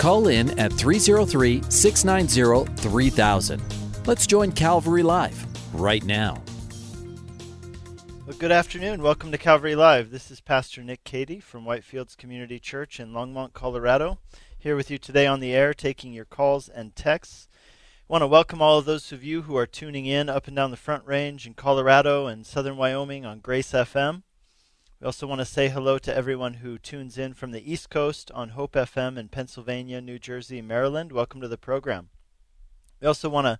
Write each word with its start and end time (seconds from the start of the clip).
Call 0.00 0.28
in 0.28 0.58
at 0.58 0.72
303 0.72 1.60
690 1.68 2.74
3000. 2.80 3.62
Let's 4.06 4.26
join 4.26 4.50
Calvary 4.50 5.02
Live 5.02 5.46
right 5.74 6.02
now. 6.02 6.42
Well, 8.26 8.34
good 8.38 8.50
afternoon. 8.50 9.02
Welcome 9.02 9.30
to 9.30 9.36
Calvary 9.36 9.74
Live. 9.74 10.10
This 10.10 10.30
is 10.30 10.40
Pastor 10.40 10.82
Nick 10.82 11.04
Cady 11.04 11.38
from 11.38 11.66
Whitefields 11.66 12.16
Community 12.16 12.58
Church 12.58 12.98
in 12.98 13.12
Longmont, 13.12 13.52
Colorado. 13.52 14.18
Here 14.58 14.74
with 14.74 14.90
you 14.90 14.96
today 14.96 15.26
on 15.26 15.40
the 15.40 15.52
air, 15.52 15.74
taking 15.74 16.14
your 16.14 16.24
calls 16.24 16.70
and 16.70 16.96
texts. 16.96 17.46
I 17.52 18.10
want 18.10 18.22
to 18.22 18.26
welcome 18.26 18.62
all 18.62 18.78
of 18.78 18.86
those 18.86 19.12
of 19.12 19.22
you 19.22 19.42
who 19.42 19.56
are 19.58 19.66
tuning 19.66 20.06
in 20.06 20.30
up 20.30 20.46
and 20.46 20.56
down 20.56 20.70
the 20.70 20.78
Front 20.78 21.04
Range 21.04 21.46
in 21.46 21.52
Colorado 21.52 22.26
and 22.26 22.46
southern 22.46 22.78
Wyoming 22.78 23.26
on 23.26 23.40
Grace 23.40 23.72
FM. 23.72 24.22
We 25.00 25.06
also 25.06 25.26
want 25.26 25.38
to 25.38 25.46
say 25.46 25.70
hello 25.70 25.96
to 25.96 26.14
everyone 26.14 26.54
who 26.54 26.76
tunes 26.76 27.16
in 27.16 27.32
from 27.32 27.52
the 27.52 27.72
East 27.72 27.88
Coast 27.88 28.30
on 28.32 28.50
Hope 28.50 28.72
FM 28.72 29.16
in 29.16 29.28
Pennsylvania, 29.28 29.98
New 30.02 30.18
Jersey, 30.18 30.60
Maryland. 30.60 31.10
Welcome 31.10 31.40
to 31.40 31.48
the 31.48 31.56
program. 31.56 32.10
We 33.00 33.06
also 33.06 33.30
want 33.30 33.46
to 33.46 33.58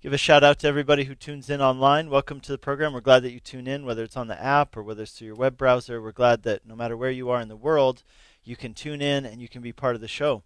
give 0.00 0.12
a 0.12 0.16
shout 0.16 0.44
out 0.44 0.60
to 0.60 0.68
everybody 0.68 1.02
who 1.02 1.16
tunes 1.16 1.50
in 1.50 1.60
online. 1.60 2.10
Welcome 2.10 2.38
to 2.38 2.52
the 2.52 2.58
program. 2.58 2.92
We're 2.92 3.00
glad 3.00 3.24
that 3.24 3.32
you 3.32 3.40
tune 3.40 3.66
in, 3.66 3.86
whether 3.86 4.04
it's 4.04 4.16
on 4.16 4.28
the 4.28 4.40
app 4.40 4.76
or 4.76 4.84
whether 4.84 5.02
it's 5.02 5.10
through 5.10 5.26
your 5.26 5.34
web 5.34 5.56
browser. 5.56 6.00
We're 6.00 6.12
glad 6.12 6.44
that 6.44 6.64
no 6.64 6.76
matter 6.76 6.96
where 6.96 7.10
you 7.10 7.28
are 7.28 7.40
in 7.40 7.48
the 7.48 7.56
world, 7.56 8.04
you 8.44 8.54
can 8.54 8.72
tune 8.72 9.02
in 9.02 9.26
and 9.26 9.42
you 9.42 9.48
can 9.48 9.62
be 9.62 9.72
part 9.72 9.96
of 9.96 10.00
the 10.00 10.06
show. 10.06 10.44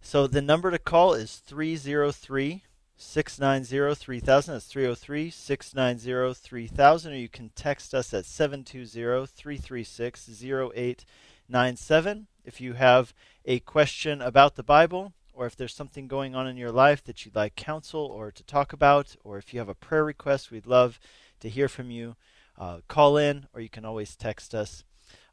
So 0.00 0.26
the 0.26 0.40
number 0.40 0.70
to 0.70 0.78
call 0.78 1.12
is 1.12 1.36
303 1.36 2.62
690 2.96 3.94
3000. 3.94 4.54
That's 4.54 4.66
303 4.66 5.30
690 5.30 6.34
3000. 6.34 7.12
Or 7.12 7.16
you 7.16 7.28
can 7.28 7.50
text 7.54 7.94
us 7.94 8.14
at 8.14 8.24
720 8.24 9.26
336 9.26 10.42
0897. 10.42 12.26
If 12.44 12.60
you 12.60 12.72
have 12.74 13.12
a 13.44 13.60
question 13.60 14.22
about 14.22 14.56
the 14.56 14.62
Bible, 14.62 15.12
or 15.36 15.46
if 15.46 15.54
there's 15.54 15.74
something 15.74 16.08
going 16.08 16.34
on 16.34 16.48
in 16.48 16.56
your 16.56 16.72
life 16.72 17.04
that 17.04 17.24
you'd 17.24 17.36
like 17.36 17.54
counsel 17.56 18.00
or 18.00 18.30
to 18.30 18.42
talk 18.42 18.72
about, 18.72 19.14
or 19.22 19.36
if 19.36 19.52
you 19.52 19.60
have 19.60 19.68
a 19.68 19.74
prayer 19.74 20.04
request, 20.04 20.50
we'd 20.50 20.66
love 20.66 20.98
to 21.40 21.50
hear 21.50 21.68
from 21.68 21.90
you. 21.90 22.16
Uh, 22.58 22.78
call 22.88 23.18
in, 23.18 23.46
or 23.52 23.60
you 23.60 23.68
can 23.68 23.84
always 23.84 24.16
text 24.16 24.54
us. 24.54 24.82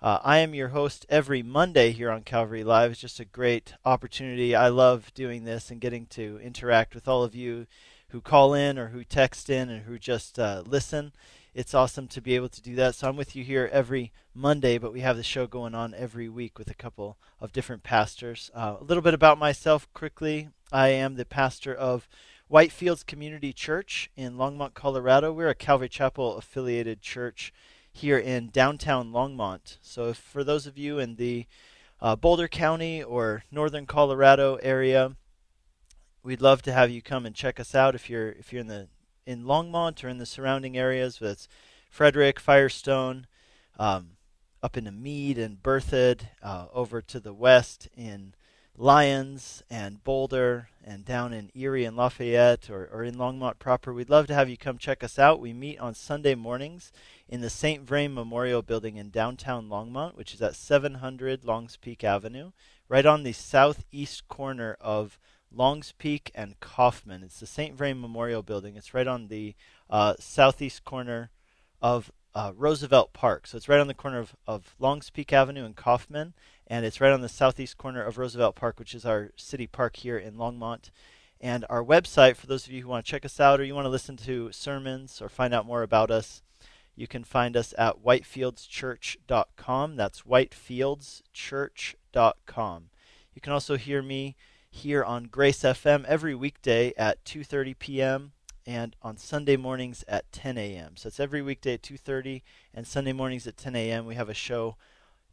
Uh, 0.04 0.20
I 0.22 0.40
am 0.40 0.54
your 0.54 0.68
host 0.68 1.06
every 1.08 1.42
Monday 1.42 1.92
here 1.92 2.12
on 2.12 2.24
Calvary 2.24 2.66
Live. 2.66 2.92
It's 2.92 3.00
just 3.00 3.22
a 3.22 3.26
great 3.26 3.74
opportunity. 3.86 4.54
I 4.54 4.68
love 4.68 5.14
doing 5.14 5.46
this 5.46 5.72
and 5.72 5.80
getting 5.80 6.08
to 6.08 6.42
interact 6.44 6.94
with 6.94 7.08
all 7.08 7.24
of 7.24 7.34
you 7.34 7.68
who 8.10 8.20
call 8.20 8.54
in 8.54 8.78
or 8.78 8.90
who 8.90 9.06
text 9.06 9.50
in 9.50 9.70
and 9.70 9.84
who 9.84 9.98
just 9.98 10.38
uh, 10.38 10.62
listen. 10.66 11.14
It's 11.54 11.74
awesome 11.74 12.10
to 12.10 12.20
be 12.20 12.36
able 12.36 12.50
to 12.50 12.62
do 12.62 12.76
that. 12.76 12.96
So 12.96 13.08
I'm 13.08 13.16
with 13.16 13.34
you 13.34 13.46
here 13.46 13.70
every 13.72 14.12
Monday, 14.36 14.78
but 14.78 14.92
we 14.92 15.00
have 15.00 15.16
the 15.16 15.24
show 15.24 15.48
going 15.48 15.74
on 15.74 15.94
every 15.96 16.28
week 16.28 16.60
with 16.60 16.70
a 16.70 16.74
couple 16.76 17.18
of 17.40 17.54
different 17.54 17.84
pastors. 17.84 18.52
Uh, 18.54 18.76
a 18.82 18.84
little 18.84 19.04
bit 19.04 19.14
about 19.14 19.40
myself 19.40 19.88
quickly. 19.94 20.50
I 20.70 20.90
am 20.90 21.16
the 21.16 21.24
pastor 21.24 21.74
of 21.74 22.10
Whitefields 22.52 23.06
Community 23.06 23.54
Church 23.54 24.12
in 24.18 24.34
Longmont, 24.34 24.74
Colorado. 24.74 25.32
We're 25.32 25.48
a 25.48 25.56
Calvary 25.56 25.88
Chapel 25.88 26.36
affiliated 26.36 27.02
church 27.02 27.54
here 27.94 28.18
in 28.18 28.50
downtown 28.50 29.12
Longmont. 29.12 29.78
So, 29.82 30.14
for 30.14 30.44
those 30.44 30.68
of 30.68 30.78
you 30.78 31.00
in 31.00 31.16
the 31.16 31.46
uh, 32.02 32.16
Boulder 32.16 32.48
County 32.48 33.02
or 33.02 33.44
northern 33.52 33.86
Colorado 33.86 34.56
area, 34.56 35.16
we'd 36.24 36.42
love 36.42 36.62
to 36.64 36.74
have 36.74 36.90
you 36.90 37.02
come 37.02 37.26
and 37.26 37.36
check 37.36 37.60
us 37.60 37.74
out. 37.74 37.96
If 37.96 38.10
you're 38.10 38.30
if 38.32 38.52
you're 38.52 38.62
in 38.62 38.68
the 38.68 38.88
in 39.26 39.44
Longmont 39.44 40.04
or 40.04 40.10
in 40.10 40.18
the 40.18 40.26
surrounding 40.26 40.78
areas, 40.78 41.22
with 41.22 41.48
Frederick, 41.90 42.40
Firestone, 42.40 43.28
um, 43.78 44.18
up 44.62 44.76
into 44.76 44.92
Mead 44.92 45.38
and 45.38 45.62
Berthoud, 45.62 46.24
uh, 46.42 46.66
over 46.74 47.02
to 47.02 47.20
the 47.20 47.34
west 47.34 47.88
in 47.96 48.34
Lyons 48.76 49.62
and 49.70 50.04
Boulder, 50.04 50.70
and 50.84 51.06
down 51.06 51.34
in 51.34 51.52
Erie 51.56 51.86
and 51.86 51.96
Lafayette 51.96 52.70
or, 52.70 52.90
or 52.92 53.04
in 53.04 53.16
Longmont 53.16 53.60
proper. 53.60 53.94
We'd 53.94 54.10
love 54.10 54.28
to 54.28 54.34
have 54.34 54.50
you 54.50 54.58
come 54.58 54.78
check 54.78 55.04
us 55.04 55.18
out. 55.18 55.40
We 55.40 55.54
meet 55.54 55.80
on 55.80 55.94
Sunday 55.94 56.36
mornings 56.36 56.92
in 57.28 57.42
the 57.42 57.50
St. 57.50 57.84
Vrain 57.84 58.14
Memorial 58.14 58.62
Building 58.62 58.98
in 58.98 59.10
downtown 59.10 59.70
Longmont, 59.70 60.16
which 60.16 60.34
is 60.34 60.42
at 60.42 60.56
700 60.56 61.46
Longs 61.46 61.78
Peak 61.78 62.04
Avenue, 62.04 62.52
right 62.90 63.06
on 63.06 63.24
the 63.24 63.34
southeast 63.34 64.28
corner 64.28 64.78
of 64.82 65.18
Longs 65.52 65.94
Peak 65.98 66.32
and 66.36 66.60
Coffman. 66.60 67.24
It's 67.24 67.40
the 67.40 67.48
St. 67.48 67.76
Vrain 67.76 68.00
Memorial 68.00 68.44
Building. 68.44 68.76
It's 68.76 68.94
right 68.94 69.08
on 69.08 69.28
the 69.28 69.56
uh, 69.90 70.16
southeast 70.20 70.84
corner 70.84 71.30
of 71.82 72.12
uh, 72.36 72.52
Roosevelt 72.56 73.14
Park. 73.14 73.48
So 73.48 73.58
it's 73.58 73.70
right 73.70 73.80
on 73.80 73.88
the 73.88 73.94
corner 73.94 74.20
of, 74.20 74.36
of 74.48 74.76
Longs 74.80 75.10
Peak 75.10 75.32
Avenue 75.32 75.66
and 75.66 75.76
Coffman, 75.76 76.34
and 76.68 76.86
it's 76.86 77.02
right 77.02 77.12
on 77.12 77.22
the 77.22 77.30
southeast 77.30 77.78
corner 77.78 78.04
of 78.04 78.18
Roosevelt 78.18 78.56
Park, 78.56 78.80
which 78.80 78.96
is 78.96 79.06
our 79.06 79.32
city 79.36 79.68
park 79.68 79.98
here 79.98 80.18
in 80.18 80.36
Longmont. 80.36 80.90
And 81.42 81.66
our 81.70 81.84
website, 81.84 82.38
for 82.38 82.48
those 82.48 82.66
of 82.66 82.72
you 82.72 82.84
who 82.84 82.88
want 82.88 83.06
to 83.06 83.12
check 83.12 83.26
us 83.26 83.40
out 83.40 83.60
or 83.60 83.66
you 83.66 83.76
want 83.76 83.86
to 83.86 83.90
listen 83.90 84.16
to 84.18 84.52
sermons 84.52 85.22
or 85.22 85.28
find 85.28 85.54
out 85.54 85.66
more 85.66 85.84
about 85.84 86.10
us, 86.10 86.42
you 86.96 87.08
can 87.08 87.24
find 87.24 87.58
us 87.58 87.74
at 87.78 88.04
whitefieldschurch.com. 88.04 89.96
That's 89.96 90.22
whitefieldschurch.com. 90.22 92.90
You 93.34 93.42
can 93.42 93.54
also 93.54 93.78
hear 93.78 94.02
me 94.02 94.36
here 94.70 95.04
on 95.04 95.26
Grace 95.26 95.60
FM 95.60 96.06
every 96.06 96.36
weekday 96.36 96.94
at 96.98 97.24
2:30 97.26 97.78
p.m. 97.78 98.32
and 98.66 98.96
on 99.02 99.18
Sunday 99.18 99.58
mornings 99.58 100.06
at 100.08 100.32
10 100.32 100.58
a.m. 100.58 100.96
So 100.96 101.08
it's 101.08 101.20
every 101.20 101.42
weekday 101.42 101.74
at 101.74 101.82
2:30 101.82 102.42
and 102.74 102.88
Sunday 102.88 103.12
mornings 103.12 103.46
at 103.48 103.58
10 103.58 103.76
a.m. 103.76 104.06
We 104.06 104.16
have 104.16 104.30
a 104.30 104.34
show 104.34 104.78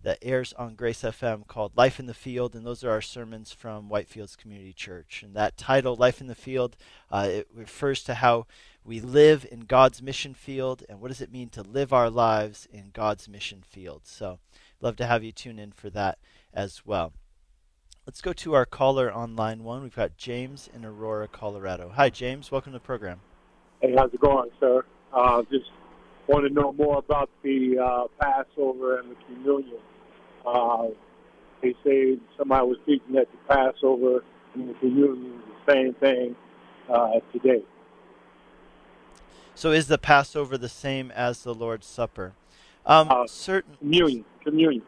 that 0.03 0.19
airs 0.23 0.53
on 0.55 0.75
Grace 0.75 1.03
FM 1.03 1.47
called 1.47 1.77
Life 1.77 2.01
in 2.01 2.07
the 2.07 2.15
Field, 2.15 2.55
and 2.55 2.65
those 2.65 2.83
are 2.83 2.91
our 2.91 3.03
sermons 3.03 3.53
from 3.53 3.91
Whitefields 3.91 4.37
Community 4.37 4.73
Church. 4.73 5.23
And 5.23 5.35
that 5.35 5.57
title, 5.57 5.95
Life 5.95 6.21
in 6.21 6.27
the 6.27 6.35
Field, 6.35 6.77
uh, 7.11 7.29
it 7.31 7.49
refers 7.55 8.03
to 8.05 8.15
how 8.15 8.47
we 8.85 9.01
live 9.01 9.47
in 9.51 9.61
God's 9.61 10.01
mission 10.01 10.33
field 10.33 10.83
and 10.89 11.01
what 11.01 11.09
does 11.09 11.21
it 11.21 11.33
mean 11.33 11.51
to 11.51 11.63
live 11.63 11.93
our 11.93 12.09
lives 12.09 12.67
in 12.73 12.91
God's 12.93 13.29
mission 13.29 13.63
field. 13.63 14.03
So, 14.05 14.39
love 14.81 14.97
to 14.97 15.07
have 15.07 15.23
you 15.23 15.33
tune 15.33 15.59
in 15.59 15.73
for 15.73 15.91
that 15.91 16.19
as 16.55 16.87
well. 16.87 17.13
Let's 18.07 18.23
go 18.23 18.33
to 18.33 18.55
our 18.55 18.65
caller 18.65 19.13
on 19.13 19.37
line 19.37 19.63
one. 19.63 19.83
We've 19.83 19.95
got 19.95 20.17
James 20.17 20.69
in 20.75 20.85
Aurora, 20.85 21.29
Colorado. 21.29 21.93
Hi, 21.95 22.09
James. 22.09 22.51
Welcome 22.51 22.73
to 22.73 22.79
the 22.79 22.85
program. 22.85 23.21
Hey, 23.83 23.95
how's 23.97 24.13
it 24.13 24.21
going, 24.21 24.51
sir? 24.59 24.85
Uh, 25.13 25.43
just 25.51 25.71
want 26.27 26.47
to 26.47 26.53
know 26.53 26.73
more 26.73 26.99
about 26.99 27.29
the 27.43 27.79
uh, 27.79 28.05
Passover 28.21 28.99
and 28.99 29.11
the 29.11 29.17
communion. 29.27 29.79
Uh, 30.47 30.89
they 31.63 31.75
say 31.85 32.19
somebody 32.39 32.67
was 32.67 32.79
teaching 32.87 33.17
at 33.17 33.29
the 33.31 33.55
Passover 33.55 34.25
and 34.55 34.71
the 34.71 34.75
communion 34.75 35.35
is 35.35 35.43
the 35.67 35.73
same 35.73 35.95
thing 35.95 36.37
uh, 36.89 37.21
today. 37.33 37.63
So, 39.55 39.73
is 39.73 39.89
the 39.89 39.99
Passover 39.99 40.57
the 40.57 40.69
same 40.69 41.11
as 41.11 41.43
the 41.43 41.55
Lord's 41.55 41.87
Supper? 41.87 42.33
Um, 42.87 43.11
Uh, 43.11 43.27
certain 43.27 43.77
Communion, 43.77 44.25
communion. 44.43 44.83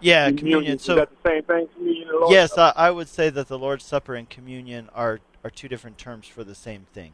Yeah, 0.00 0.30
communion. 0.30 0.74
Is 0.74 0.82
So 0.82 0.96
that 0.96 1.08
the 1.10 1.28
same 1.30 1.42
thing? 1.44 1.68
Communion 1.76 2.08
Lord's 2.12 2.32
yes, 2.32 2.58
I, 2.58 2.72
I 2.74 2.90
would 2.90 3.08
say 3.08 3.30
that 3.30 3.48
the 3.48 3.58
Lord's 3.58 3.84
Supper 3.84 4.14
and 4.14 4.28
communion 4.28 4.88
are 4.94 5.20
are 5.44 5.50
two 5.50 5.68
different 5.68 5.98
terms 5.98 6.26
for 6.26 6.42
the 6.42 6.54
same 6.54 6.86
thing. 6.92 7.12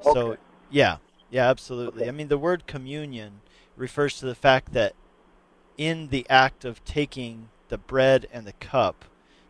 So 0.00 0.36
yeah, 0.70 0.98
yeah, 1.30 1.48
absolutely. 1.48 2.02
Okay. 2.02 2.08
I 2.08 2.12
mean, 2.12 2.28
the 2.28 2.38
word 2.38 2.66
communion 2.66 3.40
refers 3.76 4.18
to 4.20 4.26
the 4.26 4.34
fact 4.34 4.72
that 4.72 4.94
in 5.78 6.08
the 6.08 6.26
act 6.28 6.64
of 6.64 6.84
taking 6.84 7.48
the 7.68 7.78
bread 7.78 8.26
and 8.32 8.46
the 8.46 8.52
cup, 8.54 9.04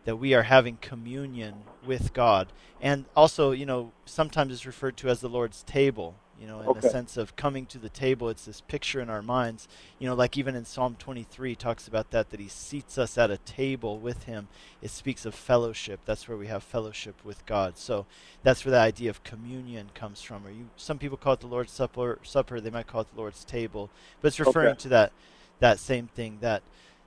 that 0.05 0.15
we 0.17 0.33
are 0.33 0.43
having 0.43 0.77
communion 0.77 1.55
with 1.85 2.13
God, 2.13 2.47
and 2.81 3.05
also, 3.15 3.51
you 3.51 3.65
know, 3.65 3.91
sometimes 4.05 4.53
it's 4.53 4.65
referred 4.65 4.97
to 4.97 5.09
as 5.09 5.19
the 5.21 5.29
Lord's 5.29 5.63
table. 5.63 6.15
You 6.39 6.45
know, 6.45 6.61
in 6.61 6.67
Okay. 6.67 6.79
the 6.81 6.87
sense 6.87 7.17
of 7.17 7.35
coming 7.35 7.65
to 7.65 7.79
the 7.79 7.89
table, 7.89 8.29
it's 8.29 8.45
this 8.45 8.61
picture 8.61 9.01
in 9.01 9.09
our 9.09 9.23
minds. 9.23 9.67
You 9.97 10.07
know, 10.07 10.13
like 10.13 10.37
even 10.37 10.55
in 10.55 10.65
Psalm 10.65 10.95
23 10.99 11.55
talks 11.55 11.87
about 11.87 12.11
that 12.11 12.29
that 12.29 12.39
He 12.39 12.47
seats 12.47 12.99
us 12.99 13.17
at 13.17 13.31
a 13.31 13.37
table 13.39 13.97
with 13.97 14.25
Him. 14.25 14.47
It 14.79 14.91
speaks 14.91 15.25
of 15.25 15.33
fellowship. 15.33 16.01
That's 16.05 16.27
where 16.27 16.37
we 16.37 16.45
have 16.45 16.61
fellowship 16.63 17.15
with 17.25 17.43
God. 17.47 17.75
So 17.77 18.05
that's 18.43 18.63
where 18.63 18.71
the 18.71 18.77
idea 18.79 19.09
of 19.09 19.23
communion 19.23 19.89
comes 19.95 20.21
from. 20.21 20.45
Or 20.45 20.51
you, 20.51 20.67
some 20.75 20.99
people 20.99 21.17
call 21.17 21.33
it 21.33 21.39
the 21.39 21.47
Lord's 21.47 21.71
Supper. 21.71 22.19
Supper. 22.21 22.61
They 22.61 22.69
might 22.69 22.85
call 22.87 23.01
it 23.01 23.07
the 23.11 23.19
Lord's 23.19 23.43
table, 23.43 23.89
but 24.21 24.27
it's 24.27 24.39
referring 24.39 24.73
Okay. 24.73 24.81
to 24.83 24.89
that 24.89 25.11
that 25.59 25.79
same 25.79 26.07
thing 26.07 26.37
that 26.41 26.61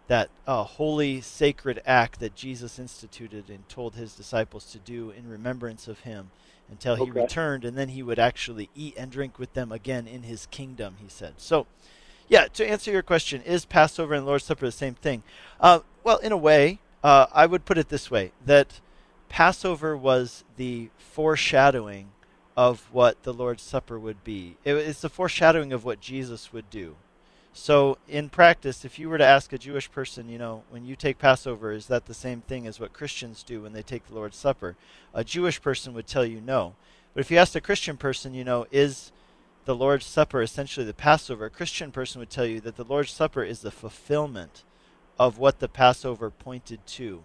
that 0.08 0.28
uh, 0.44 0.64
holy, 0.64 1.20
sacred 1.20 1.80
act 1.86 2.18
that 2.18 2.34
Jesus 2.34 2.80
instituted 2.80 3.48
and 3.48 3.68
told 3.68 3.94
his 3.94 4.12
disciples 4.12 4.64
to 4.72 4.78
do 4.78 5.10
in 5.10 5.28
remembrance 5.30 5.86
of 5.86 6.00
him 6.00 6.30
until 6.68 6.96
he 6.96 7.02
Okay. 7.02 7.20
returned, 7.22 7.64
and 7.64 7.78
then 7.78 7.90
he 7.90 8.02
would 8.02 8.18
actually 8.18 8.68
eat 8.74 8.94
and 8.98 9.12
drink 9.12 9.38
with 9.38 9.54
them 9.54 9.70
again 9.70 10.08
in 10.08 10.24
his 10.24 10.46
kingdom, 10.46 10.96
he 11.00 11.08
said. 11.08 11.34
So, 11.36 11.68
yeah, 12.28 12.46
to 12.48 12.68
answer 12.68 12.90
your 12.90 13.02
question, 13.02 13.40
is 13.42 13.64
Passover 13.64 14.14
and 14.14 14.26
Lord's 14.26 14.44
Supper 14.44 14.66
the 14.66 14.72
same 14.72 14.94
thing? 14.94 15.22
Uh, 15.60 15.80
well, 16.02 16.18
in 16.18 16.32
a 16.32 16.36
way, 16.36 16.80
uh, 17.04 17.26
I 17.32 17.46
would 17.46 17.64
put 17.64 17.78
it 17.78 17.88
this 17.88 18.10
way 18.10 18.32
that 18.44 18.80
Passover 19.28 19.96
was 19.96 20.42
the 20.56 20.90
foreshadowing 20.98 22.10
of 22.56 22.88
what 22.90 23.22
the 23.22 23.32
Lord's 23.32 23.62
Supper 23.62 23.96
would 23.98 24.24
be. 24.24 24.56
It, 24.64 24.74
it's 24.74 25.02
the 25.02 25.08
foreshadowing 25.08 25.72
of 25.72 25.84
what 25.84 26.00
Jesus 26.00 26.52
would 26.52 26.68
do. 26.68 26.96
So, 27.52 27.98
in 28.08 28.28
practice, 28.28 28.84
if 28.84 28.98
you 28.98 29.08
were 29.08 29.18
to 29.18 29.26
ask 29.26 29.52
a 29.52 29.58
Jewish 29.58 29.90
person, 29.90 30.28
you 30.28 30.38
know, 30.38 30.62
when 30.70 30.84
you 30.84 30.94
take 30.94 31.18
Passover, 31.18 31.72
is 31.72 31.86
that 31.86 32.06
the 32.06 32.14
same 32.14 32.42
thing 32.42 32.66
as 32.66 32.78
what 32.78 32.92
Christians 32.92 33.42
do 33.42 33.62
when 33.62 33.72
they 33.72 33.82
take 33.82 34.06
the 34.06 34.14
Lord's 34.14 34.36
Supper? 34.36 34.76
A 35.12 35.24
Jewish 35.24 35.60
person 35.60 35.92
would 35.94 36.06
tell 36.06 36.24
you 36.24 36.40
no. 36.40 36.74
But 37.12 37.20
if 37.20 37.30
you 37.30 37.38
asked 37.38 37.56
a 37.56 37.60
Christian 37.60 37.96
person, 37.96 38.34
you 38.34 38.44
know, 38.44 38.66
is 38.70 39.10
the 39.64 39.74
Lord's 39.74 40.06
Supper 40.06 40.42
essentially 40.42 40.86
the 40.86 40.94
Passover? 40.94 41.46
A 41.46 41.50
Christian 41.50 41.90
person 41.90 42.20
would 42.20 42.30
tell 42.30 42.46
you 42.46 42.60
that 42.60 42.76
the 42.76 42.84
Lord's 42.84 43.10
Supper 43.10 43.42
is 43.42 43.60
the 43.60 43.72
fulfillment 43.72 44.62
of 45.18 45.38
what 45.38 45.58
the 45.58 45.68
Passover 45.68 46.30
pointed 46.30 46.86
to. 46.86 47.22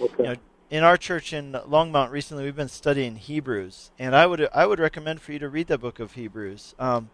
Okay. 0.00 0.14
You 0.18 0.24
know, 0.24 0.34
in 0.70 0.82
our 0.82 0.96
church 0.96 1.32
in 1.32 1.52
Longmont 1.52 2.10
recently, 2.10 2.44
we've 2.44 2.56
been 2.56 2.68
studying 2.68 3.16
Hebrews, 3.16 3.90
and 3.98 4.14
I 4.14 4.26
would 4.26 4.48
I 4.54 4.66
would 4.66 4.78
recommend 4.78 5.20
for 5.20 5.32
you 5.32 5.38
to 5.38 5.48
read 5.48 5.66
the 5.66 5.78
book 5.78 5.98
of 5.98 6.12
Hebrews, 6.12 6.74
um, 6.78 7.10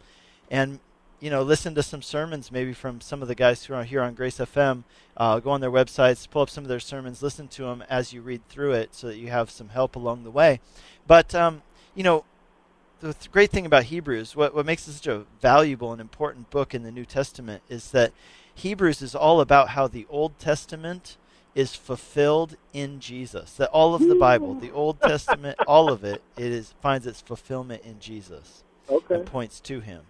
and 0.51 0.81
you 1.25 1.31
know 1.31 1.43
listen 1.43 1.75
to 1.75 1.83
some 1.83 2.03
sermons 2.03 2.53
maybe 2.53 2.75
from 2.75 3.01
some 3.01 3.23
of 3.23 3.29
the 3.29 3.35
guys 3.35 3.65
who 3.65 3.73
are 3.73 3.85
here 3.85 4.03
on 4.03 4.13
Grace 4.13 4.37
FM. 4.37 4.85
Uh, 5.17 5.41
go 5.41 5.49
on 5.53 5.63
their 5.63 5.71
websites, 5.71 6.29
pull 6.29 6.43
up 6.43 6.51
some 6.51 6.65
of 6.65 6.69
their 6.69 6.79
sermons, 6.79 7.23
listen 7.23 7.49
to 7.49 7.63
them 7.63 7.83
as 7.89 8.13
you 8.13 8.21
read 8.21 8.47
through 8.51 8.73
it, 8.73 8.95
so 8.95 9.07
that 9.07 9.17
you 9.17 9.29
have 9.29 9.51
some 9.51 9.71
help 9.71 9.97
along 9.97 10.25
the 10.25 10.31
way. 10.31 10.61
But 11.07 11.35
um, 11.35 11.63
you 11.95 12.03
know, 12.03 12.25
the 13.01 13.15
th- 13.15 13.33
great 13.33 13.51
thing 13.51 13.65
about 13.65 13.85
Hebrews, 13.85 14.37
what 14.37 14.55
what 14.55 14.67
makes 14.67 14.87
it 14.87 14.93
such 14.93 15.07
a 15.07 15.25
valuable 15.41 15.93
and 15.93 16.01
important 16.01 16.51
book 16.51 16.75
in 16.75 16.83
the 16.83 16.93
New 16.93 17.07
Testament, 17.07 17.63
is 17.71 17.91
that 17.93 18.13
Hebrews 18.55 19.01
is 19.01 19.15
all 19.15 19.41
about 19.41 19.71
how 19.71 19.89
the 19.89 20.07
Old 20.11 20.39
Testament 20.39 21.17
is 21.55 21.75
fulfilled 21.75 22.57
in 22.75 23.01
Jesus. 23.01 23.55
That 23.55 23.71
all 23.71 23.95
of 23.95 24.07
the 24.07 24.15
Bible, 24.15 24.53
the 24.53 24.73
Old 24.73 25.01
Testament, 25.01 25.57
all 25.67 25.91
of 25.91 26.05
it, 26.05 26.23
it 26.37 26.53
is 26.53 26.75
finds 26.83 27.07
its 27.07 27.23
fulfillment 27.23 27.83
in 27.83 27.99
Jesus 27.99 28.63
Okay. 28.91 29.15
and 29.15 29.25
points 29.25 29.59
to 29.61 29.81
Him. 29.81 30.03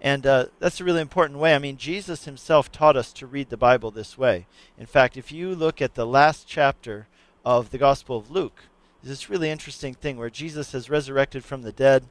And 0.00 0.26
uh, 0.26 0.46
that's 0.58 0.80
a 0.80 0.84
really 0.84 1.00
important 1.00 1.38
way. 1.38 1.54
I 1.54 1.58
mean, 1.58 1.76
Jesus 1.76 2.24
Himself 2.24 2.70
taught 2.70 2.96
us 2.96 3.12
to 3.14 3.26
read 3.26 3.50
the 3.50 3.56
Bible 3.56 3.90
this 3.90 4.18
way. 4.18 4.46
In 4.78 4.86
fact, 4.86 5.16
if 5.16 5.32
you 5.32 5.54
look 5.54 5.80
at 5.80 5.94
the 5.94 6.06
last 6.06 6.46
chapter 6.46 7.08
of 7.44 7.70
the 7.70 7.78
Gospel 7.78 8.16
of 8.16 8.30
Luke, 8.30 8.64
there's 9.02 9.18
this 9.18 9.30
really 9.30 9.50
interesting 9.50 9.94
thing 9.94 10.16
where 10.16 10.30
Jesus 10.30 10.72
has 10.72 10.90
resurrected 10.90 11.44
from 11.44 11.62
the 11.62 11.72
dead, 11.72 12.04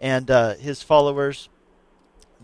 and 0.00 0.30
uh, 0.30 0.54
His 0.54 0.82
followers 0.82 1.48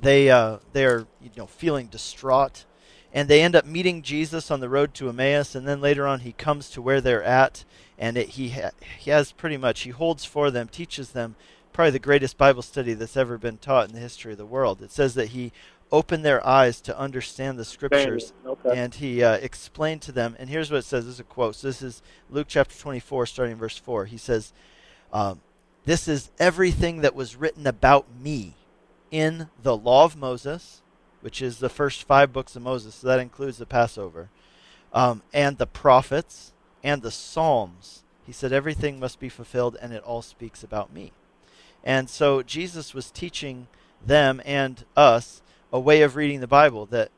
they 0.00 0.30
uh, 0.30 0.58
they 0.72 0.84
are 0.84 1.06
you 1.20 1.30
know 1.36 1.46
feeling 1.46 1.86
distraught 1.86 2.64
and 3.12 3.28
they 3.28 3.42
end 3.42 3.54
up 3.54 3.66
meeting 3.66 4.02
Jesus 4.02 4.50
on 4.50 4.60
the 4.60 4.68
road 4.68 4.94
to 4.94 5.08
Emmaus, 5.08 5.54
and 5.54 5.68
then 5.68 5.80
later 5.80 6.06
on 6.06 6.20
he 6.20 6.32
comes 6.32 6.70
to 6.70 6.80
where 6.80 7.00
they're 7.00 7.22
at, 7.22 7.64
and 7.98 8.16
it, 8.16 8.30
he 8.30 8.50
ha- 8.50 8.70
he 8.98 9.10
has 9.10 9.32
pretty 9.32 9.58
much 9.58 9.80
he 9.80 9.90
holds 9.90 10.24
for 10.24 10.50
them, 10.50 10.68
teaches 10.68 11.10
them 11.10 11.36
probably 11.72 11.90
the 11.92 11.98
greatest 11.98 12.36
Bible 12.36 12.62
study 12.62 12.94
that's 12.94 13.16
ever 13.16 13.38
been 13.38 13.58
taught 13.58 13.88
in 13.88 13.94
the 13.94 14.00
history 14.00 14.32
of 14.32 14.38
the 14.38 14.46
world. 14.46 14.82
It 14.82 14.90
says 14.92 15.14
that 15.14 15.28
he 15.28 15.52
opened 15.90 16.24
their 16.24 16.44
eyes 16.46 16.80
to 16.82 16.98
understand 16.98 17.58
the 17.58 17.64
scriptures, 17.64 18.32
Okay. 18.46 18.78
and 18.78 18.94
he 18.94 19.22
uh, 19.22 19.34
explained 19.34 20.02
to 20.02 20.12
them. 20.12 20.36
And 20.38 20.48
here's 20.48 20.70
what 20.70 20.78
it 20.78 20.84
says: 20.84 21.04
this 21.04 21.14
is 21.14 21.20
a 21.20 21.24
quote. 21.24 21.56
So 21.56 21.66
this 21.68 21.82
is 21.82 22.02
Luke 22.30 22.46
chapter 22.48 22.76
24, 22.78 23.26
starting 23.26 23.56
verse 23.56 23.78
four. 23.78 24.06
He 24.06 24.16
says, 24.16 24.52
um, 25.12 25.40
"This 25.84 26.08
is 26.08 26.30
everything 26.38 27.00
that 27.02 27.14
was 27.14 27.36
written 27.36 27.66
about 27.66 28.06
me 28.14 28.56
in 29.10 29.48
the 29.62 29.76
law 29.76 30.04
of 30.04 30.16
Moses." 30.16 30.78
which 31.20 31.40
is 31.40 31.58
the 31.58 31.68
first 31.68 32.02
five 32.02 32.32
books 32.32 32.56
of 32.56 32.62
Moses. 32.62 32.96
So 32.96 33.06
that 33.06 33.20
includes 33.20 33.56
the 33.58 33.64
Passover, 33.64 34.28
um, 34.92 35.22
and 35.32 35.56
the 35.56 35.68
prophets 35.68 36.52
and 36.82 37.00
the 37.00 37.12
Psalms. 37.12 38.02
He 38.26 38.32
said 38.32 38.52
everything 38.52 38.98
must 38.98 39.20
be 39.20 39.28
fulfilled, 39.28 39.76
and 39.80 39.92
it 39.92 40.02
all 40.02 40.22
speaks 40.22 40.64
about 40.64 40.92
me. 40.92 41.12
And 41.84 42.08
so 42.08 42.42
Jesus 42.42 42.94
was 42.94 43.10
teaching 43.10 43.66
them 44.04 44.40
and 44.44 44.84
us 44.96 45.42
a 45.72 45.80
way 45.80 46.02
of 46.02 46.16
reading 46.16 46.40
the 46.40 46.46
Bible 46.46 46.86
that 46.86 47.10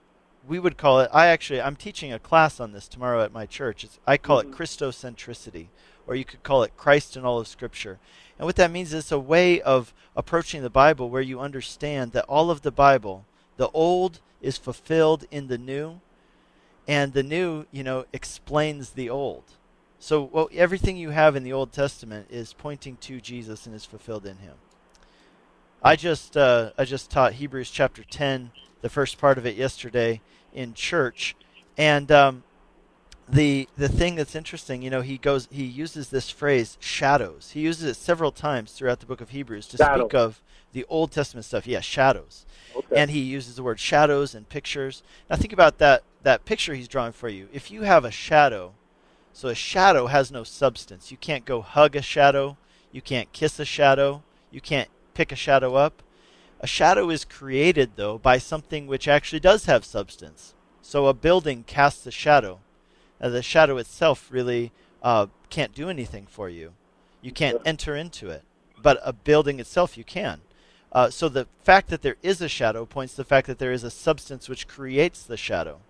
we 0.47 0.59
would 0.59 0.77
call 0.77 1.01
it. 1.01 1.11
I 1.13 1.27
actually 1.27 1.61
I'm 1.61 1.77
teaching 1.77 2.13
a 2.13 2.19
class 2.19 2.61
on 2.61 2.73
this 2.73 2.89
tomorrow 2.89 3.23
at 3.23 3.33
my 3.33 3.47
church. 3.47 3.85
It's, 3.85 3.99
I 4.07 4.17
call 4.17 4.43
Mhm. 4.43 4.51
it 4.51 4.57
Christocentricity, 4.57 5.69
or 6.07 6.15
you 6.15 6.25
could 6.25 6.43
call 6.43 6.63
it 6.63 6.77
Christ 6.77 7.17
in 7.17 7.25
all 7.25 7.39
of 7.39 7.49
Scripture. 7.49 7.99
And 8.39 8.47
what 8.47 8.57
that 8.57 8.71
means 8.71 8.89
is 8.89 9.05
it's 9.05 9.13
a 9.13 9.19
way 9.19 9.61
of 9.61 9.95
approaching 10.17 10.63
the 10.63 10.71
Bible 10.71 11.09
where 11.09 11.23
you 11.23 11.41
understand 11.41 12.13
that 12.13 12.25
all 12.27 12.51
of 12.51 12.63
the 12.63 12.73
Bible 12.73 13.25
the 13.57 13.69
old 13.69 14.21
is 14.43 14.59
fulfilled 14.59 15.25
in 15.31 15.47
the 15.47 15.59
new 15.59 16.01
and 16.87 17.13
the 17.13 17.23
new 17.23 17.67
you 17.71 17.83
know 17.83 18.05
explains 18.13 18.91
the 18.91 19.09
old 19.09 19.45
so 20.05 20.29
well, 20.31 20.51
everything 20.53 20.99
you 20.99 21.11
have 21.11 21.35
in 21.35 21.45
the 21.45 21.53
old 21.53 21.73
testament 21.73 22.27
is 22.31 22.53
pointing 22.53 22.97
to 22.99 23.21
jesus 23.21 23.67
and 23.67 23.75
is 23.75 23.85
fulfilled 23.87 24.27
in 24.27 24.37
him 24.37 24.55
i 25.83 25.97
just 25.97 26.37
uh, 26.37 26.71
i 26.77 26.85
just 26.85 27.11
taught 27.11 27.35
hebrews 27.35 27.71
chapter 27.71 28.05
10 28.05 28.51
the 28.83 28.91
first 28.91 29.19
part 29.19 29.39
of 29.39 29.47
it 29.47 29.56
yesterday 29.56 30.21
in 30.53 30.75
church 30.75 31.35
and 31.79 32.12
um, 32.12 32.43
the 33.29 33.67
the 33.79 33.89
thing 33.89 34.15
that's 34.15 34.35
interesting 34.35 34.83
you 34.83 34.91
know 34.91 35.01
he 35.01 35.17
goes 35.17 35.49
he 35.51 35.65
uses 35.65 36.11
this 36.11 36.29
phrase 36.29 36.77
shadows 36.81 37.53
he 37.53 37.61
uses 37.61 37.85
it 37.85 37.95
several 37.97 38.31
times 38.31 38.73
throughout 38.73 39.01
the 39.01 39.06
book 39.06 39.23
of 39.23 39.31
hebrews 39.31 39.67
to 39.67 39.79
Shadow. 39.79 40.03
speak 40.03 40.15
of 40.15 40.43
the 40.75 40.85
old 40.91 41.11
testament 41.12 41.47
stuff 41.47 41.67
yeah 41.67 41.81
shadows 41.81 42.45
Okay. 42.77 43.01
and 43.01 43.11
he 43.11 43.21
uses 43.21 43.56
the 43.56 43.62
word 43.62 43.79
shadows 43.79 44.35
and 44.35 44.49
pictures. 44.49 45.03
Now 45.31 45.37
think 45.37 45.53
about 45.53 45.79
that 45.79 46.03
that 46.25 46.45
picture 46.45 46.75
he's 46.75 46.89
drawing 46.89 47.12
for 47.12 47.29
you. 47.29 47.49
If 47.53 47.71
you 47.71 47.83
have 47.83 48.05
a 48.05 48.11
shadow, 48.11 48.73
so 49.35 49.49
a 49.49 49.55
shadow 49.55 50.07
has 50.07 50.31
no 50.31 50.45
substance. 50.45 51.11
You 51.11 51.17
can't 51.17 51.45
go 51.45 51.61
hug 51.61 51.97
a 51.97 52.03
shadow, 52.03 52.57
you 52.93 53.03
can't 53.03 53.33
kiss 53.33 53.59
a 53.59 53.65
shadow, 53.65 54.23
you 54.53 54.61
can't 54.61 54.89
pick 55.13 55.33
a 55.33 55.37
shadow 55.37 55.75
up. 55.75 56.03
A 56.61 56.69
shadow 56.69 57.11
is 57.11 57.25
created 57.25 57.97
though 57.97 58.17
by 58.17 58.39
something 58.39 58.87
which 58.87 59.09
actually 59.09 59.41
does 59.41 59.67
have 59.67 59.85
substance. 59.85 60.55
So 60.81 61.09
a 61.09 61.13
building 61.13 61.65
casts 61.65 62.07
a 62.07 62.13
shadow. 62.13 62.61
Now, 63.21 63.31
the 63.31 63.43
shadow 63.43 63.77
itself 63.79 64.29
really 64.31 64.71
uh, 65.03 65.27
can't 65.51 65.75
do 65.75 65.91
anything 65.91 66.27
for 66.27 66.49
you. 66.49 66.73
You 67.20 67.32
can't 67.32 67.61
enter 67.65 67.97
into 67.97 68.31
it, 68.31 68.44
but 68.81 69.01
a 69.05 69.13
building 69.13 69.58
itself 69.58 69.99
you 69.99 70.05
can. 70.05 70.43
Uh, 70.93 71.11
so 71.11 71.29
the 71.29 71.49
fact 71.65 71.89
that 71.89 72.03
there 72.03 72.17
is 72.23 72.41
a 72.41 72.49
shadow 72.49 72.87
points 72.87 73.15
to 73.15 73.23
the 73.23 73.25
fact 73.25 73.49
that 73.49 73.58
there 73.58 73.73
is 73.73 73.82
a 73.82 73.91
substance 73.91 74.49
which 74.49 74.69
creates 74.69 75.25
the 75.25 75.37
shadow. 75.37 75.81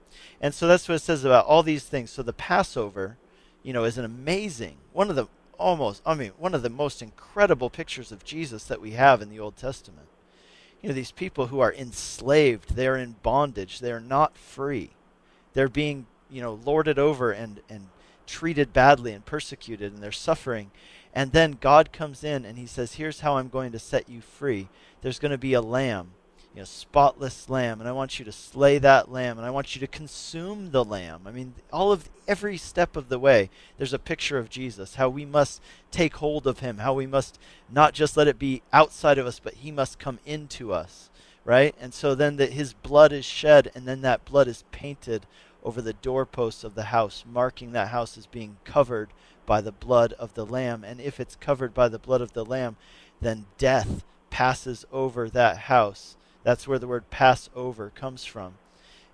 And 0.41 0.55
so 0.55 0.67
that's 0.67 0.89
what 0.89 0.95
it 0.95 1.01
says 1.01 1.25
about 1.25 1.45
all 1.45 1.63
these 1.63 1.85
things. 1.85 2.11
So 2.11 2.23
the 2.23 2.33
Passover, 2.33 3.19
you 3.65 3.73
know, 3.73 3.83
is 3.83 3.99
an 3.99 4.05
amazing, 4.05 4.77
one 4.93 5.11
of 5.11 5.17
the 5.17 5.27
almost, 5.59 6.03
I 6.05 6.15
mean, 6.15 6.33
one 6.39 6.55
of 6.55 6.63
the 6.63 6.71
most 6.71 7.03
incredible 7.03 7.71
pictures 7.71 8.13
of 8.13 8.25
Jesus 8.25 8.65
that 8.65 8.81
we 8.81 8.93
have 8.93 9.23
in 9.23 9.31
the 9.31 9.41
Old 9.41 9.57
Testament. 9.57 10.07
You 10.83 10.91
know, 10.91 10.95
these 10.95 11.11
people 11.11 11.47
who 11.47 11.61
are 11.61 11.73
enslaved, 11.73 12.77
they're 12.77 12.97
in 12.97 13.17
bondage, 13.23 13.81
they're 13.81 14.01
not 14.01 14.37
free. 14.37 14.91
They're 15.55 15.69
being, 15.69 16.07
you 16.31 16.43
know, 16.43 16.61
lorded 16.65 16.99
over 16.99 17.33
and, 17.33 17.61
and 17.71 17.89
treated 18.27 18.73
badly 18.73 19.13
and 19.13 19.25
persecuted, 19.25 19.93
and 19.93 20.03
they're 20.03 20.13
suffering. 20.13 20.71
And 21.15 21.33
then 21.33 21.59
God 21.61 21.93
comes 21.93 22.23
in 22.23 22.45
and 22.45 22.59
he 22.59 22.67
says, 22.67 22.95
Here's 22.95 23.21
how 23.21 23.39
I'm 23.39 23.49
going 23.49 23.73
to 23.73 23.79
set 23.79 24.09
you 24.09 24.21
free. 24.21 24.69
There's 25.01 25.19
going 25.19 25.33
to 25.33 25.39
be 25.39 25.55
a 25.55 25.63
lamb, 25.63 26.11
you 26.55 26.61
know, 26.61 26.65
spotless 26.65 27.51
lamb, 27.51 27.81
and 27.81 27.89
I 27.89 27.93
want 27.93 28.19
you 28.19 28.25
to 28.25 28.33
slay 28.33 28.79
that 28.79 29.11
lamb, 29.11 29.39
and 29.39 29.47
I 29.47 29.51
want 29.51 29.75
you 29.75 29.81
to 29.81 29.89
consume 29.89 30.71
the 30.71 30.85
lamb. 30.85 31.23
I 31.27 31.33
mean, 31.33 31.55
all 31.73 31.91
of 31.91 32.09
every 32.29 32.57
step 32.57 32.97
of 32.97 33.09
the 33.09 33.19
way, 33.19 33.51
there's 33.77 33.93
a 33.93 33.99
picture 33.99 34.39
of 34.39 34.51
Jesus, 34.51 34.95
how 34.95 35.09
we 35.09 35.25
must 35.25 35.61
take 35.91 36.17
hold 36.17 36.47
of 36.47 36.61
him, 36.61 36.79
how 36.79 36.95
we 36.95 37.07
must 37.07 37.41
not 37.69 37.93
just 37.93 38.17
let 38.17 38.29
it 38.29 38.39
be 38.39 38.63
outside 38.73 39.19
of 39.19 39.27
us, 39.27 39.41
but 39.41 39.55
he 39.55 39.73
must 39.73 39.99
come 39.99 40.21
into 40.25 40.73
us, 40.73 41.11
right? 41.45 41.75
And 41.81 41.93
so 41.93 42.15
then 42.15 42.37
that 42.37 42.53
his 42.53 42.73
blood 42.73 43.13
is 43.13 43.25
shed, 43.25 43.73
and 43.75 43.87
then 43.87 44.03
that 44.03 44.25
blood 44.25 44.47
is 44.47 44.63
painted 44.71 45.27
over 45.65 45.83
the 45.83 45.93
doorposts 45.95 46.63
of 46.63 46.77
the 46.77 46.85
house, 46.85 47.25
marking 47.29 47.73
that 47.73 47.89
house 47.89 48.17
as 48.17 48.27
being 48.27 48.59
covered 48.65 49.11
by 49.45 49.61
the 49.61 49.73
blood 49.73 50.13
of 50.15 50.35
the 50.35 50.47
Lamb. 50.47 50.85
And 50.85 51.01
if 51.01 51.19
it's 51.19 51.37
covered 51.37 51.75
by 51.75 51.89
the 51.89 51.99
blood 51.99 52.21
of 52.21 52.33
the 52.33 52.45
Lamb, 52.45 52.77
then 53.21 53.47
death 53.59 54.05
passes 54.31 54.85
over 54.93 55.29
that 55.31 55.57
house. 55.57 56.17
That's 56.45 56.69
where 56.69 56.79
the 56.79 56.87
word 56.87 57.11
Passover 57.11 57.91
comes 57.95 58.25
from. 58.25 58.55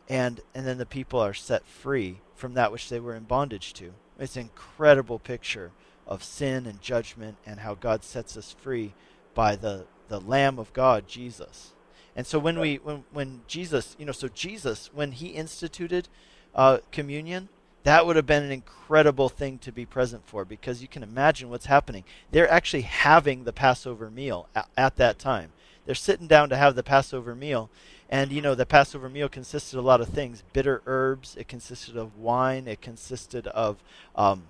And 0.08 0.40
and 0.54 0.66
then 0.66 0.78
the 0.78 0.86
people 0.86 1.20
are 1.20 1.32
set 1.32 1.64
free 1.64 2.20
from 2.34 2.54
that 2.54 2.72
which 2.72 2.88
they 2.88 3.00
were 3.00 3.14
in 3.14 3.24
bondage 3.24 3.72
to. 3.74 3.92
It's 4.18 4.36
an 4.36 4.42
incredible 4.42 5.18
picture 5.18 5.70
of 6.06 6.24
sin 6.24 6.66
and 6.66 6.82
judgment 6.82 7.36
and 7.46 7.60
how 7.60 7.74
God 7.74 8.02
sets 8.02 8.36
us 8.36 8.54
free 8.60 8.92
by 9.34 9.54
the, 9.56 9.86
the 10.08 10.20
Lamb 10.20 10.58
of 10.58 10.72
God, 10.72 11.06
Jesus. 11.06 11.72
And 12.16 12.26
so 12.26 12.38
when 12.38 12.58
we 12.58 12.76
when 12.76 13.04
when 13.12 13.42
Jesus, 13.46 13.94
you 13.98 14.04
know, 14.04 14.12
so 14.12 14.28
Jesus 14.28 14.90
when 14.92 15.12
he 15.12 15.28
instituted 15.28 16.08
uh, 16.54 16.78
communion, 16.90 17.48
that 17.84 18.04
would 18.04 18.16
have 18.16 18.26
been 18.26 18.42
an 18.42 18.50
incredible 18.50 19.28
thing 19.28 19.58
to 19.58 19.72
be 19.72 19.86
present 19.86 20.26
for 20.26 20.44
because 20.44 20.82
you 20.82 20.88
can 20.88 21.04
imagine 21.04 21.48
what's 21.48 21.66
happening. 21.66 22.04
They're 22.30 22.50
actually 22.50 22.82
having 22.82 23.44
the 23.44 23.52
Passover 23.52 24.10
meal 24.10 24.48
at, 24.54 24.68
at 24.76 24.96
that 24.96 25.18
time. 25.18 25.52
They're 25.90 25.96
sitting 25.96 26.28
down 26.28 26.50
to 26.50 26.56
have 26.56 26.76
the 26.76 26.84
Passover 26.84 27.34
meal. 27.34 27.68
And 28.08 28.30
you 28.30 28.40
know, 28.40 28.54
the 28.54 28.64
Passover 28.64 29.08
meal 29.08 29.28
consisted 29.28 29.76
of 29.76 29.82
a 29.84 29.86
lot 29.88 30.00
of 30.00 30.08
things 30.08 30.44
bitter 30.52 30.82
herbs, 30.86 31.34
it 31.34 31.48
consisted 31.48 31.96
of 31.96 32.16
wine, 32.16 32.68
it 32.68 32.80
consisted 32.80 33.48
of, 33.48 33.82
um, 34.14 34.44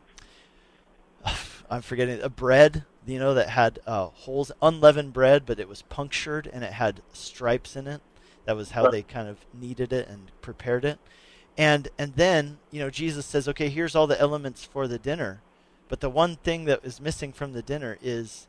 I'm 1.71 1.81
forgetting, 1.81 2.21
a 2.21 2.29
bread, 2.29 2.85
you 3.07 3.19
know, 3.19 3.33
that 3.33 3.49
had 3.49 3.79
uh, 3.87 4.09
holes, 4.09 4.53
unleavened 4.61 5.15
bread, 5.15 5.47
but 5.47 5.59
it 5.59 5.67
was 5.67 5.81
punctured 5.81 6.47
and 6.53 6.63
it 6.63 6.75
had 6.75 7.01
stripes 7.15 7.75
in 7.75 7.87
it. 7.87 8.03
That 8.45 8.55
was 8.55 8.73
how 8.73 8.91
they 8.91 9.01
kind 9.01 9.27
of 9.27 9.39
kneaded 9.59 9.95
it 9.95 10.09
and 10.09 10.31
prepared 10.43 10.85
it. 10.85 10.99
And 11.57 11.89
and 11.99 12.17
then, 12.17 12.59
you 12.71 12.81
know, 12.81 12.91
Jesus 12.91 13.25
says, 13.25 13.49
"Okay, 13.49 13.71
here's 13.71 13.97
all 13.97 14.07
the 14.07 14.21
elements 14.21 14.67
for 14.67 14.87
the 14.87 14.99
dinner." 14.99 15.41
But 15.89 16.01
the 16.01 16.11
one 16.11 16.37
thing 16.37 16.67
that 16.67 16.85
is 16.85 17.01
missing 17.01 17.33
from 17.33 17.55
the 17.55 17.63
dinner 17.63 17.97
is 18.03 18.47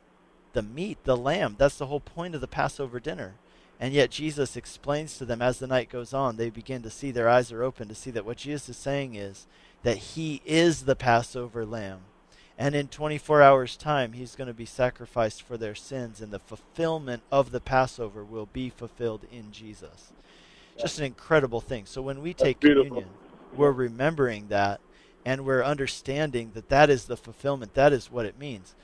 the 0.52 0.62
meat, 0.62 0.98
the 1.04 1.16
lamb. 1.16 1.56
That's 1.58 1.76
the 1.76 1.86
whole 1.86 2.00
point 2.00 2.34
of 2.34 2.40
the 2.40 2.48
Passover 2.48 3.00
dinner. 3.00 3.34
And 3.80 3.92
yet 3.92 4.10
Jesus 4.10 4.56
explains 4.56 5.18
to 5.18 5.24
them 5.24 5.42
as 5.42 5.58
the 5.58 5.66
night 5.66 5.88
goes 5.88 6.14
on, 6.14 6.36
they 6.36 6.50
begin 6.50 6.82
to 6.82 6.90
see 6.90 7.10
their 7.10 7.28
eyes 7.28 7.50
are 7.50 7.64
open 7.64 7.88
to 7.88 7.94
see 7.94 8.10
that 8.12 8.24
what 8.24 8.36
Jesus 8.36 8.68
is 8.68 8.76
saying 8.76 9.16
is 9.16 9.46
that 9.82 9.96
he 9.96 10.40
is 10.44 10.82
the 10.82 10.94
Passover 10.94 11.66
lamb. 11.66 12.00
And 12.58 12.74
in 12.74 12.88
24 12.88 13.42
hours' 13.42 13.76
time, 13.76 14.12
he's 14.12 14.36
going 14.36 14.46
to 14.46 14.54
be 14.54 14.66
sacrificed 14.66 15.42
for 15.42 15.56
their 15.56 15.74
sins, 15.74 16.20
and 16.20 16.32
the 16.32 16.38
fulfillment 16.38 17.22
of 17.32 17.50
the 17.50 17.60
Passover 17.60 18.22
will 18.22 18.46
be 18.46 18.70
fulfilled 18.70 19.24
in 19.32 19.50
Jesus. 19.50 20.12
Just 20.78 20.98
an 20.98 21.04
incredible 21.04 21.60
thing. 21.60 21.86
So 21.86 22.02
when 22.02 22.22
we 22.22 22.34
take 22.34 22.60
communion, 22.60 23.06
we're 23.54 23.72
remembering 23.72 24.48
that, 24.48 24.80
and 25.24 25.44
we're 25.44 25.64
understanding 25.64 26.52
that 26.54 26.68
that 26.68 26.88
is 26.88 27.06
the 27.06 27.16
fulfillment. 27.16 27.74
That 27.74 27.92
is 27.92 28.12
what 28.12 28.26
it 28.26 28.38
means. 28.38 28.74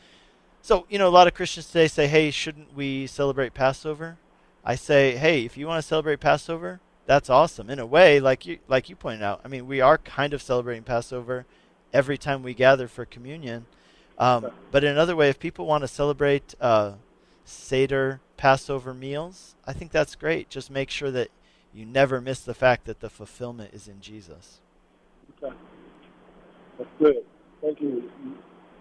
So, 0.68 0.84
you 0.90 0.98
know, 0.98 1.08
a 1.08 1.16
lot 1.16 1.26
of 1.26 1.32
Christians 1.32 1.68
today 1.68 1.88
say, 1.88 2.08
hey, 2.08 2.30
shouldn't 2.30 2.76
we 2.76 3.06
celebrate 3.06 3.54
Passover? 3.54 4.18
I 4.62 4.74
say, 4.74 5.16
hey, 5.16 5.46
if 5.46 5.56
you 5.56 5.66
want 5.66 5.82
to 5.82 5.88
celebrate 5.88 6.20
Passover, 6.20 6.78
that's 7.06 7.30
awesome. 7.30 7.70
In 7.70 7.78
a 7.78 7.86
way, 7.86 8.20
like 8.20 8.44
you 8.44 8.58
like 8.68 8.90
you 8.90 8.94
pointed 8.94 9.22
out, 9.22 9.40
I 9.42 9.48
mean, 9.48 9.66
we 9.66 9.80
are 9.80 9.96
kind 9.96 10.34
of 10.34 10.42
celebrating 10.42 10.82
Passover 10.82 11.46
every 11.90 12.18
time 12.18 12.42
we 12.42 12.52
gather 12.52 12.86
for 12.86 13.06
communion. 13.06 13.64
Um, 14.18 14.50
but 14.70 14.84
in 14.84 14.90
another 14.90 15.16
way, 15.16 15.30
if 15.30 15.38
people 15.38 15.64
want 15.64 15.84
to 15.84 15.88
celebrate 15.88 16.54
uh, 16.60 16.96
Seder 17.46 18.20
Passover 18.36 18.92
meals, 18.92 19.54
I 19.66 19.72
think 19.72 19.90
that's 19.90 20.16
great. 20.16 20.50
Just 20.50 20.70
make 20.70 20.90
sure 20.90 21.10
that 21.12 21.30
you 21.72 21.86
never 21.86 22.20
miss 22.20 22.40
the 22.40 22.52
fact 22.52 22.84
that 22.84 23.00
the 23.00 23.08
fulfillment 23.08 23.72
is 23.72 23.88
in 23.88 24.02
Jesus. 24.02 24.60
Okay. 25.42 25.56
That's 26.76 26.90
good. 26.98 27.24
Thank 27.62 27.80
you. 27.80 28.12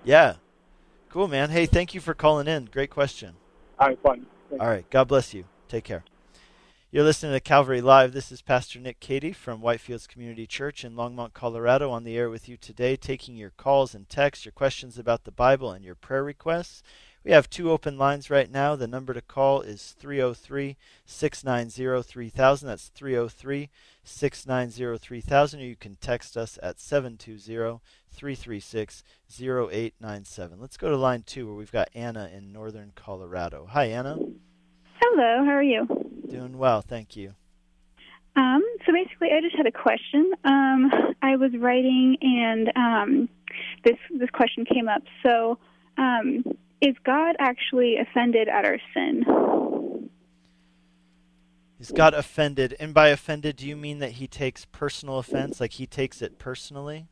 Yeah. 0.03 0.35
Cool, 1.09 1.29
man. 1.29 1.51
Hey, 1.51 1.65
thank 1.65 1.93
you 1.93 2.01
for 2.01 2.13
calling 2.13 2.47
in. 2.47 2.65
Great 2.65 2.89
question. 2.89 3.35
All 3.79 3.87
right, 3.87 3.99
fine. 4.03 4.25
Thank 4.49 4.61
All 4.61 4.67
right. 4.67 4.89
God 4.89 5.07
bless 5.07 5.33
you. 5.33 5.45
Take 5.69 5.85
care. 5.85 6.03
You're 6.91 7.05
listening 7.05 7.31
to 7.31 7.39
Calvary 7.39 7.79
Live. 7.79 8.11
This 8.11 8.31
is 8.31 8.41
Pastor 8.41 8.79
Nick 8.79 8.99
Cady 8.99 9.31
from 9.31 9.61
Whitefields 9.61 10.07
Community 10.07 10.45
Church 10.45 10.83
in 10.83 10.95
Longmont, 10.95 11.33
Colorado, 11.33 11.91
on 11.91 12.03
the 12.03 12.17
air 12.17 12.29
with 12.29 12.49
you 12.49 12.57
today, 12.57 12.97
taking 12.97 13.35
your 13.35 13.51
calls 13.51 13.95
and 13.95 14.09
texts, 14.09 14.45
your 14.45 14.51
questions 14.51 14.97
about 14.97 15.23
the 15.23 15.31
Bible, 15.31 15.71
and 15.71 15.83
your 15.83 15.95
prayer 15.95 16.23
requests. 16.23 16.83
We 17.23 17.31
have 17.31 17.49
two 17.49 17.71
open 17.71 17.97
lines 17.97 18.29
right 18.29 18.49
now. 18.49 18.75
The 18.75 18.87
number 18.87 19.13
to 19.13 19.21
call 19.21 19.61
is 19.61 19.95
303 19.99 20.77
690 21.05 22.03
3000. 22.03 22.67
That's 22.67 22.87
303 22.87 23.69
690 24.03 24.97
3000. 24.97 25.59
Or 25.59 25.63
you 25.63 25.75
can 25.75 25.95
text 25.95 26.37
us 26.37 26.57
at 26.63 26.79
720 26.79 27.79
336 28.17 29.03
0897. 29.39 30.59
Let's 30.59 30.75
go 30.75 30.89
to 30.89 30.97
line 30.97 31.23
two, 31.23 31.45
where 31.45 31.55
we've 31.55 31.71
got 31.71 31.89
Anna 31.93 32.29
in 32.35 32.51
northern 32.51 32.91
Colorado. 32.95 33.67
Hi, 33.69 33.85
Anna. 33.85 34.17
Hello, 34.99 35.45
how 35.45 35.51
are 35.51 35.63
you? 35.63 35.87
Doing 36.27 36.57
well, 36.57 36.81
thank 36.81 37.15
you. 37.15 37.35
Um, 38.35 38.63
so 38.85 38.91
basically, 38.91 39.29
I 39.31 39.41
just 39.41 39.55
had 39.55 39.67
a 39.67 39.71
question. 39.71 40.31
Um, 40.43 40.91
I 41.21 41.35
was 41.35 41.51
writing, 41.59 42.17
and 42.21 42.71
um, 42.75 43.29
this 43.83 43.97
this 44.19 44.29
question 44.31 44.65
came 44.65 44.87
up. 44.87 45.03
So, 45.23 45.59
um, 45.97 46.43
is 46.81 46.95
God 47.03 47.35
actually 47.39 47.97
offended 47.97 48.47
at 48.47 48.65
our 48.65 48.79
sin? 48.93 50.09
Is 51.79 51.91
God 51.91 52.15
offended? 52.15 52.75
And 52.79 52.93
by 52.93 53.09
offended, 53.09 53.55
do 53.57 53.67
you 53.67 53.75
mean 53.75 53.99
that 53.99 54.13
he 54.13 54.27
takes 54.27 54.65
personal 54.65 55.19
offense, 55.19 55.59
like 55.61 55.73
he 55.73 55.85
takes 55.85 56.21
it 56.21 56.39
personally? 56.39 57.07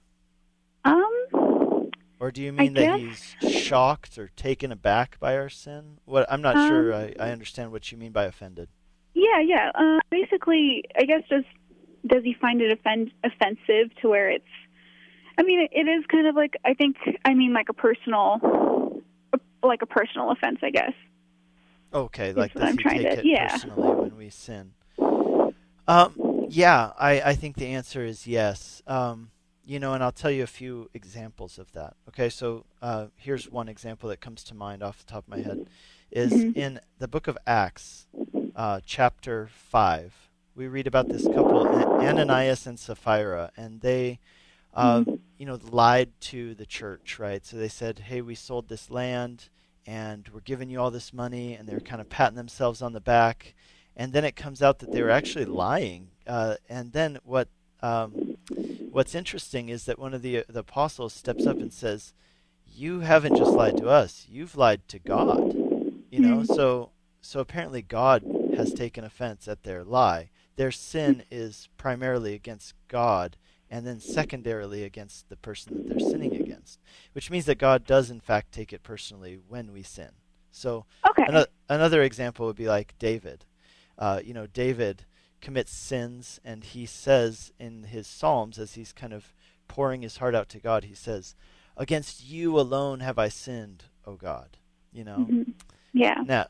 Or 2.19 2.31
do 2.31 2.41
you 2.41 2.53
mean 2.53 2.77
I 2.77 2.81
that 2.87 2.99
he's 2.99 3.35
shocked 3.51 4.17
or 4.17 4.29
taken 4.35 4.71
aback 4.71 5.19
by 5.19 5.35
our 5.37 5.49
sin? 5.49 5.97
What 6.05 6.25
I'm 6.31 6.41
not 6.41 6.55
Um, 6.55 6.67
sure 6.69 6.93
I, 6.93 7.13
I 7.19 7.31
understand 7.31 7.71
what 7.71 7.91
you 7.91 7.97
mean 7.97 8.11
by 8.13 8.23
offended. 8.25 8.69
yeah, 9.13 9.41
yeah. 9.41 9.71
Uh, 9.75 9.99
basically, 10.09 10.83
I 10.97 11.03
guess 11.03 11.21
just 11.29 11.47
does 12.07 12.23
he 12.23 12.33
find 12.39 12.61
it 12.61 12.71
offend- 12.71 13.11
offensive 13.23 13.93
to 14.01 14.09
where 14.09 14.29
it's? 14.29 14.45
I 15.37 15.43
mean, 15.43 15.67
it, 15.71 15.87
is 15.89 16.05
kind 16.09 16.27
of 16.27 16.35
like 16.35 16.55
I 16.63 16.73
think. 16.73 16.95
I 17.25 17.33
mean, 17.33 17.51
like 17.53 17.67
a 17.69 17.73
personal, 17.73 19.01
like 19.61 19.81
a 19.81 19.85
personal 19.85 20.31
offense, 20.31 20.59
I 20.63 20.69
guess. 20.69 20.93
Okay, 21.93 22.31
like 22.31 22.53
does 22.53 22.63
I'm 22.63 22.77
he 22.77 22.83
take 22.83 23.01
to- 23.01 23.19
it 23.19 23.25
yeah. 23.25 23.49
personally 23.49 23.89
when 23.95 24.17
we 24.17 24.29
sin? 24.29 24.71
Um, 25.87 26.47
yeah, 26.49 26.91
I, 26.97 27.21
I 27.21 27.35
think 27.35 27.57
the 27.57 27.67
answer 27.67 28.03
is 28.03 28.25
yes. 28.25 28.81
Um, 28.87 29.29
you 29.65 29.79
know, 29.79 29.93
and 29.93 30.03
I'll 30.03 30.11
tell 30.11 30.31
you 30.31 30.43
a 30.43 30.47
few 30.47 30.89
examples 30.93 31.57
of 31.57 31.71
that. 31.73 31.95
Okay, 32.09 32.29
so 32.29 32.65
uh, 32.81 33.07
here's 33.15 33.49
one 33.49 33.67
example 33.67 34.09
that 34.09 34.21
comes 34.21 34.43
to 34.45 34.55
mind 34.55 34.83
off 34.83 34.99
the 34.99 35.11
top 35.11 35.23
of 35.23 35.29
my 35.29 35.39
head. 35.39 35.59
Is 36.11 36.33
Mhm. 36.33 36.55
in 36.55 36.79
the 36.99 37.07
book 37.07 37.27
of 37.27 37.37
Acts, 37.47 38.07
uh, 38.55 38.79
chapter 38.85 39.47
five. 39.47 40.29
We 40.55 40.67
read 40.67 40.87
about 40.87 41.09
this 41.09 41.27
couple, 41.27 41.67
Ananias 41.99 42.65
and 42.65 42.79
Sapphira, 42.79 43.51
and 43.57 43.81
they, 43.81 44.19
uh, 44.73 45.03
you 45.37 45.45
know, 45.45 45.59
lied 45.61 46.11
to 46.21 46.55
the 46.55 46.65
church, 46.65 47.19
right? 47.19 47.45
So 47.45 47.57
they 47.57 47.67
said, 47.67 47.99
"Hey, 47.99 48.21
we 48.21 48.35
sold 48.35 48.69
this 48.69 48.89
land, 48.89 49.49
and 49.85 50.29
we're 50.29 50.39
giving 50.39 50.69
you 50.69 50.79
all 50.79 50.91
this 50.91 51.11
money," 51.11 51.55
and 51.55 51.67
they're 51.67 51.81
kind 51.81 51.99
of 51.99 52.07
patting 52.07 52.37
themselves 52.37 52.81
on 52.81 52.93
the 52.93 53.01
back, 53.01 53.53
and 53.97 54.13
then 54.13 54.23
it 54.23 54.35
comes 54.37 54.61
out 54.61 54.79
that 54.79 54.91
they 54.91 55.01
were 55.01 55.09
actually 55.09 55.45
lying. 55.45 56.11
Uh, 56.27 56.55
and 56.69 56.93
then 56.93 57.19
what? 57.23 57.49
Um, 57.81 58.19
what's 58.89 59.15
interesting 59.15 59.69
is 59.69 59.85
that 59.85 59.99
one 59.99 60.13
of 60.13 60.21
the 60.21 60.43
the 60.47 60.59
apostles 60.59 61.13
steps 61.13 61.45
up 61.47 61.61
and 61.61 61.71
says, 61.73 62.13
"You 62.65 63.01
haven't 63.01 63.35
just 63.35 63.55
lied 63.57 63.77
to 63.77 63.89
us; 63.89 64.25
you've 64.29 64.55
lied 64.55 64.87
to 64.89 64.99
God." 64.99 65.55
You 66.09 66.21
know, 66.21 66.39
Mhm. 66.39 66.47
so 66.47 66.91
so 67.21 67.39
apparently 67.39 67.81
God 67.81 68.27
has 68.49 68.73
taken 68.73 69.03
offense 69.03 69.47
at 69.47 69.63
their 69.63 69.83
lie. 69.83 70.29
Their 70.55 70.71
sin 70.71 71.23
is 71.29 71.67
primarily 71.77 72.33
against 72.33 72.73
God, 72.87 73.37
and 73.69 73.85
then 73.85 73.99
secondarily 73.99 74.83
against 74.83 75.27
the 75.29 75.35
person 75.35 75.73
that 75.73 75.87
they're 75.87 75.99
sinning 75.99 76.35
against, 76.35 76.79
which 77.13 77.29
means 77.31 77.45
that 77.45 77.57
God 77.57 77.85
does 77.85 78.09
in 78.09 78.21
fact 78.21 78.51
take 78.53 78.71
it 78.71 78.83
personally 78.83 79.37
when 79.47 79.73
we 79.73 79.83
sin. 79.83 80.11
So 80.51 80.85
Okay. 81.09 81.25
another, 81.27 81.47
another 81.67 82.01
example 82.03 82.45
would 82.45 82.55
be 82.55 82.67
like 82.67 82.97
David. 82.99 83.45
Uh, 83.97 84.21
you 84.23 84.33
know, 84.33 84.47
David 84.47 85.05
commits 85.41 85.71
sins, 85.71 86.39
and 86.43 86.63
he 86.63 86.85
says 86.85 87.51
in 87.59 87.83
his 87.83 88.07
Psalms, 88.07 88.57
as 88.57 88.73
he's 88.73 88.93
kind 88.93 89.13
of 89.13 89.33
pouring 89.67 90.01
his 90.01 90.17
heart 90.17 90.35
out 90.35 90.49
to 90.49 90.59
God, 90.59 90.85
he 90.85 90.95
says, 90.95 91.35
Against 91.77 92.23
you 92.23 92.59
alone 92.59 93.01
have 93.01 93.19
I 93.19 93.27
sinned, 93.27 93.85
O 94.05 94.15
God. 94.15 94.57
You 94.91 95.03
know? 95.03 95.27
Mhm. 95.29 95.53
Yeah. 95.93 96.23
Now, 96.25 96.47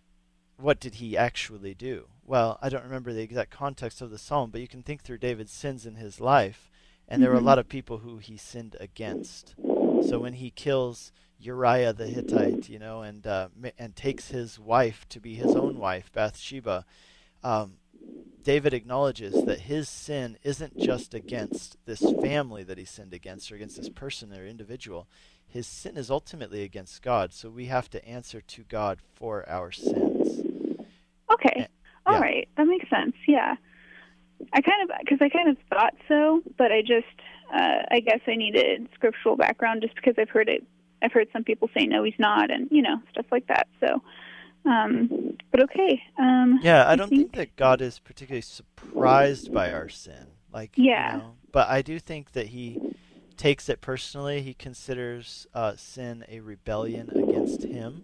what 0.57 0.79
did 0.79 0.95
he 0.95 1.17
actually 1.17 1.73
do? 1.73 2.07
Well, 2.23 2.57
I 2.61 2.69
don't 2.69 2.83
remember 2.83 3.11
the 3.13 3.21
exact 3.21 3.51
context 3.51 4.01
of 4.01 4.09
the 4.11 4.17
psalm, 4.17 4.49
but 4.51 4.61
you 4.61 4.67
can 4.67 4.83
think 4.83 5.01
through 5.01 5.17
David's 5.19 5.51
sins 5.51 5.85
in 5.85 5.95
his 5.95 6.19
life, 6.19 6.71
and 7.07 7.21
there 7.21 7.29
were 7.29 7.35
a 7.35 7.41
Mhm. 7.41 7.45
lot 7.45 7.59
of 7.59 7.69
people 7.69 7.99
who 7.99 8.17
he 8.17 8.37
sinned 8.37 8.75
against. 8.79 9.55
So 9.99 10.19
when 10.19 10.33
he 10.33 10.51
kills 10.51 11.11
Uriah 11.39 11.93
the 11.93 12.07
Hittite, 12.07 12.69
you 12.69 12.79
know, 12.79 13.01
and 13.01 13.25
uh, 13.27 13.49
and 13.77 13.95
takes 13.95 14.29
his 14.29 14.59
wife 14.59 15.07
to 15.09 15.19
be 15.19 15.35
his 15.35 15.55
own 15.55 15.77
wife, 15.77 16.11
Bathsheba, 16.11 16.85
um, 17.43 17.77
David 18.43 18.73
acknowledges 18.73 19.43
that 19.43 19.61
his 19.61 19.89
sin 19.89 20.37
isn't 20.43 20.77
just 20.77 21.13
against 21.13 21.77
this 21.85 22.11
family 22.11 22.63
that 22.63 22.77
he 22.77 22.85
sinned 22.85 23.13
against, 23.13 23.51
or 23.51 23.55
against 23.55 23.77
this 23.77 23.89
person 23.89 24.31
or 24.31 24.45
individual. 24.45 25.07
His 25.47 25.65
sin 25.65 25.97
is 25.97 26.11
ultimately 26.11 26.61
against 26.63 27.01
God, 27.01 27.33
so 27.33 27.49
we 27.49 27.65
have 27.65 27.89
to 27.91 28.07
answer 28.07 28.41
to 28.41 28.63
God 28.63 28.99
for 29.15 29.47
our 29.49 29.71
sins. 29.71 30.43
Okay. 31.31 31.53
Yeah. 31.55 31.67
All 32.05 32.19
right. 32.19 32.47
That 32.57 32.67
makes 32.67 32.89
sense. 32.89 33.15
Yeah. 33.27 33.55
I 34.53 34.61
kind 34.61 34.89
of 34.89 34.95
because 34.99 35.19
I 35.21 35.29
kind 35.29 35.49
of 35.49 35.57
thought 35.69 35.95
so, 36.07 36.41
but 36.57 36.71
I 36.71 36.81
just 36.81 37.05
uh, 37.53 37.83
I 37.89 37.99
guess 37.99 38.19
I 38.27 38.35
needed 38.35 38.87
scriptural 38.93 39.35
background 39.35 39.81
just 39.81 39.95
because 39.95 40.15
I've 40.17 40.29
heard 40.29 40.49
it. 40.49 40.63
I've 41.01 41.11
heard 41.11 41.27
some 41.33 41.43
people 41.43 41.69
say 41.75 41.85
no, 41.85 42.03
he's 42.03 42.19
not, 42.19 42.51
and 42.51 42.67
you 42.71 42.81
know 42.81 42.97
stuff 43.11 43.25
like 43.31 43.47
that. 43.47 43.67
So, 43.79 44.01
um, 44.65 45.37
but 45.51 45.61
okay. 45.63 46.01
Um, 46.17 46.59
Yeah, 46.61 46.87
I 46.87 46.95
don't 46.95 47.09
think 47.09 47.31
think- 47.31 47.35
that 47.35 47.55
God 47.55 47.81
is 47.81 47.99
particularly 47.99 48.41
surprised 48.41 49.51
by 49.51 49.71
our 49.71 49.89
sin. 49.89 50.27
Like, 50.51 50.71
Yeah. 50.77 51.13
you 51.13 51.17
know, 51.19 51.35
but 51.51 51.67
I 51.69 51.81
do 51.81 51.99
think 51.99 52.31
that 52.31 52.47
he 52.47 52.79
takes 53.37 53.67
it 53.69 53.81
personally. 53.81 54.41
He 54.41 54.53
considers 54.53 55.45
uh, 55.53 55.75
sin 55.75 56.25
a 56.29 56.39
rebellion 56.39 57.11
against 57.15 57.65
him, 57.65 58.03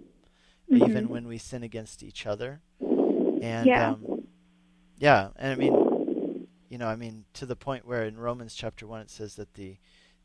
Mhm. 0.70 0.82
even 0.88 1.10
when 1.10 1.27
we 1.27 1.38
sin 1.38 1.63
against 1.63 2.03
each 2.03 2.25
other. 2.27 2.62
And 3.41 3.68
Yeah. 3.68 3.91
um, 3.91 4.25
yeah, 4.98 5.30
and 5.38 5.51
I 5.53 5.56
mean, 5.56 6.48
you 6.70 6.77
know, 6.77 6.88
I 6.88 6.96
mean, 6.96 7.25
to 7.34 7.46
the 7.46 7.56
point 7.56 7.86
where 7.86 8.03
in 8.06 8.18
Romans 8.18 8.53
chapter 8.56 8.86
one 8.86 9.01
it 9.01 9.10
says 9.10 9.36
that 9.36 9.53
the 9.56 9.77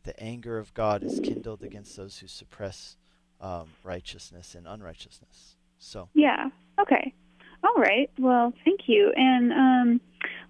the 0.02 0.19
anger 0.23 0.57
of 0.59 0.73
God 0.73 1.02
is 1.02 1.19
kindled 1.19 1.64
against 1.64 1.97
those 1.97 2.19
who 2.19 2.28
suppress 2.28 2.97
um, 3.40 3.69
righteousness 3.83 4.55
and 4.55 4.66
unrighteousness. 4.66 5.56
So 5.78 6.09
Yeah. 6.14 6.50
Okay. 6.80 7.14
All 7.64 7.80
right. 7.80 8.11
Well, 8.18 8.52
thank 8.64 8.80
you. 8.87 9.12
And 9.16 9.52
um, 9.52 10.00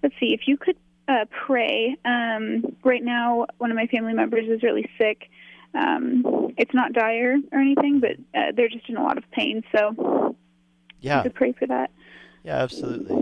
let's 0.03 0.15
see 0.19 0.33
if 0.33 0.41
you 0.47 0.57
could 0.57 0.77
uh, 1.07 1.25
pray. 1.45 1.95
Um, 2.05 2.75
right 2.83 3.03
now, 3.03 3.47
one 3.57 3.71
of 3.71 3.77
my 3.77 3.87
family 3.87 4.13
members 4.13 4.47
is 4.47 4.61
really 4.61 4.89
sick. 4.97 5.29
Um, 5.73 6.53
it's 6.57 6.73
not 6.73 6.93
dire 6.93 7.37
or 7.51 7.59
anything, 7.59 7.99
but 7.99 8.11
uh, 8.37 8.51
they're 8.55 8.69
just 8.69 8.89
in 8.89 8.97
a 8.97 9.03
lot 9.03 9.17
of 9.17 9.29
pain. 9.31 9.63
So 9.75 10.35
yeah, 10.99 11.17
you 11.17 11.23
could 11.23 11.35
pray 11.35 11.53
for 11.53 11.67
that. 11.67 11.91
Yeah, 12.43 12.57
absolutely. 12.57 13.15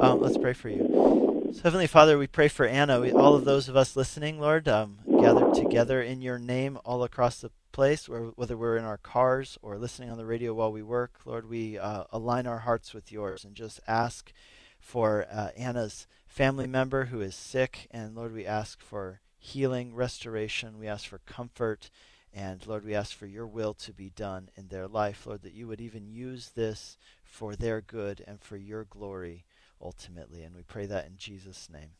Um, 0.00 0.20
let's 0.20 0.38
pray 0.38 0.54
for 0.54 0.68
you. 0.68 1.50
So, 1.52 1.62
Heavenly 1.64 1.86
Father, 1.86 2.16
we 2.16 2.26
pray 2.26 2.48
for 2.48 2.64
Anna. 2.64 3.00
We, 3.00 3.12
all 3.12 3.34
of 3.34 3.44
those 3.44 3.68
of 3.68 3.76
us 3.76 3.96
listening, 3.96 4.40
Lord, 4.40 4.68
um, 4.68 4.98
gathered 5.20 5.54
together 5.54 6.00
in 6.00 6.22
your 6.22 6.38
name 6.38 6.78
all 6.84 7.02
across 7.02 7.40
the 7.40 7.50
place, 7.72 8.08
where, 8.08 8.24
whether 8.36 8.56
we're 8.56 8.76
in 8.76 8.84
our 8.84 8.98
cars 8.98 9.58
or 9.62 9.78
listening 9.78 10.10
on 10.10 10.18
the 10.18 10.26
radio 10.26 10.54
while 10.54 10.72
we 10.72 10.82
work, 10.82 11.20
Lord, 11.24 11.48
we 11.48 11.78
uh, 11.78 12.04
align 12.10 12.46
our 12.46 12.60
hearts 12.60 12.94
with 12.94 13.12
yours 13.12 13.44
and 13.44 13.54
just 13.54 13.80
ask 13.86 14.32
for 14.78 15.26
uh, 15.30 15.48
Anna's 15.56 16.06
family 16.26 16.66
member 16.66 17.06
who 17.06 17.20
is 17.20 17.34
sick. 17.34 17.88
And 17.90 18.14
Lord, 18.14 18.32
we 18.32 18.46
ask 18.46 18.80
for 18.80 19.20
healing, 19.38 19.94
restoration. 19.94 20.78
We 20.78 20.88
ask 20.88 21.06
for 21.06 21.18
comfort. 21.18 21.90
And 22.32 22.64
Lord, 22.66 22.84
we 22.84 22.94
ask 22.94 23.16
for 23.16 23.26
your 23.26 23.46
will 23.46 23.74
to 23.74 23.92
be 23.92 24.10
done 24.10 24.50
in 24.56 24.68
their 24.68 24.86
life. 24.86 25.26
Lord, 25.26 25.42
that 25.42 25.54
you 25.54 25.66
would 25.66 25.80
even 25.80 26.08
use 26.08 26.50
this 26.54 26.96
for 27.24 27.56
their 27.56 27.80
good 27.80 28.22
and 28.26 28.40
for 28.40 28.56
your 28.56 28.84
glory 28.84 29.44
ultimately. 29.82 30.42
And 30.42 30.54
we 30.54 30.62
pray 30.62 30.86
that 30.86 31.06
in 31.06 31.16
Jesus' 31.16 31.68
name. 31.70 31.90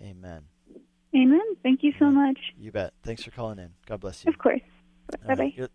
Amen. 0.00 0.44
Amen. 1.14 1.40
Thank 1.62 1.82
you 1.82 1.92
so 1.98 2.10
much. 2.10 2.38
You 2.58 2.72
bet. 2.72 2.94
Thanks 3.02 3.22
for 3.22 3.30
calling 3.30 3.58
in. 3.58 3.74
God 3.86 4.00
bless 4.00 4.24
you. 4.24 4.30
Of 4.30 4.38
course. 4.38 4.62
All 5.20 5.28
Bye 5.28 5.34
bye. 5.34 5.42
right. 5.44 5.54
You're, 5.56 5.68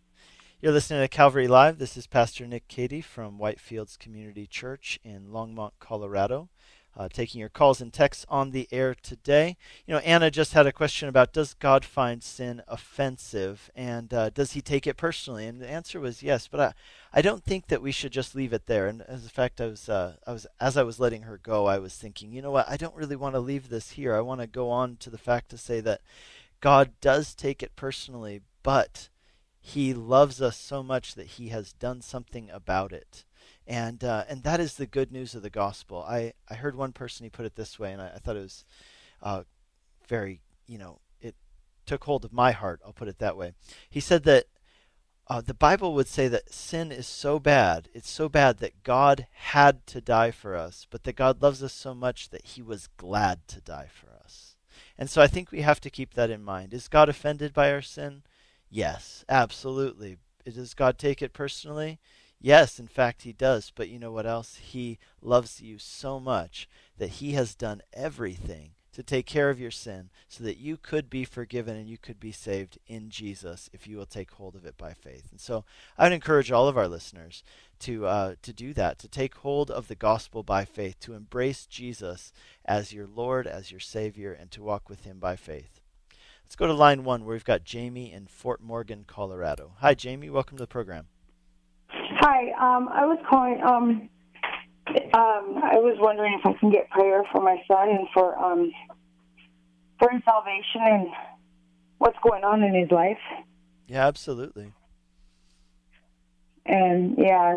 you're 0.61 0.71
listening 0.71 1.01
to 1.01 1.07
Calvary 1.07 1.47
Live. 1.47 1.77
This 1.77 1.97
is 1.97 2.07
Pastor 2.07 2.47
Nick 2.47 2.67
Cady 2.67 3.01
from 3.01 3.37
Whitefields 3.39 3.97
Community 3.97 4.47
Church 4.47 4.99
in 5.03 5.27
Longmont, 5.27 5.71
Colorado. 5.79 6.49
Uh, 6.95 7.07
taking 7.07 7.39
your 7.39 7.49
calls 7.49 7.79
and 7.79 7.93
texts 7.93 8.25
on 8.27 8.49
the 8.49 8.67
air 8.71 8.95
today. 8.95 9.55
You 9.85 9.93
know, 9.93 9.99
Anna 9.99 10.31
just 10.31 10.53
had 10.53 10.65
a 10.65 10.71
question 10.71 11.07
about 11.07 11.31
does 11.31 11.53
God 11.53 11.85
find 11.85 12.23
sin 12.23 12.63
offensive 12.67 13.69
and 13.75 14.11
uh, 14.11 14.31
does 14.31 14.53
he 14.53 14.61
take 14.61 14.87
it 14.87 14.97
personally? 14.97 15.45
And 15.45 15.61
the 15.61 15.69
answer 15.69 15.99
was 15.99 16.23
yes, 16.23 16.47
but 16.47 16.59
I, 16.59 16.73
I 17.13 17.21
don't 17.21 17.43
think 17.43 17.67
that 17.67 17.83
we 17.83 17.91
should 17.91 18.11
just 18.11 18.33
leave 18.33 18.51
it 18.51 18.65
there. 18.65 18.87
And 18.87 19.03
as 19.03 19.27
a 19.27 19.29
fact, 19.29 19.61
I 19.61 19.67
was, 19.67 19.87
uh, 19.87 20.15
I 20.25 20.31
was, 20.31 20.47
as 20.59 20.75
I 20.75 20.81
was 20.81 20.99
letting 20.99 21.21
her 21.21 21.37
go, 21.37 21.67
I 21.67 21.77
was 21.77 21.93
thinking, 21.93 22.31
you 22.31 22.41
know 22.41 22.49
what? 22.49 22.67
I 22.67 22.77
don't 22.77 22.95
really 22.95 23.15
want 23.15 23.35
to 23.35 23.39
leave 23.39 23.69
this 23.69 23.91
here. 23.91 24.15
I 24.15 24.21
want 24.21 24.41
to 24.41 24.47
go 24.47 24.71
on 24.71 24.97
to 24.97 25.11
the 25.11 25.19
fact 25.19 25.49
to 25.49 25.57
say 25.59 25.79
that 25.81 26.01
God 26.61 26.93
does 26.99 27.35
take 27.35 27.61
it 27.61 27.75
personally, 27.75 28.41
but 28.63 29.09
he 29.67 29.93
loves 29.93 30.41
us 30.41 30.57
so 30.57 30.81
much 30.81 31.15
that 31.15 31.27
he 31.27 31.49
has 31.49 31.73
done 31.73 32.01
something 32.01 32.49
about 32.49 32.91
it 32.91 33.25
and 33.67 34.03
uh, 34.03 34.23
and 34.29 34.43
that 34.43 34.59
is 34.59 34.75
the 34.75 34.85
good 34.85 35.11
news 35.11 35.35
of 35.35 35.43
the 35.43 35.49
gospel. 35.49 36.03
I, 36.07 36.33
I 36.49 36.55
heard 36.55 36.75
one 36.75 36.93
person 36.93 37.25
he 37.25 37.29
put 37.29 37.45
it 37.45 37.55
this 37.55 37.77
way, 37.77 37.91
and 37.91 38.01
I, 38.01 38.13
I 38.15 38.19
thought 38.19 38.37
it 38.37 38.41
was 38.41 38.65
uh, 39.21 39.43
very 40.07 40.39
you 40.65 40.77
know 40.77 40.99
it 41.19 41.35
took 41.85 42.05
hold 42.05 42.23
of 42.23 42.31
my 42.31 42.51
heart. 42.51 42.79
I'll 42.85 42.93
put 42.93 43.09
it 43.09 43.19
that 43.19 43.37
way. 43.37 43.53
He 43.89 43.99
said 43.99 44.23
that 44.23 44.45
uh, 45.27 45.41
the 45.41 45.53
Bible 45.53 45.93
would 45.93 46.07
say 46.07 46.29
that 46.29 46.53
sin 46.53 46.91
is 46.91 47.07
so 47.07 47.39
bad, 47.39 47.89
it's 47.93 48.09
so 48.09 48.29
bad 48.29 48.59
that 48.59 48.83
God 48.83 49.27
had 49.33 49.85
to 49.87 49.99
die 49.99 50.31
for 50.31 50.55
us, 50.55 50.87
but 50.89 51.03
that 51.03 51.17
God 51.17 51.41
loves 51.41 51.61
us 51.61 51.73
so 51.73 51.93
much 51.93 52.29
that 52.29 52.45
He 52.45 52.61
was 52.61 52.87
glad 52.95 53.47
to 53.49 53.59
die 53.59 53.89
for 53.91 54.07
us. 54.23 54.55
And 54.97 55.09
so 55.09 55.21
I 55.21 55.27
think 55.27 55.51
we 55.51 55.61
have 55.61 55.81
to 55.81 55.89
keep 55.89 56.13
that 56.13 56.29
in 56.29 56.41
mind. 56.41 56.73
Is 56.73 56.87
God 56.87 57.09
offended 57.09 57.53
by 57.53 57.71
our 57.71 57.81
sin? 57.81 58.23
Yes, 58.69 59.23
absolutely. 59.29 60.17
Does 60.45 60.73
God 60.73 60.97
take 60.97 61.21
it 61.21 61.33
personally? 61.33 61.99
Yes, 62.39 62.79
in 62.79 62.87
fact, 62.87 63.23
he 63.23 63.33
does. 63.33 63.71
But 63.73 63.89
you 63.89 63.99
know 63.99 64.11
what 64.11 64.25
else? 64.25 64.57
He 64.57 64.99
loves 65.21 65.61
you 65.61 65.79
so 65.79 66.19
much 66.19 66.69
that 66.97 67.09
he 67.09 67.33
has 67.33 67.55
done 67.55 67.81
everything 67.93 68.71
to 68.93 69.03
take 69.03 69.27
care 69.27 69.51
of 69.51 69.59
your 69.59 69.69
sin 69.69 70.09
so 70.27 70.43
that 70.43 70.57
you 70.57 70.75
could 70.75 71.07
be 71.07 71.23
forgiven 71.23 71.75
and 71.75 71.87
you 71.87 71.99
could 71.99 72.19
be 72.19 72.31
saved 72.31 72.79
in 72.87 73.09
Jesus 73.11 73.69
if 73.71 73.85
you 73.85 73.95
will 73.95 74.07
take 74.07 74.31
hold 74.31 74.55
of 74.55 74.65
it 74.65 74.75
by 74.75 74.91
faith. 74.91 75.27
And 75.29 75.39
so 75.39 75.65
I 75.99 76.05
would 76.05 76.13
encourage 76.13 76.51
all 76.51 76.67
of 76.67 76.77
our 76.77 76.87
listeners 76.87 77.43
to, 77.81 78.07
uh, 78.07 78.35
to 78.41 78.53
do 78.53 78.73
that, 78.73 78.97
to 78.99 79.07
take 79.07 79.35
hold 79.35 79.69
of 79.69 79.87
the 79.87 79.95
gospel 79.95 80.41
by 80.41 80.65
faith, 80.65 80.99
to 81.01 81.13
embrace 81.13 81.67
Jesus 81.67 82.31
as 82.65 82.91
your 82.91 83.05
Lord, 83.05 83.45
as 83.45 83.69
your 83.69 83.79
Savior, 83.79 84.33
and 84.33 84.49
to 84.49 84.63
walk 84.63 84.89
with 84.89 85.03
him 85.03 85.19
by 85.19 85.35
faith. 85.35 85.79
Let's 86.47 86.55
go 86.55 86.67
to 86.67 86.73
line 86.73 87.03
one 87.03 87.25
where 87.25 87.33
we've 87.33 87.43
got 87.43 87.65
Jamie 87.65 88.13
in 88.13 88.25
Fort 88.25 88.61
Morgan, 88.61 89.03
Colorado. 89.05 89.73
Hi, 89.79 89.93
Jamie. 89.93 90.29
Welcome 90.29 90.55
to 90.55 90.63
the 90.63 90.67
program. 90.67 91.07
Hi, 91.89 92.51
um, 92.51 92.87
I 92.87 93.05
was 93.05 93.19
calling. 93.29 93.61
Um, 93.61 94.09
um, 95.13 95.61
I 95.61 95.75
was 95.75 95.97
wondering 95.99 96.39
if 96.39 96.45
I 96.45 96.57
can 96.57 96.71
get 96.71 96.89
prayer 96.89 97.23
for 97.33 97.41
my 97.41 97.57
son 97.67 97.89
and 97.89 98.07
for 98.13 98.39
um, 98.41 98.71
for 99.99 100.09
his 100.09 100.21
salvation 100.23 100.83
and 100.83 101.07
what's 101.97 102.17
going 102.23 102.45
on 102.45 102.63
in 102.63 102.73
his 102.73 102.89
life. 102.91 103.17
Yeah, 103.85 104.07
absolutely. 104.07 104.71
And 106.65 107.17
yeah, 107.17 107.55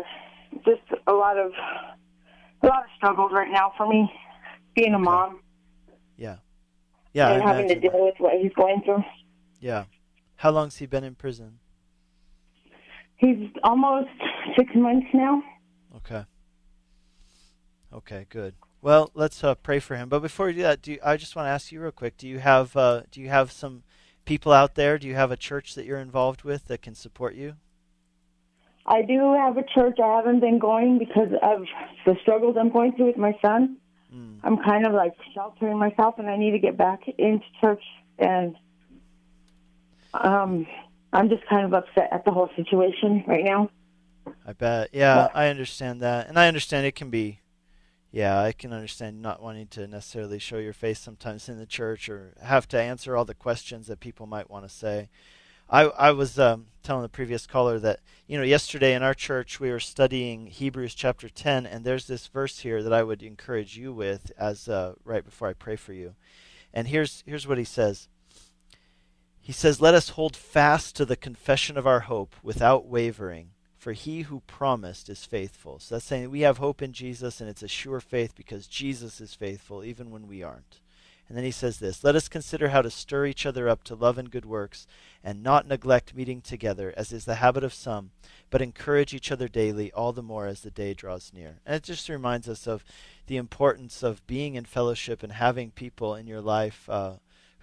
just 0.65 0.81
a 1.07 1.13
lot 1.13 1.37
of 1.37 1.53
a 2.61 2.67
lot 2.67 2.83
of 2.83 2.89
struggles 2.97 3.31
right 3.31 3.49
now 3.49 3.71
for 3.77 3.87
me, 3.87 4.11
being 4.75 4.93
a 4.93 4.97
Okay. 4.97 5.05
mom 5.05 5.39
Yeah. 6.17 6.35
Yeah, 7.13 7.33
and 7.33 7.43
I 7.43 7.47
having 7.47 7.67
to 7.67 7.79
deal 7.79 7.91
with 7.93 8.15
what 8.19 8.33
he's 8.41 8.53
going 8.53 8.81
through. 8.83 9.03
Yeah. 9.59 9.85
How 10.37 10.51
long's 10.51 10.77
he 10.77 10.85
been 10.85 11.03
in 11.03 11.15
prison? 11.15 11.59
He's 13.17 13.49
almost 13.63 14.09
six 14.57 14.71
months 14.73 15.07
now. 15.13 15.43
Okay. 15.97 16.25
Okay, 17.93 18.25
good. 18.29 18.55
Well, 18.81 19.11
let's 19.13 19.43
uh, 19.43 19.53
pray 19.55 19.79
for 19.79 19.95
him. 19.95 20.09
But 20.09 20.21
before 20.21 20.47
we 20.47 20.53
do 20.53 20.63
that, 20.63 20.81
do 20.81 20.93
you, 20.93 20.99
I 21.03 21.17
just 21.17 21.35
want 21.35 21.45
to 21.45 21.51
ask 21.51 21.71
you 21.71 21.81
real 21.81 21.91
quick: 21.91 22.17
Do 22.17 22.27
you 22.27 22.39
have 22.39 22.75
uh, 22.75 23.03
do 23.11 23.21
you 23.21 23.29
have 23.29 23.51
some 23.51 23.83
people 24.25 24.51
out 24.51 24.75
there? 24.75 24.97
Do 24.97 25.07
you 25.07 25.15
have 25.15 25.31
a 25.31 25.37
church 25.37 25.75
that 25.75 25.85
you're 25.85 25.99
involved 25.99 26.43
with 26.43 26.65
that 26.65 26.81
can 26.81 26.95
support 26.95 27.35
you? 27.35 27.55
I 28.85 29.03
do 29.03 29.33
have 29.33 29.57
a 29.57 29.63
church. 29.63 29.99
I 30.03 30.15
haven't 30.15 30.39
been 30.39 30.57
going 30.57 30.97
because 30.97 31.29
of 31.43 31.65
the 32.05 32.15
struggles 32.21 32.55
I'm 32.59 32.71
going 32.71 32.93
through 32.93 33.07
with 33.07 33.17
my 33.17 33.37
son. 33.41 33.77
Mm. 34.13 34.39
I'm 34.43 34.57
kind 34.57 34.85
of 34.85 34.93
like 34.93 35.13
sheltering 35.33 35.77
myself, 35.77 36.15
and 36.17 36.29
I 36.29 36.37
need 36.37 36.51
to 36.51 36.59
get 36.59 36.77
back 36.77 37.01
into 37.17 37.45
church. 37.59 37.83
And 38.19 38.55
um, 40.13 40.67
I'm 41.13 41.29
just 41.29 41.45
kind 41.47 41.65
of 41.65 41.73
upset 41.73 42.09
at 42.11 42.25
the 42.25 42.31
whole 42.31 42.49
situation 42.55 43.23
right 43.27 43.43
now. 43.43 43.69
I 44.45 44.53
bet. 44.53 44.89
Yeah, 44.93 45.29
I 45.33 45.47
understand 45.47 46.01
that, 46.01 46.27
and 46.27 46.37
I 46.37 46.47
understand 46.47 46.85
it 46.85 46.95
can 46.95 47.09
be. 47.09 47.39
Yeah, 48.11 48.41
I 48.41 48.51
can 48.51 48.73
understand 48.73 49.21
not 49.21 49.41
wanting 49.41 49.67
to 49.67 49.87
necessarily 49.87 50.37
show 50.37 50.57
your 50.57 50.73
face 50.73 50.99
sometimes 50.99 51.47
in 51.47 51.57
the 51.57 51.65
church 51.65 52.09
or 52.09 52.33
have 52.41 52.67
to 52.69 52.81
answer 52.81 53.15
all 53.15 53.23
the 53.23 53.33
questions 53.33 53.87
that 53.87 54.01
people 54.01 54.25
might 54.27 54.49
want 54.49 54.67
to 54.67 54.69
say. 54.69 55.09
I 55.71 55.83
I 55.83 56.11
was 56.11 56.37
um, 56.37 56.67
telling 56.83 57.03
the 57.03 57.09
previous 57.09 57.47
caller 57.47 57.79
that 57.79 58.01
you 58.27 58.37
know 58.37 58.43
yesterday 58.43 58.93
in 58.93 59.03
our 59.03 59.13
church 59.13 59.59
we 59.59 59.71
were 59.71 59.79
studying 59.79 60.47
Hebrews 60.47 60.93
chapter 60.93 61.29
ten, 61.29 61.65
and 61.65 61.85
there's 61.85 62.07
this 62.07 62.27
verse 62.27 62.59
here 62.59 62.83
that 62.83 62.91
I 62.91 63.03
would 63.03 63.23
encourage 63.23 63.77
you 63.77 63.93
with 63.93 64.33
as 64.37 64.67
uh, 64.67 64.95
right 65.05 65.23
before 65.23 65.47
I 65.47 65.53
pray 65.53 65.77
for 65.77 65.93
you, 65.93 66.15
and 66.73 66.89
here's 66.89 67.23
here's 67.25 67.47
what 67.47 67.57
he 67.57 67.63
says. 67.63 68.09
He 69.39 69.53
says, 69.53 69.79
"Let 69.79 69.93
us 69.93 70.09
hold 70.09 70.35
fast 70.35 70.97
to 70.97 71.05
the 71.05 71.15
confession 71.15 71.77
of 71.77 71.87
our 71.87 72.01
hope 72.01 72.35
without 72.43 72.85
wavering." 72.85 73.51
For 73.77 73.93
he 73.93 74.21
who 74.21 74.41
promised 74.41 75.09
is 75.09 75.25
faithful. 75.25 75.79
So 75.79 75.95
that's 75.95 76.05
saying 76.05 76.29
we 76.29 76.41
have 76.41 76.59
hope 76.59 76.83
in 76.83 76.93
Jesus, 76.93 77.41
and 77.41 77.49
it's 77.49 77.63
a 77.63 77.67
sure 77.67 77.99
faith 77.99 78.35
because 78.35 78.67
Jesus 78.67 79.19
is 79.19 79.33
faithful, 79.33 79.83
even 79.83 80.11
when 80.11 80.27
we 80.27 80.43
aren't. 80.43 80.80
And 81.31 81.37
then 81.37 81.45
he 81.45 81.51
says 81.51 81.77
this 81.77 82.03
Let 82.03 82.17
us 82.17 82.27
consider 82.27 82.67
how 82.67 82.81
to 82.81 82.89
stir 82.89 83.25
each 83.25 83.45
other 83.45 83.69
up 83.69 83.85
to 83.85 83.95
love 83.95 84.17
and 84.17 84.29
good 84.29 84.43
works, 84.43 84.85
and 85.23 85.41
not 85.41 85.65
neglect 85.65 86.13
meeting 86.13 86.41
together, 86.41 86.93
as 86.97 87.13
is 87.13 87.23
the 87.23 87.35
habit 87.35 87.63
of 87.63 87.73
some, 87.73 88.11
but 88.49 88.61
encourage 88.61 89.13
each 89.13 89.31
other 89.31 89.47
daily, 89.47 89.93
all 89.93 90.11
the 90.11 90.21
more 90.21 90.45
as 90.45 90.59
the 90.59 90.69
day 90.69 90.93
draws 90.93 91.31
near. 91.33 91.61
And 91.65 91.77
it 91.77 91.83
just 91.83 92.09
reminds 92.09 92.49
us 92.49 92.67
of 92.67 92.83
the 93.27 93.37
importance 93.37 94.03
of 94.03 94.27
being 94.27 94.55
in 94.55 94.65
fellowship 94.65 95.23
and 95.23 95.31
having 95.31 95.71
people 95.71 96.15
in 96.15 96.27
your 96.27 96.41
life. 96.41 96.89
Uh, 96.89 97.13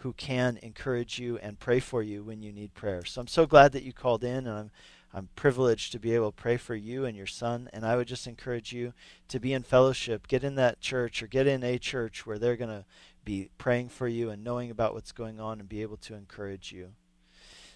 who 0.03 0.13
can 0.13 0.61
encourage 0.63 1.19
you 1.19 1.39
and 1.39 1.59
pray 1.59 1.81
for 1.81 2.05
you 2.05 2.23
when 2.23 2.41
you 2.41 2.53
need 2.53 2.73
prayer. 2.73 3.05
So 3.05 3.21
I'm 3.21 3.27
so 3.27 3.47
glad 3.47 3.73
that 3.73 3.83
you 3.83 3.93
called 3.93 4.23
in, 4.23 4.47
and 4.47 4.57
I'm 4.57 4.71
I'm 5.13 5.31
privileged 5.35 5.93
to 5.93 5.99
be 5.99 6.15
able 6.15 6.33
to 6.33 6.43
pray 6.43 6.57
for 6.59 6.75
you 6.75 7.05
and 7.05 7.17
your 7.17 7.27
son. 7.27 7.71
And 7.73 7.85
I 7.85 7.97
would 7.97 8.09
just 8.09 8.27
encourage 8.27 8.73
you 8.73 8.93
to 9.29 9.41
be 9.41 9.53
in 9.53 9.63
fellowship, 9.63 10.29
get 10.29 10.45
in 10.45 10.55
that 10.57 10.81
church 10.81 11.23
or 11.23 11.27
get 11.27 11.47
in 11.47 11.65
a 11.65 11.79
church 11.79 12.27
where 12.27 12.39
they're 12.39 12.57
going 12.57 12.71
to 12.71 12.85
be 13.29 13.51
praying 13.59 13.91
for 13.91 14.09
you 14.09 14.31
and 14.31 14.43
knowing 14.43 14.71
about 14.71 14.95
what's 14.95 15.13
going 15.13 15.39
on 15.39 15.61
and 15.61 15.69
be 15.69 15.83
able 15.83 15.99
to 15.99 16.15
encourage 16.15 16.73
you. 16.73 16.93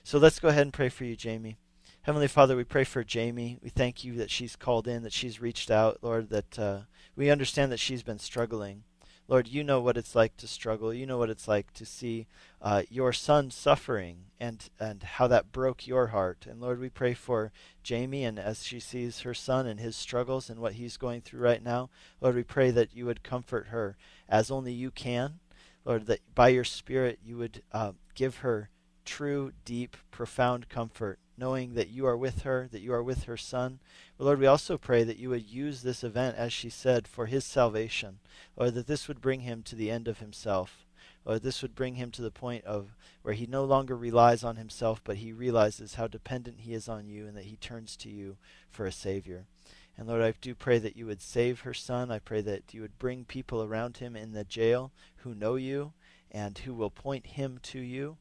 So 0.03 0.17
let's 0.19 0.39
go 0.39 0.49
ahead 0.49 0.63
and 0.63 0.73
pray 0.73 0.89
for 0.89 1.05
you, 1.05 1.15
Jamie. 1.15 1.59
Heavenly 2.05 2.27
Father, 2.27 2.57
we 2.57 2.65
pray 2.65 2.85
for 2.85 3.05
Jamie. 3.05 3.59
We 3.63 3.69
thank 3.69 4.03
you 4.03 4.15
that 4.15 4.31
she's 4.31 4.57
called 4.57 4.89
in, 4.89 5.03
that 5.03 5.13
she's 5.13 5.43
reached 5.43 5.71
out, 5.71 5.99
Lord, 6.01 6.31
that 6.31 6.59
uh, 6.59 6.79
we 7.17 7.29
understand 7.29 7.71
that 7.71 7.81
she's 7.81 8.03
been 8.03 8.19
struggling. 8.19 8.85
Lord, 9.29 9.47
you 9.47 9.63
know 9.63 9.79
what 9.81 9.99
it's 9.99 10.15
like 10.15 10.39
to 10.39 10.49
struggle. 10.49 10.93
You 10.93 11.05
know 11.05 11.19
what 11.19 11.29
it's 11.31 11.47
like 11.47 11.73
to 11.75 11.85
see 11.85 12.27
uh, 12.63 12.85
your 12.89 13.13
son 13.13 13.51
suffering 13.51 14.25
and, 14.41 14.71
and 14.81 15.03
how 15.03 15.27
that 15.29 15.53
broke 15.53 15.87
your 15.87 16.09
heart. 16.09 16.47
And 16.49 16.63
Lord, 16.63 16.81
we 16.81 16.89
pray 16.89 17.13
for 17.13 17.53
Jamie 17.83 18.25
and 18.25 18.39
as 18.39 18.65
she 18.65 18.81
sees 18.81 19.21
her 19.21 19.35
son 19.35 19.67
and 19.67 19.79
his 19.79 19.97
struggles 19.97 20.49
and 20.49 20.61
what 20.61 20.75
he's 20.75 20.97
going 20.97 21.21
through 21.21 21.41
right 21.41 21.63
now, 21.63 21.91
Lord, 22.23 22.37
we 22.37 22.43
pray 22.43 22.71
that 22.71 22.97
you 22.97 23.05
would 23.05 23.23
comfort 23.23 23.67
her 23.67 23.97
as 24.29 24.51
only 24.51 24.73
you 24.73 24.91
can. 24.91 25.41
Lord, 25.85 26.07
that 26.07 26.21
by 26.35 26.49
your 26.49 26.65
Spirit 26.65 27.19
you 27.25 27.37
would 27.39 27.63
uh, 27.73 27.93
give 28.15 28.39
her 28.39 28.71
true, 29.05 29.53
deep, 29.65 29.97
profound 30.11 30.69
comfort 30.69 31.19
knowing 31.37 31.75
that 31.75 31.89
you 31.89 32.07
are 32.07 32.17
with 32.17 32.43
her, 32.43 32.69
that 32.71 32.83
you 32.83 32.93
are 32.93 33.03
with 33.03 33.25
her 33.25 33.37
son. 33.37 33.81
But 34.17 34.25
Lord, 34.25 34.39
we 34.39 34.47
also 34.47 34.79
pray 34.79 35.03
that 35.05 35.17
you 35.17 35.31
would 35.31 35.49
use 35.49 35.83
this 35.83 36.05
event, 36.05 36.37
as 36.37 36.53
she 36.53 36.69
said, 36.69 37.09
for 37.09 37.27
his 37.27 37.45
salvation, 37.45 38.19
or 38.55 38.71
that 38.71 38.87
this 38.87 39.09
would 39.09 39.21
bring 39.21 39.41
him 39.41 39.63
to 39.65 39.75
the 39.75 39.91
end 39.91 40.09
of 40.09 40.19
himself, 40.19 40.87
or 41.25 41.39
this 41.39 41.63
would 41.63 41.75
bring 41.75 41.97
him 41.97 42.11
to 42.13 42.23
the 42.23 42.31
point 42.31 42.65
of 42.65 42.95
where 43.23 43.35
he 43.35 43.47
no 43.47 43.65
longer 43.65 43.97
relies 43.97 44.45
on 44.45 44.57
himself, 44.57 45.01
but 45.03 45.17
he 45.17 45.33
realizes 45.33 45.95
how 45.95 46.07
dependent 46.07 46.61
he 46.61 46.75
is 46.75 46.89
on 46.89 47.09
you 47.09 47.27
and 47.27 47.37
that 47.37 47.45
he 47.45 47.57
turns 47.57 47.97
to 47.97 48.09
you 48.09 48.37
for 48.71 48.87
a 48.87 48.93
Savior. 48.93 49.47
And 49.97 50.09
Lord, 50.09 50.23
I 50.23 50.33
do 50.41 50.55
pray 50.55 50.79
that 50.79 50.97
you 50.97 51.07
would 51.07 51.21
save 51.21 51.61
her 51.61 51.75
son. 51.75 52.11
I 52.11 52.19
pray 52.19 52.41
that 52.43 52.73
you 52.73 52.81
would 52.81 52.99
bring 52.99 53.25
people 53.25 53.63
around 53.63 53.99
him 53.99 54.17
in 54.17 54.33
the 54.33 54.45
jail 54.45 54.91
who 55.19 55.35
know 55.35 55.57
you 55.57 55.93
and 56.31 56.57
who 56.59 56.75
will 56.75 56.91
point 56.91 57.27
him 57.27 57.59
to 57.65 57.79
you. 57.79 58.17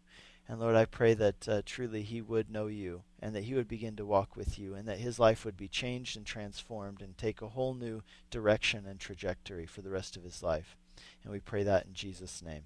And 0.48 0.60
Lord, 0.60 0.76
I 0.76 0.84
pray 0.84 1.14
that 1.14 1.48
uh, 1.48 1.62
truly 1.66 2.02
he 2.04 2.22
would 2.22 2.50
know 2.50 2.68
you 2.68 3.04
and 3.22 3.34
that 3.36 3.46
he 3.46 3.54
would 3.54 3.70
begin 3.70 3.96
to 3.96 4.06
walk 4.06 4.36
with 4.36 4.60
you 4.60 4.76
and 4.76 4.86
that 4.88 4.98
his 4.98 5.18
life 5.18 5.46
would 5.46 5.56
be 5.56 5.70
changed 5.70 6.18
and 6.18 6.26
transformed 6.26 7.02
and 7.02 7.18
take 7.18 7.42
a 7.42 7.48
whole 7.50 7.74
new 7.74 8.02
direction 8.30 8.86
and 8.86 9.00
trajectory 9.00 9.66
for 9.66 9.82
the 9.82 9.90
rest 9.90 10.18
of 10.18 10.24
his 10.24 10.44
life. 10.44 10.76
And 11.24 11.32
we 11.32 11.40
pray 11.40 11.64
that 11.64 11.86
in 11.86 11.94
Jesus' 11.94 12.44
name. 12.44 12.64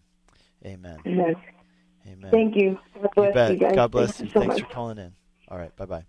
Amen. 0.65 0.99
Amen. 1.05 1.35
Amen. 2.07 2.31
Thank 2.31 2.55
you. 2.55 2.79
God 2.99 3.11
bless 3.15 3.27
you, 3.27 3.33
bet. 3.33 3.51
you 3.53 3.59
guys. 3.59 3.75
God 3.75 3.91
bless 3.91 4.17
Thank 4.17 4.19
you. 4.19 4.25
you 4.25 4.31
so 4.31 4.39
Thanks 4.39 4.55
much. 4.55 4.67
for 4.67 4.73
calling 4.73 4.97
in. 4.97 5.13
All 5.47 5.57
right. 5.57 5.75
Bye 5.75 5.85
bye. 5.85 6.05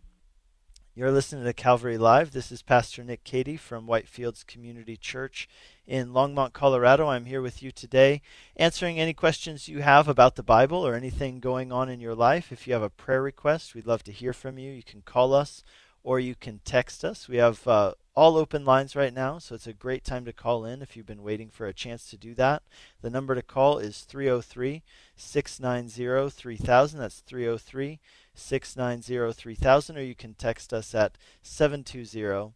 You're 0.99 1.13
listening 1.13 1.45
to 1.45 1.53
Calvary 1.53 1.99
Live. 1.99 2.31
This 2.31 2.51
is 2.51 2.63
Pastor 2.63 3.05
Nick 3.05 3.23
Cady 3.23 3.59
from 3.59 3.87
Whitefields 3.87 4.47
Community 4.47 4.97
Church 4.97 5.47
in 5.87 6.09
Longmont, 6.09 6.55
Colorado. 6.55 7.09
I'm 7.09 7.27
here 7.27 7.43
with 7.43 7.63
you 7.63 7.71
today 7.71 8.23
answering 8.57 8.99
any 8.99 9.13
questions 9.13 9.69
you 9.69 9.83
have 9.83 10.09
about 10.09 10.37
the 10.37 10.43
Bible 10.43 10.87
or 10.87 10.95
anything 10.95 11.39
going 11.39 11.71
on 11.71 11.91
in 11.91 12.01
your 12.01 12.15
life. 12.15 12.51
If 12.51 12.67
you 12.67 12.73
have 12.73 12.83
a 12.83 12.89
prayer 12.89 13.21
request, 13.21 13.75
we'd 13.75 13.87
love 13.87 14.05
to 14.05 14.11
hear 14.11 14.33
from 14.33 14.57
you. 14.57 14.73
You 14.73 14.83
can 14.83 15.03
call 15.03 15.35
us 15.35 15.63
or 16.03 16.19
you 16.19 16.35
can 16.35 16.61
text 16.65 17.05
us. 17.05 17.29
We 17.29 17.37
have 17.37 17.69
uh, 17.69 17.93
all 18.15 18.39
open 18.39 18.65
lines 18.65 18.97
right 18.97 19.13
now, 19.13 19.39
so 19.39 19.55
it's 19.55 19.67
a 19.67 19.75
great 19.75 20.03
time 20.03 20.25
to 20.25 20.33
call 20.33 20.65
in 20.65 20.81
if 20.81 20.97
you've 20.97 21.05
been 21.05 21.23
waiting 21.23 21.51
for 21.51 21.67
a 21.67 21.75
chance 21.75 22.09
to 22.09 22.17
do 22.17 22.33
that. 22.37 22.63
The 23.03 23.11
number 23.11 23.35
to 23.35 23.43
call 23.43 23.77
is 23.77 24.01
303 24.01 24.83
690 25.15 26.31
3000. 26.31 26.99
That's 26.99 27.21
303 27.21 27.99
690 28.37 29.33
3000, 29.33 29.97
or 29.97 30.03
you 30.03 30.15
can 30.15 30.35
text 30.35 30.73
us 30.73 30.95
at 30.95 31.19
720 31.43 32.53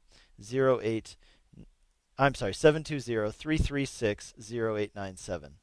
08. 0.83 1.16
I'm 2.19 2.35
sorry, 2.35 2.55
720 2.55 3.33
336 3.33 4.35
0897. 4.38 5.55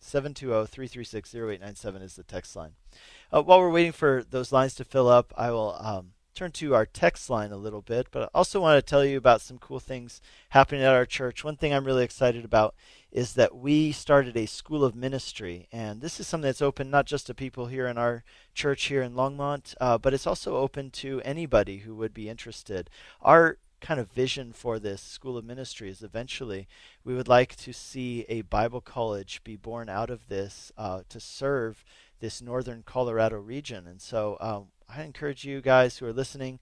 720-336-0897 0.00 2.02
is 2.02 2.16
the 2.16 2.22
text 2.22 2.56
line. 2.56 2.72
Uh, 3.32 3.42
while 3.42 3.58
we're 3.58 3.70
waiting 3.70 3.92
for 3.92 4.24
those 4.28 4.52
lines 4.52 4.74
to 4.76 4.84
fill 4.84 5.08
up, 5.08 5.32
I 5.36 5.50
will 5.50 5.76
um, 5.80 6.12
turn 6.34 6.52
to 6.52 6.74
our 6.74 6.86
text 6.86 7.28
line 7.28 7.50
a 7.50 7.56
little 7.56 7.82
bit, 7.82 8.08
but 8.10 8.22
I 8.22 8.28
also 8.34 8.60
want 8.60 8.78
to 8.78 8.90
tell 8.90 9.04
you 9.04 9.18
about 9.18 9.40
some 9.40 9.58
cool 9.58 9.80
things 9.80 10.20
happening 10.50 10.82
at 10.82 10.94
our 10.94 11.06
church. 11.06 11.44
One 11.44 11.56
thing 11.56 11.74
I'm 11.74 11.84
really 11.84 12.04
excited 12.04 12.44
about 12.44 12.74
is 13.10 13.34
that 13.34 13.56
we 13.56 13.90
started 13.90 14.36
a 14.36 14.46
school 14.46 14.84
of 14.84 14.94
ministry, 14.94 15.68
and 15.72 16.00
this 16.00 16.20
is 16.20 16.26
something 16.26 16.46
that's 16.46 16.62
open 16.62 16.90
not 16.90 17.06
just 17.06 17.26
to 17.26 17.34
people 17.34 17.66
here 17.66 17.86
in 17.86 17.96
our 17.96 18.22
church 18.54 18.84
here 18.84 19.02
in 19.02 19.14
Longmont, 19.14 19.74
uh, 19.80 19.96
but 19.96 20.12
it's 20.12 20.26
also 20.26 20.56
open 20.56 20.90
to 20.90 21.22
anybody 21.24 21.78
who 21.78 21.94
would 21.94 22.12
be 22.12 22.28
interested. 22.28 22.90
Our 23.22 23.58
kind 23.80 24.00
of 24.00 24.10
vision 24.10 24.52
for 24.52 24.78
this 24.78 25.00
school 25.00 25.36
of 25.36 25.44
ministry 25.44 25.88
is 25.88 26.02
eventually 26.02 26.66
we 27.04 27.14
would 27.14 27.28
like 27.28 27.54
to 27.56 27.72
see 27.72 28.26
a 28.28 28.42
Bible 28.42 28.80
college 28.80 29.42
be 29.44 29.56
born 29.56 29.88
out 29.88 30.10
of 30.10 30.28
this 30.28 30.72
uh, 30.76 31.02
to 31.08 31.20
serve 31.20 31.84
this 32.20 32.42
northern 32.42 32.82
Colorado 32.84 33.36
region. 33.36 33.86
And 33.86 34.00
so 34.02 34.36
um, 34.40 34.66
I 34.88 35.02
encourage 35.02 35.44
you 35.44 35.60
guys 35.60 35.98
who 35.98 36.06
are 36.06 36.12
listening 36.12 36.58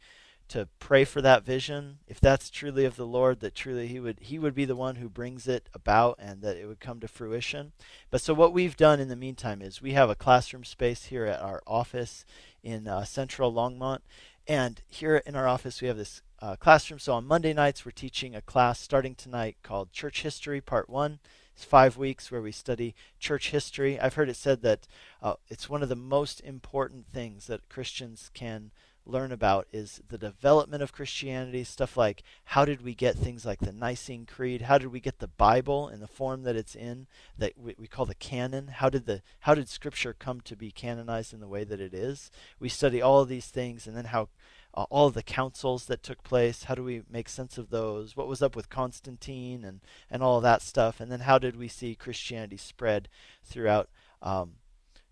to 0.49 0.69
pray 0.79 1.05
for 1.05 1.21
that 1.23 1.45
vision. 1.45 1.99
If 2.07 2.21
that's 2.21 2.51
truly 2.51 2.85
of 2.85 2.97
the 2.97 3.07
Lord, 3.07 3.41
that 3.41 3.55
truly 3.55 3.87
He 3.87 4.01
would 4.01 4.19
He 4.21 4.39
would 4.39 4.55
be 4.55 4.65
the 4.65 4.77
one 4.77 4.97
who 4.97 5.09
brings 5.09 5.49
it 5.49 5.69
about 5.75 6.17
and 6.19 6.43
that 6.43 6.57
it 6.57 6.67
would 6.67 6.81
come 6.81 7.01
to 7.01 7.09
fruition. 7.09 7.73
But 8.11 8.21
so 8.21 8.35
what 8.35 8.53
we've 8.53 8.77
done 8.77 9.01
in 9.01 9.09
the 9.09 9.17
meantime 9.17 9.63
is 9.63 9.83
we 9.83 9.93
have 9.93 10.11
a 10.11 10.15
classroom 10.15 10.65
space 10.65 11.07
here 11.07 11.25
at 11.25 11.41
our 11.41 11.63
office 11.67 12.25
in 12.63 12.89
uh, 12.89 13.05
Central 13.05 13.53
Longmont, 13.53 14.01
and 14.47 14.83
here 14.89 15.17
in 15.27 15.37
our 15.37 15.49
office 15.49 15.81
we 15.81 15.89
have 15.89 15.97
this 15.97 16.23
uh, 16.41 16.57
classroom. 16.57 16.99
So 16.99 17.15
on 17.15 17.27
Monday 17.27 17.53
nights 17.53 17.85
we're 17.85 17.93
teaching 17.93 18.35
a 18.35 18.43
class 18.43 18.81
starting 18.81 19.15
tonight 19.15 19.57
called 19.63 19.93
Church 19.93 20.23
History 20.23 20.61
Part 20.61 20.89
One. 20.89 21.19
It's 21.55 21.65
five 21.65 21.97
weeks 21.97 22.31
where 22.31 22.43
we 22.43 22.53
study 22.53 22.95
church 23.19 23.51
history. 23.51 23.99
I've 23.99 24.15
heard 24.15 24.29
it 24.29 24.37
said 24.37 24.61
that 24.61 24.87
uh, 25.23 25.37
it's 25.49 25.71
one 25.71 25.83
of 25.83 25.89
the 25.89 25.97
most 25.97 26.43
important 26.43 27.07
things 27.07 27.47
that 27.47 27.71
Christians 27.71 28.31
can 28.35 28.73
learn 29.07 29.33
about 29.33 29.67
is 29.73 30.01
the 30.09 30.19
development 30.19 30.83
of 30.83 30.93
Christianity, 30.93 31.65
stuff 31.65 31.97
like 31.97 32.23
how 32.45 32.65
did 32.65 32.83
we 32.83 32.95
get 32.95 33.17
things 33.17 33.47
like 33.47 33.61
the 33.61 33.73
Nicene 33.73 34.27
Creed, 34.27 34.63
how 34.63 34.79
did 34.79 34.89
we 34.89 35.01
get 35.01 35.21
the 35.21 35.29
Bible 35.29 35.89
in 35.89 36.01
the 36.01 36.09
form 36.09 36.43
that 36.43 36.57
it's 36.57 36.75
in 36.75 37.07
that 37.39 37.53
we, 37.57 37.75
we, 37.79 37.87
call 37.87 38.05
the 38.07 38.15
canon, 38.15 38.69
how 38.69 38.91
did 38.91 39.07
the 39.07 39.23
how 39.41 39.55
did 39.55 39.69
scripture 39.69 40.15
come 40.19 40.41
to 40.43 40.57
be 40.57 40.71
canonized 40.71 41.33
in 41.33 41.41
the 41.41 41.49
way 41.49 41.65
that 41.65 41.81
it 41.81 41.95
is? 41.95 42.31
We 42.59 42.69
study 42.69 43.01
all 43.01 43.21
of 43.21 43.29
these 43.29 43.47
things 43.47 43.87
and 43.87 43.97
then 43.97 44.07
how 44.07 44.29
uh, 44.75 44.85
all 44.91 45.07
of 45.07 45.15
the 45.15 45.23
councils 45.23 45.87
that 45.87 46.03
took 46.03 46.23
place, 46.23 46.65
how 46.65 46.75
do 46.75 46.83
we 46.83 47.03
make 47.11 47.29
sense 47.29 47.57
of 47.57 47.71
those? 47.71 48.17
What 48.17 48.29
was 48.29 48.43
up 48.43 48.55
with 48.57 48.69
Constantine 48.69 49.65
and 49.65 49.81
and 50.11 50.23
all 50.23 50.39
of 50.39 50.43
that 50.43 50.63
stuff? 50.63 51.01
And 51.01 51.11
then 51.11 51.21
how 51.21 51.39
did 51.39 51.57
we 51.57 51.69
see 51.69 51.95
Christianity 51.95 52.57
spread 52.57 53.09
throughout 53.45 53.89
um, 54.21 54.55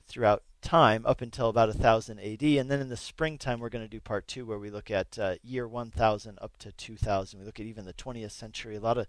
throughout 0.06 0.42
time 0.64 1.04
up 1.06 1.20
until 1.20 1.48
about 1.48 1.68
1000 1.68 2.18
AD. 2.18 2.42
And 2.42 2.70
then 2.70 2.80
in 2.80 2.88
the 2.88 2.96
springtime, 2.96 3.60
we're 3.60 3.68
going 3.68 3.84
to 3.84 3.88
do 3.88 4.00
part 4.00 4.26
two 4.26 4.46
where 4.46 4.58
we 4.58 4.70
look 4.70 4.90
at 4.90 5.18
uh, 5.18 5.34
year 5.42 5.68
1000 5.68 6.38
up 6.40 6.56
to 6.58 6.72
2000. 6.72 7.38
We 7.38 7.46
look 7.46 7.60
at 7.60 7.66
even 7.66 7.84
the 7.84 7.92
20th 7.92 8.32
century. 8.32 8.76
A 8.76 8.80
lot 8.80 8.98
of 8.98 9.06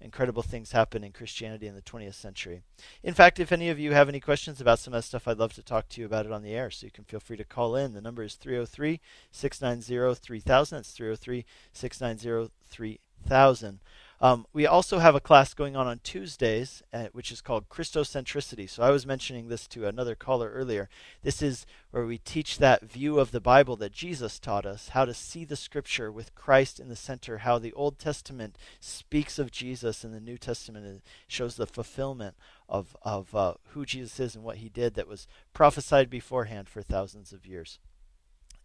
incredible 0.00 0.42
things 0.42 0.72
happen 0.72 1.04
in 1.04 1.12
Christianity 1.12 1.66
in 1.66 1.74
the 1.74 1.82
20th 1.82 2.14
century. 2.14 2.62
In 3.02 3.14
fact, 3.14 3.38
if 3.38 3.52
any 3.52 3.68
of 3.68 3.78
you 3.78 3.92
have 3.92 4.08
any 4.08 4.20
questions 4.20 4.60
about 4.60 4.78
some 4.78 4.92
of 4.92 4.98
that 4.98 5.06
stuff, 5.06 5.28
I'd 5.28 5.38
love 5.38 5.54
to 5.54 5.62
talk 5.62 5.88
to 5.90 6.00
you 6.00 6.06
about 6.06 6.26
it 6.26 6.32
on 6.32 6.42
the 6.42 6.54
air. 6.54 6.70
So 6.70 6.86
you 6.86 6.90
can 6.90 7.04
feel 7.04 7.20
free 7.20 7.36
to 7.36 7.44
call 7.44 7.76
in. 7.76 7.94
The 7.94 8.00
number 8.00 8.22
is 8.22 8.34
303 8.34 9.00
690 9.30 10.20
3000. 10.20 10.78
That's 10.78 10.90
303 10.90 11.44
690 11.72 12.52
3000. 12.68 13.80
Um, 14.20 14.46
we 14.52 14.66
also 14.66 14.98
have 14.98 15.14
a 15.14 15.20
class 15.20 15.54
going 15.54 15.76
on 15.76 15.86
on 15.86 16.00
Tuesdays, 16.02 16.82
uh, 16.92 17.08
which 17.12 17.32
is 17.32 17.40
called 17.40 17.68
Christocentricity. 17.68 18.68
So 18.70 18.82
I 18.82 18.90
was 18.90 19.06
mentioning 19.06 19.48
this 19.48 19.66
to 19.68 19.86
another 19.86 20.14
caller 20.14 20.50
earlier. 20.50 20.88
This 21.22 21.42
is 21.42 21.66
where 21.90 22.06
we 22.06 22.18
teach 22.18 22.58
that 22.58 22.82
view 22.82 23.18
of 23.18 23.32
the 23.32 23.40
Bible 23.40 23.76
that 23.76 23.92
Jesus 23.92 24.38
taught 24.38 24.66
us, 24.66 24.90
how 24.90 25.04
to 25.04 25.14
see 25.14 25.44
the 25.44 25.56
Scripture 25.56 26.10
with 26.10 26.34
Christ 26.34 26.80
in 26.80 26.88
the 26.88 26.96
center, 26.96 27.38
how 27.38 27.58
the 27.58 27.72
Old 27.72 27.98
Testament 27.98 28.56
speaks 28.80 29.38
of 29.38 29.50
Jesus 29.50 30.04
and 30.04 30.14
the 30.14 30.20
New 30.20 30.38
Testament 30.38 31.02
shows 31.26 31.56
the 31.56 31.66
fulfillment 31.66 32.36
of, 32.68 32.96
of 33.02 33.34
uh, 33.34 33.54
who 33.68 33.84
Jesus 33.84 34.20
is 34.20 34.34
and 34.34 34.44
what 34.44 34.58
he 34.58 34.68
did 34.68 34.94
that 34.94 35.08
was 35.08 35.26
prophesied 35.52 36.08
beforehand 36.08 36.68
for 36.68 36.82
thousands 36.82 37.32
of 37.32 37.46
years. 37.46 37.78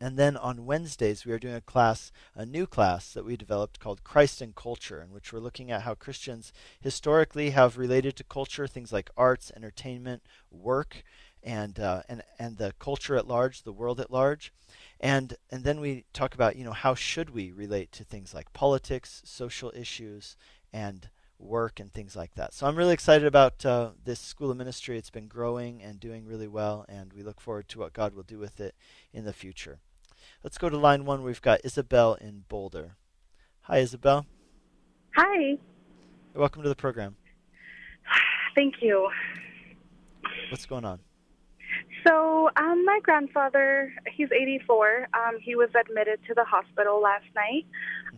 And 0.02 0.18
then 0.18 0.38
on 0.38 0.66
Wednesdays, 0.66 1.26
we 1.26 1.34
are 1.34 1.40
doing 1.40 1.56
a 1.56 1.62
class, 1.62 2.12
a 2.34 2.46
new 2.46 2.66
class 2.66 3.12
that 3.14 3.26
we 3.26 3.36
developed 3.36 3.82
called 3.82 4.04
Christ 4.06 4.42
and 4.42 4.56
Culture, 4.56 5.02
in 5.02 5.12
which 5.12 5.34
we're 5.34 5.40
looking 5.40 5.72
at 5.72 5.82
how 5.82 5.94
Christians 5.94 6.54
historically 6.80 7.50
have 7.50 7.78
related 7.78 8.16
to 8.16 8.24
culture, 8.24 8.66
things 8.66 8.94
like 8.94 9.10
arts, 9.18 9.52
entertainment, 9.56 10.24
work, 10.52 11.04
and 11.44 11.80
uh, 11.80 12.04
and 12.08 12.24
and 12.38 12.58
the 12.58 12.74
culture 12.80 13.16
at 13.16 13.28
large, 13.28 13.64
the 13.64 13.74
world 13.74 14.00
at 14.00 14.12
large, 14.12 14.54
and 15.00 15.36
and 15.52 15.64
then 15.64 15.80
we 15.80 16.06
talk 16.14 16.34
about 16.34 16.56
you 16.56 16.64
know 16.64 16.74
how 16.74 16.96
should 16.96 17.30
we 17.32 17.52
relate 17.52 17.92
to 17.94 18.04
things 18.04 18.34
like 18.34 18.54
politics, 18.54 19.22
social 19.26 19.72
issues, 19.76 20.38
and 20.72 21.10
work 21.38 21.80
and 21.80 21.94
things 21.94 22.16
like 22.16 22.36
that. 22.36 22.54
So 22.54 22.68
I'm 22.68 22.76
really 22.76 22.94
excited 22.94 23.26
about 23.26 23.66
uh, 23.66 23.92
this 24.04 24.20
school 24.20 24.52
of 24.52 24.58
ministry. 24.58 24.98
It's 24.98 25.10
been 25.10 25.28
growing 25.28 25.82
and 25.82 26.00
doing 26.00 26.26
really 26.26 26.48
well, 26.48 26.86
and 26.90 27.14
we 27.14 27.24
look 27.24 27.40
forward 27.40 27.70
to 27.70 27.80
what 27.80 27.94
God 27.94 28.14
will 28.14 28.24
do 28.24 28.38
with 28.38 28.60
it 28.60 28.76
in 29.14 29.24
the 29.24 29.34
future. 29.34 29.80
Let's 30.44 30.58
go 30.58 30.70
to 30.70 30.78
line 30.78 31.04
one. 31.04 31.24
We've 31.24 31.42
got 31.42 31.60
Isabel 31.66 32.14
in 32.14 32.46
Boulder. 32.48 32.96
Hi, 33.64 33.80
Isabel. 33.80 34.26
Hi. 35.18 35.58
Welcome 36.34 36.64
to 36.64 36.70
the 36.70 36.76
program. 36.76 37.18
Thank 38.56 38.76
you. 38.82 39.10
What's 40.50 40.66
going 40.66 40.86
on? 40.86 41.00
So, 42.08 42.50
um, 42.56 42.86
my 42.86 43.00
grandfather, 43.04 43.94
he's 44.16 44.30
84. 44.32 45.08
Um, 45.14 45.40
he 45.42 45.56
was 45.56 45.70
admitted 45.78 46.22
to 46.28 46.34
the 46.34 46.46
hospital 46.46 47.02
last 47.02 47.26
night, 47.36 47.66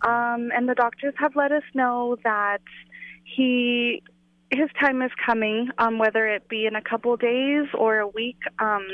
um, 0.03 0.51
and 0.55 0.69
the 0.69 0.75
doctors 0.75 1.15
have 1.17 1.35
let 1.35 1.51
us 1.51 1.63
know 1.73 2.17
that 2.23 2.61
he 3.23 4.03
his 4.51 4.69
time 4.79 5.01
is 5.01 5.11
coming. 5.25 5.69
Um, 5.79 5.97
whether 5.97 6.27
it 6.27 6.47
be 6.47 6.67
in 6.67 6.75
a 6.75 6.81
couple 6.83 7.17
days 7.17 7.65
or 7.73 7.97
a 7.97 8.07
week. 8.07 8.37
Um, 8.59 8.87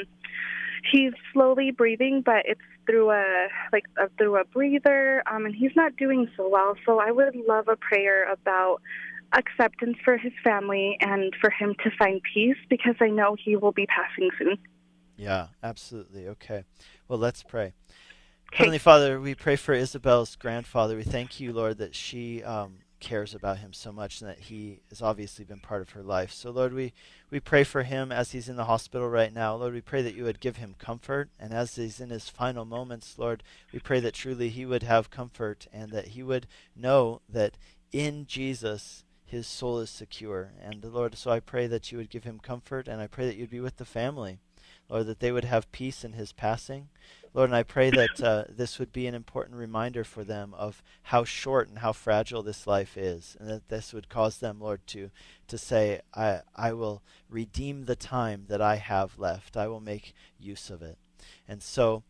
he's 0.92 1.12
slowly 1.34 1.72
breathing, 1.72 2.22
but 2.26 2.44
it's 2.46 2.62
through 2.88 3.12
a 3.12 3.48
like 3.72 3.86
a, 3.98 4.10
through 4.18 4.40
a 4.40 4.46
breather, 4.46 5.22
um, 5.32 5.46
and 5.46 5.54
he's 5.54 5.76
not 5.76 5.96
doing 5.98 6.30
so 6.36 6.48
well. 6.50 6.76
So, 6.86 7.00
I 7.00 7.12
would 7.12 7.36
love 7.48 7.68
a 7.68 7.76
prayer 7.76 8.32
about 8.32 8.82
acceptance 9.34 9.98
for 10.04 10.18
his 10.18 10.34
family 10.44 10.98
and 11.02 11.34
for 11.40 11.50
him 11.50 11.76
to 11.84 11.92
find 12.00 12.22
peace 12.34 12.58
because 12.70 12.96
I 13.02 13.10
know 13.10 13.36
he 13.44 13.56
will 13.56 13.74
be 13.74 13.86
passing 13.86 14.30
soon. 14.40 14.58
Yeah, 15.18 15.48
absolutely. 15.62 16.28
Okay. 16.28 16.64
Well, 17.08 17.20
let's 17.20 17.44
pray. 17.44 17.74
Heavenly 18.54 18.78
Father, 18.78 19.20
we 19.20 19.36
pray 19.36 19.58
for 19.58 19.74
Isabel's 19.74 20.36
grandfather. 20.36 20.96
We 20.96 21.04
thank 21.04 21.40
you, 21.40 21.52
Lord, 21.52 21.80
that 21.80 21.94
she 21.94 22.44
um, 22.44 22.78
cares 23.00 23.34
about 23.34 23.60
him 23.60 23.74
so 23.74 23.92
much 23.92 24.22
and 24.22 24.30
that 24.30 24.40
he 24.40 24.80
has 24.90 25.02
obviously 25.02 25.46
been 25.46 25.60
part 25.60 25.82
of 25.82 25.92
her 25.92 26.04
life. 26.04 26.32
So, 26.32 26.50
Lord, 26.52 26.74
we, 26.74 26.94
we 27.30 27.40
pray 27.40 27.64
for 27.64 27.84
him 27.84 28.12
as 28.12 28.32
he's 28.32 28.50
in 28.50 28.56
the 28.56 28.66
hospital 28.66 29.10
right 29.10 29.34
now. 29.34 29.56
Lord, 29.56 29.74
we 29.74 29.82
pray 29.82 30.02
that 30.02 30.16
you 30.16 30.24
would 30.24 30.40
give 30.40 30.58
him 30.58 30.76
comfort. 30.78 31.30
And 31.40 31.54
as 31.54 31.76
he's 31.76 32.00
in 32.00 32.10
his 32.10 32.30
final 32.30 32.66
moments, 32.66 33.18
Lord, 33.18 33.44
we 33.72 33.80
pray 33.80 34.00
that 34.00 34.14
truly 34.14 34.50
he 34.50 34.66
would 34.66 34.84
have 34.84 35.10
comfort 35.10 35.68
and 35.72 35.92
that 35.92 36.10
he 36.10 36.24
would 36.24 36.48
know 36.76 37.22
that 37.30 37.58
in 37.92 38.26
Jesus 38.26 39.04
his 39.26 39.46
soul 39.46 39.80
is 39.80 39.90
secure. 39.90 40.54
And 40.62 40.84
Lord, 40.84 41.18
so 41.18 41.32
I 41.32 41.40
pray 41.40 41.68
that 41.68 41.92
you 41.92 41.98
would 41.98 42.10
give 42.10 42.24
him 42.24 42.40
comfort 42.40 42.88
and 42.88 43.02
I 43.02 43.08
pray 43.08 43.26
that 43.26 43.36
you'd 43.36 43.50
be 43.50 43.60
with 43.60 43.78
the 43.78 43.86
family. 43.86 44.40
Lord, 44.90 45.08
that 45.08 45.20
they 45.20 45.32
would 45.32 45.44
have 45.44 45.72
peace 45.72 46.04
in 46.04 46.14
his 46.14 46.32
passing. 46.32 46.88
Lord, 47.38 47.52
and 47.52 47.56
I 47.56 47.62
pray 47.62 47.92
that 47.92 48.20
uh, 48.20 48.46
this 48.50 48.80
would 48.80 48.92
be 48.92 49.06
an 49.06 49.14
important 49.14 49.58
reminder 49.58 50.04
for 50.04 50.24
them 50.24 50.56
of 50.56 50.82
how 51.04 51.24
short 51.24 51.70
and 51.70 51.78
how 51.78 51.94
fragile 51.94 52.42
this 52.42 52.66
life 52.66 52.98
is, 52.98 53.38
and 53.40 53.48
that 53.48 53.70
this 53.70 53.94
would 53.94 54.10
cause 54.10 54.40
them, 54.40 54.60
Lord, 54.60 54.82
to 54.88 55.12
to 55.48 55.58
say, 55.60 56.02
I 56.16 56.42
I 56.56 56.74
will 56.74 57.04
redeem 57.30 57.86
the 57.86 57.96
time 57.96 58.46
that 58.48 58.60
I 58.60 58.78
have 58.78 59.20
left. 59.20 59.56
I 59.56 59.68
will 59.68 59.80
make 59.80 60.16
use 60.40 60.72
of 60.72 60.82
it. 60.82 60.98
And 61.48 61.62
so, 61.62 62.02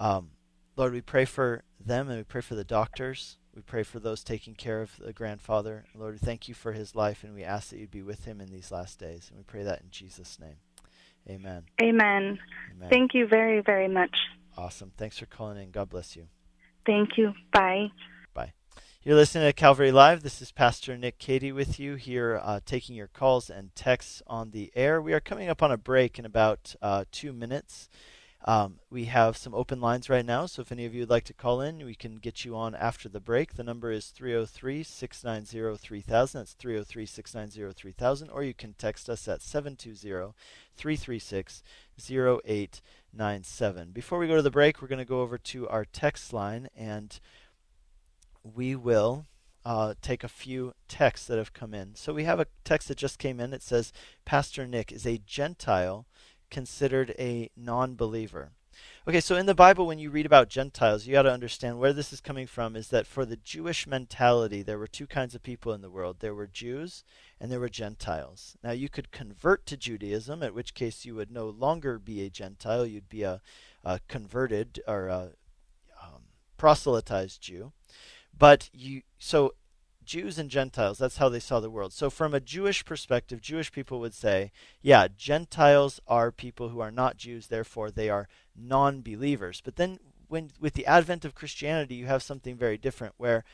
um, 0.00 0.30
Lord, 0.74 0.92
we 0.92 1.00
pray 1.00 1.26
for 1.26 1.62
them 1.78 2.08
and 2.08 2.18
we 2.18 2.24
pray 2.24 2.40
for 2.40 2.56
the 2.56 2.64
doctors. 2.64 3.38
We 3.54 3.62
pray 3.62 3.84
for 3.84 4.00
those 4.00 4.24
taking 4.24 4.56
care 4.56 4.82
of 4.82 4.96
the 4.98 5.12
grandfather. 5.12 5.84
Lord, 5.94 6.14
we 6.14 6.18
thank 6.18 6.48
you 6.48 6.54
for 6.54 6.72
his 6.72 6.96
life, 6.96 7.22
and 7.22 7.36
we 7.36 7.44
ask 7.44 7.70
that 7.70 7.78
you'd 7.78 7.92
be 7.92 8.02
with 8.02 8.24
him 8.24 8.40
in 8.40 8.50
these 8.50 8.72
last 8.72 8.98
days. 8.98 9.28
And 9.28 9.38
we 9.38 9.44
pray 9.44 9.62
that 9.62 9.82
in 9.82 9.90
Jesus' 9.92 10.40
name. 10.40 10.56
Amen. 11.28 11.66
Amen. 11.80 12.40
Amen. 12.74 12.90
Thank 12.90 13.14
you 13.14 13.28
very, 13.28 13.60
very 13.60 13.86
much. 13.86 14.16
Awesome. 14.56 14.92
Thanks 14.96 15.18
for 15.18 15.26
calling 15.26 15.62
in. 15.62 15.70
God 15.70 15.88
bless 15.88 16.16
you. 16.16 16.26
Thank 16.84 17.16
you. 17.16 17.32
Bye. 17.52 17.88
Bye. 18.34 18.52
You're 19.02 19.16
listening 19.16 19.48
to 19.48 19.52
Calvary 19.52 19.92
Live. 19.92 20.22
This 20.22 20.42
is 20.42 20.52
Pastor 20.52 20.96
Nick 20.96 21.18
Cady 21.18 21.52
with 21.52 21.80
you 21.80 21.94
here, 21.94 22.40
uh, 22.42 22.60
taking 22.64 22.94
your 22.94 23.08
calls 23.08 23.50
and 23.50 23.74
texts 23.74 24.22
on 24.26 24.50
the 24.50 24.70
air. 24.74 25.00
We 25.00 25.12
are 25.12 25.20
coming 25.20 25.48
up 25.48 25.62
on 25.62 25.72
a 25.72 25.76
break 25.76 26.18
in 26.18 26.24
about 26.24 26.74
uh, 26.82 27.04
two 27.10 27.32
minutes. 27.32 27.88
Um, 28.44 28.80
we 28.90 29.04
have 29.04 29.36
some 29.36 29.54
open 29.54 29.80
lines 29.80 30.10
right 30.10 30.26
now, 30.26 30.46
so 30.46 30.62
if 30.62 30.72
any 30.72 30.84
of 30.84 30.94
you 30.94 31.02
would 31.02 31.10
like 31.10 31.24
to 31.24 31.32
call 31.32 31.60
in, 31.60 31.84
we 31.84 31.94
can 31.94 32.16
get 32.16 32.44
you 32.44 32.56
on 32.56 32.74
after 32.74 33.08
the 33.08 33.20
break. 33.20 33.54
The 33.54 33.62
number 33.62 33.92
is 33.92 34.06
303 34.08 34.82
690 34.82 35.78
3000. 35.78 36.40
That's 36.40 36.52
303 36.54 37.06
690 37.06 37.72
3000. 37.72 38.30
Or 38.30 38.42
you 38.42 38.52
can 38.52 38.74
text 38.74 39.08
us 39.08 39.28
at 39.28 39.42
720 39.42 40.34
336 40.76 41.62
0897. 43.14 43.90
Before 43.90 44.18
we 44.18 44.28
go 44.28 44.36
to 44.36 44.42
the 44.42 44.50
break, 44.50 44.80
we're 44.80 44.88
going 44.88 44.98
to 44.98 45.04
go 45.04 45.20
over 45.20 45.38
to 45.38 45.68
our 45.68 45.84
text 45.84 46.32
line 46.32 46.68
and 46.76 47.18
we 48.42 48.74
will 48.74 49.26
uh, 49.64 49.94
take 50.02 50.24
a 50.24 50.28
few 50.28 50.74
texts 50.88 51.26
that 51.26 51.38
have 51.38 51.52
come 51.52 51.74
in. 51.74 51.94
So 51.94 52.12
we 52.12 52.24
have 52.24 52.40
a 52.40 52.46
text 52.64 52.88
that 52.88 52.98
just 52.98 53.18
came 53.18 53.38
in. 53.40 53.52
It 53.52 53.62
says, 53.62 53.92
Pastor 54.24 54.66
Nick 54.66 54.90
is 54.92 55.06
a 55.06 55.18
Gentile 55.18 56.06
considered 56.50 57.14
a 57.18 57.50
non 57.56 57.94
believer. 57.94 58.52
Okay, 59.06 59.20
so 59.20 59.36
in 59.36 59.46
the 59.46 59.54
Bible, 59.54 59.86
when 59.86 59.98
you 59.98 60.10
read 60.10 60.26
about 60.26 60.48
Gentiles, 60.48 61.06
you 61.06 61.12
got 61.12 61.22
to 61.22 61.32
understand 61.32 61.78
where 61.78 61.92
this 61.92 62.12
is 62.12 62.20
coming 62.20 62.46
from 62.46 62.76
is 62.76 62.88
that 62.88 63.06
for 63.06 63.24
the 63.24 63.36
Jewish 63.36 63.86
mentality, 63.86 64.62
there 64.62 64.78
were 64.78 64.86
two 64.86 65.06
kinds 65.06 65.34
of 65.34 65.42
people 65.42 65.72
in 65.72 65.82
the 65.82 65.90
world 65.90 66.16
there 66.20 66.34
were 66.34 66.46
Jews 66.46 67.02
and 67.40 67.50
there 67.50 67.60
were 67.60 67.68
Gentiles. 67.68 68.56
Now, 68.62 68.70
you 68.70 68.88
could 68.88 69.10
convert 69.10 69.66
to 69.66 69.76
Judaism, 69.76 70.42
at 70.42 70.54
which 70.54 70.74
case 70.74 71.04
you 71.04 71.14
would 71.16 71.30
no 71.30 71.48
longer 71.48 71.98
be 71.98 72.22
a 72.22 72.30
Gentile, 72.30 72.86
you'd 72.86 73.08
be 73.08 73.24
a, 73.24 73.40
a 73.84 74.00
converted 74.06 74.80
or 74.86 75.08
a 75.08 75.30
um, 76.02 76.22
proselytized 76.56 77.40
Jew. 77.40 77.72
But 78.36 78.70
you, 78.72 79.02
so 79.18 79.54
Jews 80.04 80.38
and 80.38 80.50
Gentiles, 80.50 80.98
that's 80.98 81.18
how 81.18 81.28
they 81.28 81.40
saw 81.40 81.60
the 81.60 81.70
world. 81.70 81.92
So, 81.92 82.10
from 82.10 82.34
a 82.34 82.40
Jewish 82.40 82.84
perspective, 82.84 83.40
Jewish 83.40 83.72
people 83.72 84.00
would 84.00 84.14
say, 84.14 84.52
yeah, 84.80 85.08
Gentiles 85.16 86.00
are 86.06 86.30
people 86.30 86.68
who 86.70 86.80
are 86.80 86.90
not 86.90 87.16
Jews, 87.16 87.46
therefore 87.46 87.90
they 87.90 88.08
are 88.08 88.28
non 88.56 89.00
believers. 89.00 89.60
But 89.64 89.76
then, 89.76 89.98
when, 90.28 90.50
with 90.60 90.74
the 90.74 90.86
advent 90.86 91.24
of 91.24 91.34
Christianity, 91.34 91.94
you 91.94 92.06
have 92.06 92.22
something 92.22 92.56
very 92.56 92.78
different 92.78 93.14
where 93.16 93.44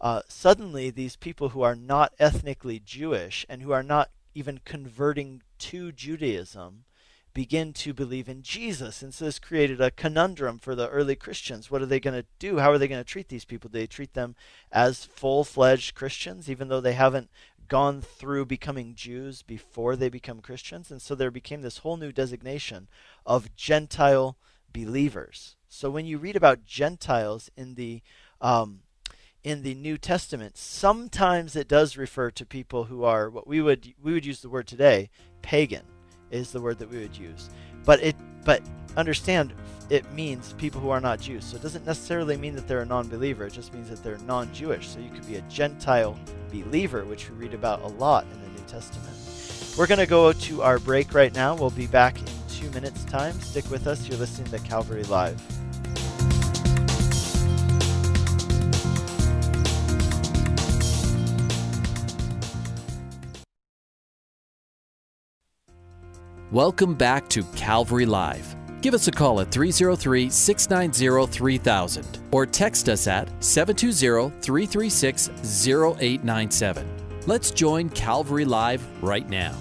uh, 0.00 0.22
suddenly 0.28 0.90
these 0.90 1.16
people 1.16 1.50
who 1.50 1.62
are 1.62 1.74
not 1.74 2.14
ethnically 2.18 2.78
Jewish 2.78 3.44
and 3.48 3.62
who 3.62 3.72
are 3.72 3.82
not 3.82 4.10
even 4.34 4.60
converting 4.64 5.42
to 5.58 5.90
Judaism 5.90 6.84
begin 7.38 7.72
to 7.72 7.94
believe 7.94 8.28
in 8.28 8.42
Jesus. 8.42 9.00
And 9.00 9.14
so 9.14 9.24
this 9.24 9.38
created 9.38 9.80
a 9.80 9.92
conundrum 9.92 10.58
for 10.58 10.74
the 10.74 10.88
early 10.88 11.14
Christians. 11.14 11.70
What 11.70 11.80
are 11.80 11.86
they 11.86 12.00
going 12.00 12.20
to 12.20 12.26
do? 12.40 12.58
How 12.58 12.72
are 12.72 12.78
they 12.78 12.88
going 12.88 13.00
to 13.00 13.08
treat 13.08 13.28
these 13.28 13.44
people? 13.44 13.70
Do 13.70 13.78
they 13.78 13.86
treat 13.86 14.14
them 14.14 14.34
as 14.72 15.04
full 15.04 15.44
fledged 15.44 15.94
Christians, 15.94 16.50
even 16.50 16.66
though 16.66 16.80
they 16.80 16.94
haven't 16.94 17.30
gone 17.68 18.00
through 18.00 18.46
becoming 18.46 18.96
Jews 18.96 19.42
before 19.42 19.94
they 19.94 20.08
become 20.08 20.40
Christians? 20.40 20.90
And 20.90 21.00
so 21.00 21.14
there 21.14 21.30
became 21.30 21.62
this 21.62 21.78
whole 21.78 21.96
new 21.96 22.10
designation 22.10 22.88
of 23.24 23.54
Gentile 23.54 24.36
believers. 24.72 25.54
So 25.68 25.90
when 25.90 26.06
you 26.06 26.18
read 26.18 26.34
about 26.34 26.64
Gentiles 26.64 27.52
in 27.56 27.76
the 27.76 28.02
um, 28.40 28.80
in 29.44 29.62
the 29.62 29.76
New 29.76 29.96
Testament, 29.96 30.56
sometimes 30.56 31.54
it 31.54 31.68
does 31.68 31.96
refer 31.96 32.32
to 32.32 32.44
people 32.44 32.86
who 32.86 33.04
are 33.04 33.30
what 33.30 33.46
we 33.46 33.60
would 33.60 33.94
we 34.02 34.12
would 34.12 34.26
use 34.26 34.40
the 34.40 34.48
word 34.48 34.66
today, 34.66 35.08
pagan 35.40 35.84
is 36.30 36.52
the 36.52 36.60
word 36.60 36.78
that 36.78 36.90
we 36.90 36.98
would 36.98 37.16
use. 37.16 37.50
But 37.84 38.02
it 38.02 38.16
but 38.44 38.62
understand 38.96 39.52
it 39.90 40.10
means 40.12 40.52
people 40.54 40.80
who 40.80 40.90
are 40.90 41.00
not 41.00 41.20
Jews. 41.20 41.44
So 41.44 41.56
it 41.56 41.62
doesn't 41.62 41.86
necessarily 41.86 42.36
mean 42.36 42.54
that 42.56 42.68
they're 42.68 42.82
a 42.82 42.86
non-believer. 42.86 43.46
It 43.46 43.54
just 43.54 43.72
means 43.72 43.88
that 43.88 44.02
they're 44.02 44.18
non-Jewish. 44.18 44.88
So 44.88 44.98
you 44.98 45.10
could 45.10 45.26
be 45.26 45.36
a 45.36 45.42
Gentile 45.42 46.18
believer, 46.50 47.04
which 47.04 47.30
we 47.30 47.36
read 47.36 47.54
about 47.54 47.80
a 47.82 47.86
lot 47.86 48.24
in 48.24 48.42
the 48.42 48.60
New 48.60 48.66
Testament. 48.66 49.16
We're 49.78 49.86
going 49.86 50.00
to 50.00 50.06
go 50.06 50.32
to 50.32 50.62
our 50.62 50.78
break 50.78 51.14
right 51.14 51.34
now. 51.34 51.54
We'll 51.54 51.70
be 51.70 51.86
back 51.86 52.18
in 52.18 52.26
2 52.50 52.70
minutes 52.72 53.04
time. 53.04 53.40
Stick 53.40 53.70
with 53.70 53.86
us. 53.86 54.06
You're 54.06 54.18
listening 54.18 54.50
to 54.50 54.58
Calvary 54.58 55.04
Live. 55.04 55.40
Welcome 66.50 66.94
back 66.94 67.28
to 67.28 67.42
Calvary 67.56 68.06
Live. 68.06 68.56
Give 68.80 68.94
us 68.94 69.06
a 69.06 69.12
call 69.12 69.42
at 69.42 69.50
303 69.50 70.30
690 70.30 71.30
3000 71.30 72.20
or 72.30 72.46
text 72.46 72.88
us 72.88 73.06
at 73.06 73.28
720 73.44 74.30
336 74.40 75.28
0897. 75.28 76.88
Let's 77.26 77.50
join 77.50 77.90
Calvary 77.90 78.46
Live 78.46 78.82
right 79.02 79.28
now. 79.28 79.54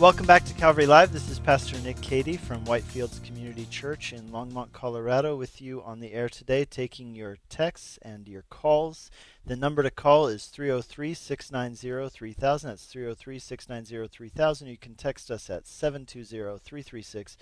Welcome 0.00 0.26
back 0.26 0.44
to 0.46 0.54
Calvary 0.54 0.86
Live. 0.86 1.12
This 1.12 1.30
is 1.30 1.38
Pastor 1.38 1.78
Nick 1.82 2.00
Cady 2.00 2.36
from 2.36 2.64
Whitefields 2.64 3.22
Community 3.22 3.35
Church 3.64 4.12
in 4.12 4.28
Longmont, 4.28 4.72
Colorado, 4.72 5.34
with 5.34 5.62
you 5.62 5.82
on 5.82 6.00
the 6.00 6.12
air 6.12 6.28
today, 6.28 6.66
taking 6.66 7.14
your 7.14 7.38
texts 7.48 7.98
and 8.02 8.28
your 8.28 8.44
calls. 8.50 9.10
The 9.46 9.56
number 9.56 9.82
to 9.82 9.90
call 9.90 10.26
is 10.28 10.46
303 10.46 11.14
690 11.14 12.10
3000. 12.10 12.68
That's 12.68 12.84
303 12.84 13.38
690 13.38 14.08
3000. 14.14 14.68
You 14.68 14.76
can 14.76 14.94
text 14.94 15.30
us 15.30 15.48
at 15.48 15.66
720 15.66 16.58
336 16.58 17.36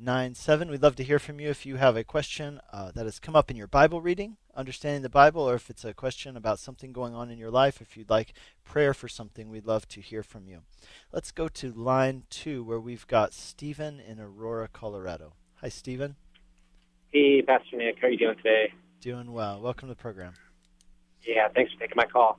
0897. 0.00 0.70
We'd 0.70 0.82
love 0.82 0.96
to 0.96 1.04
hear 1.04 1.18
from 1.18 1.40
you 1.40 1.50
if 1.50 1.66
you 1.66 1.76
have 1.76 1.94
a 1.94 2.04
question 2.04 2.58
uh, 2.72 2.90
that 2.92 3.04
has 3.04 3.18
come 3.18 3.36
up 3.36 3.50
in 3.50 3.56
your 3.58 3.66
Bible 3.66 4.00
reading, 4.00 4.38
understanding 4.56 5.02
the 5.02 5.10
Bible, 5.10 5.42
or 5.42 5.54
if 5.54 5.68
it's 5.68 5.84
a 5.84 5.92
question 5.92 6.38
about 6.38 6.58
something 6.58 6.90
going 6.90 7.14
on 7.14 7.30
in 7.30 7.38
your 7.38 7.50
life. 7.50 7.82
If 7.82 7.98
you'd 7.98 8.08
like 8.08 8.32
prayer 8.64 8.94
for 8.94 9.08
something, 9.08 9.50
we'd 9.50 9.66
love 9.66 9.86
to 9.88 10.00
hear 10.00 10.22
from 10.22 10.48
you. 10.48 10.60
Let's 11.12 11.32
go 11.32 11.48
to 11.48 11.72
line 11.72 12.22
two, 12.30 12.64
where 12.64 12.80
we've 12.80 13.06
got 13.06 13.34
Stephen 13.34 14.00
in 14.00 14.18
Aurora, 14.18 14.68
Colorado. 14.72 15.34
Hi, 15.60 15.68
Stephen. 15.68 16.16
Hey, 17.12 17.42
Pastor 17.42 17.76
Nick. 17.76 17.96
How 18.00 18.06
are 18.06 18.10
you 18.10 18.16
doing 18.16 18.36
today? 18.36 18.72
Doing 19.02 19.32
well. 19.32 19.60
Welcome 19.60 19.88
to 19.88 19.94
the 19.94 20.00
program. 20.00 20.32
Yeah, 21.26 21.48
thanks 21.54 21.74
for 21.74 21.80
taking 21.80 21.96
my 21.96 22.06
call. 22.06 22.38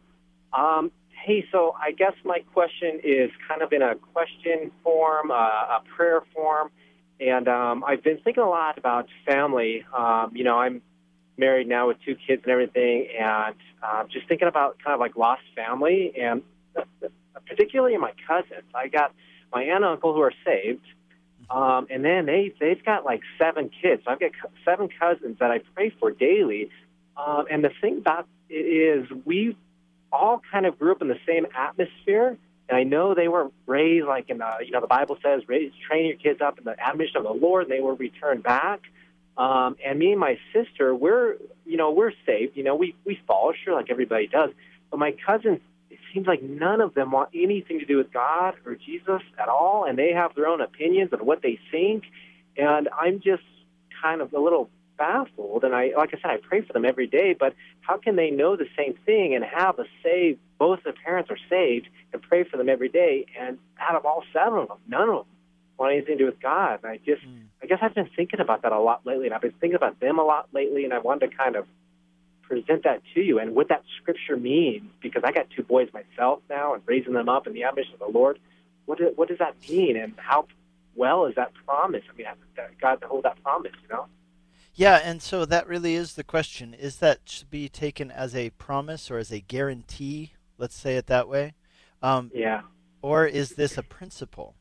Um, 0.51 0.91
hey, 1.09 1.45
so 1.51 1.75
I 1.79 1.91
guess 1.91 2.13
my 2.25 2.39
question 2.53 3.01
is 3.03 3.29
kind 3.47 3.61
of 3.61 3.71
in 3.71 3.83
a 3.83 3.93
question 4.13 4.71
form, 4.83 5.29
uh, 5.29 5.35
a 5.35 5.83
prayer 5.95 6.21
form, 6.33 6.71
and 7.21 7.47
um, 7.47 7.83
I've 7.85 8.03
been 8.03 8.17
thinking 8.17 8.43
a 8.43 8.49
lot 8.49 8.77
about 8.77 9.07
family. 9.25 9.85
Um, 9.95 10.31
you 10.33 10.43
know, 10.43 10.57
I'm 10.57 10.81
married 11.37 11.67
now 11.67 11.87
with 11.87 11.97
two 12.05 12.15
kids 12.15 12.41
and 12.43 12.51
everything, 12.51 13.07
and 13.19 13.55
uh, 13.83 14.03
just 14.11 14.27
thinking 14.27 14.47
about 14.47 14.77
kind 14.83 14.93
of 14.93 14.99
like 14.99 15.15
lost 15.15 15.43
family, 15.55 16.13
and 16.19 16.41
particularly 17.47 17.95
my 17.97 18.13
cousins. 18.27 18.67
I 18.73 18.87
got 18.87 19.13
my 19.53 19.63
aunt 19.63 19.83
and 19.83 19.85
uncle 19.85 20.13
who 20.13 20.21
are 20.21 20.33
saved, 20.43 20.85
um, 21.49 21.87
and 21.89 22.03
then 22.03 22.25
they 22.25 22.53
they've 22.59 22.83
got 22.83 23.05
like 23.05 23.21
seven 23.37 23.69
kids. 23.81 24.03
So 24.05 24.11
I've 24.11 24.19
got 24.19 24.31
seven 24.65 24.89
cousins 24.99 25.37
that 25.39 25.51
I 25.51 25.59
pray 25.75 25.93
for 25.99 26.11
daily. 26.11 26.69
Um, 27.17 27.45
and 27.51 27.63
the 27.63 27.71
thing 27.81 27.99
about 27.99 28.27
it 28.49 28.55
is, 28.55 29.07
we 29.25 29.55
all 30.11 30.41
kind 30.51 30.65
of 30.65 30.79
grew 30.79 30.91
up 30.91 31.01
in 31.01 31.07
the 31.07 31.19
same 31.27 31.45
atmosphere. 31.55 32.37
And 32.71 32.79
I 32.79 32.83
know 32.83 33.13
they 33.13 33.27
were 33.27 33.51
raised 33.67 34.07
like 34.07 34.29
in 34.29 34.37
the 34.37 34.49
you 34.65 34.71
know 34.71 34.79
the 34.79 34.87
Bible 34.87 35.17
says, 35.21 35.41
raise 35.47 35.73
train 35.85 36.07
your 36.07 36.15
kids 36.15 36.39
up 36.39 36.57
in 36.57 36.63
the 36.63 36.79
admonition 36.79 37.17
of 37.17 37.23
the 37.23 37.33
Lord, 37.33 37.63
and 37.63 37.71
they 37.71 37.81
will 37.81 37.97
return 37.97 38.39
back. 38.39 38.79
Um, 39.37 39.75
and 39.85 39.99
me 39.99 40.11
and 40.11 40.19
my 40.19 40.39
sister, 40.53 40.95
we're 40.95 41.35
you 41.65 41.75
know 41.75 41.91
we're 41.91 42.13
saved. 42.25 42.55
You 42.55 42.63
know 42.63 42.75
we 42.75 42.95
we 43.05 43.19
fall 43.27 43.51
sure 43.65 43.75
like 43.75 43.89
everybody 43.89 44.27
does. 44.27 44.51
But 44.89 44.99
my 44.99 45.13
cousins 45.25 45.59
it 45.89 45.99
seems 46.13 46.27
like 46.27 46.41
none 46.41 46.79
of 46.79 46.93
them 46.93 47.11
want 47.11 47.31
anything 47.35 47.79
to 47.79 47.85
do 47.85 47.97
with 47.97 48.13
God 48.13 48.55
or 48.65 48.75
Jesus 48.75 49.21
at 49.37 49.49
all, 49.49 49.83
and 49.83 49.97
they 49.97 50.13
have 50.13 50.33
their 50.33 50.47
own 50.47 50.61
opinions 50.61 51.11
on 51.11 51.25
what 51.25 51.41
they 51.41 51.59
think. 51.71 52.05
And 52.55 52.87
I'm 52.97 53.19
just 53.19 53.43
kind 54.01 54.21
of 54.21 54.31
a 54.31 54.39
little 54.39 54.69
baffled. 55.01 55.63
And 55.63 55.73
I, 55.73 55.91
like 55.97 56.09
I 56.13 56.17
said, 56.21 56.31
I 56.31 56.37
pray 56.37 56.61
for 56.61 56.73
them 56.73 56.85
every 56.85 57.07
day. 57.07 57.35
But 57.37 57.55
how 57.81 57.97
can 57.97 58.15
they 58.15 58.29
know 58.29 58.55
the 58.55 58.67
same 58.77 58.93
thing 59.05 59.33
and 59.33 59.43
have 59.43 59.79
a 59.79 59.85
saved? 60.03 60.39
Both 60.59 60.83
their 60.83 60.93
parents 60.93 61.31
are 61.31 61.39
saved, 61.49 61.87
and 62.13 62.21
pray 62.21 62.43
for 62.43 62.57
them 62.57 62.69
every 62.69 62.89
day. 62.89 63.25
And 63.39 63.57
out 63.79 63.95
of 63.95 64.05
all 64.05 64.23
seven 64.31 64.59
of 64.59 64.67
them, 64.67 64.77
none 64.87 65.09
of 65.09 65.15
them 65.15 65.25
want 65.77 65.93
anything 65.93 66.17
to 66.19 66.23
do 66.23 66.25
with 66.25 66.39
God. 66.39 66.79
And 66.83 66.91
I 66.91 66.97
just, 66.97 67.23
mm. 67.25 67.45
I 67.63 67.65
guess 67.65 67.79
I've 67.81 67.95
been 67.95 68.09
thinking 68.15 68.39
about 68.39 68.61
that 68.61 68.71
a 68.71 68.79
lot 68.79 69.05
lately, 69.05 69.25
and 69.25 69.33
I've 69.33 69.41
been 69.41 69.57
thinking 69.59 69.75
about 69.75 69.99
them 69.99 70.19
a 70.19 70.23
lot 70.23 70.49
lately, 70.53 70.85
and 70.85 70.93
I 70.93 70.99
wanted 70.99 71.31
to 71.31 71.35
kind 71.35 71.55
of 71.55 71.65
present 72.43 72.83
that 72.83 73.01
to 73.15 73.21
you 73.21 73.39
and 73.39 73.55
what 73.55 73.69
that 73.69 73.81
scripture 74.01 74.35
means 74.35 74.83
because 75.01 75.23
I 75.25 75.31
got 75.31 75.47
two 75.55 75.63
boys 75.63 75.87
myself 75.93 76.41
now 76.49 76.73
and 76.73 76.83
raising 76.85 77.13
them 77.13 77.29
up 77.29 77.47
in 77.47 77.53
the 77.53 77.63
admonition 77.63 77.93
of 77.93 77.99
the 77.99 78.09
Lord. 78.19 78.39
What, 78.85 78.97
do, 78.97 79.11
what 79.15 79.29
does 79.29 79.37
that 79.37 79.55
mean 79.69 79.95
and 79.95 80.13
how 80.17 80.47
well 80.93 81.25
is 81.27 81.35
that 81.35 81.53
promise? 81.65 82.03
I 82.13 82.17
mean, 82.17 82.27
God 82.81 82.95
to 83.01 83.07
hold 83.07 83.23
that 83.23 83.41
promise, 83.41 83.71
you 83.81 83.87
know? 83.89 84.05
Yeah, 84.73 85.01
and 85.03 85.21
so 85.21 85.45
that 85.45 85.67
really 85.67 85.95
is 85.95 86.13
the 86.13 86.23
question. 86.23 86.73
Is 86.73 86.97
that 86.97 87.25
to 87.25 87.45
be 87.45 87.67
taken 87.67 88.09
as 88.09 88.35
a 88.35 88.51
promise 88.51 89.11
or 89.11 89.17
as 89.17 89.31
a 89.31 89.41
guarantee? 89.41 90.33
Let's 90.57 90.75
say 90.75 90.95
it 90.95 91.07
that 91.07 91.27
way. 91.27 91.53
Um, 92.01 92.31
yeah. 92.33 92.61
Or 93.01 93.25
is 93.25 93.51
this 93.51 93.77
a 93.77 93.83
principle? 93.83 94.55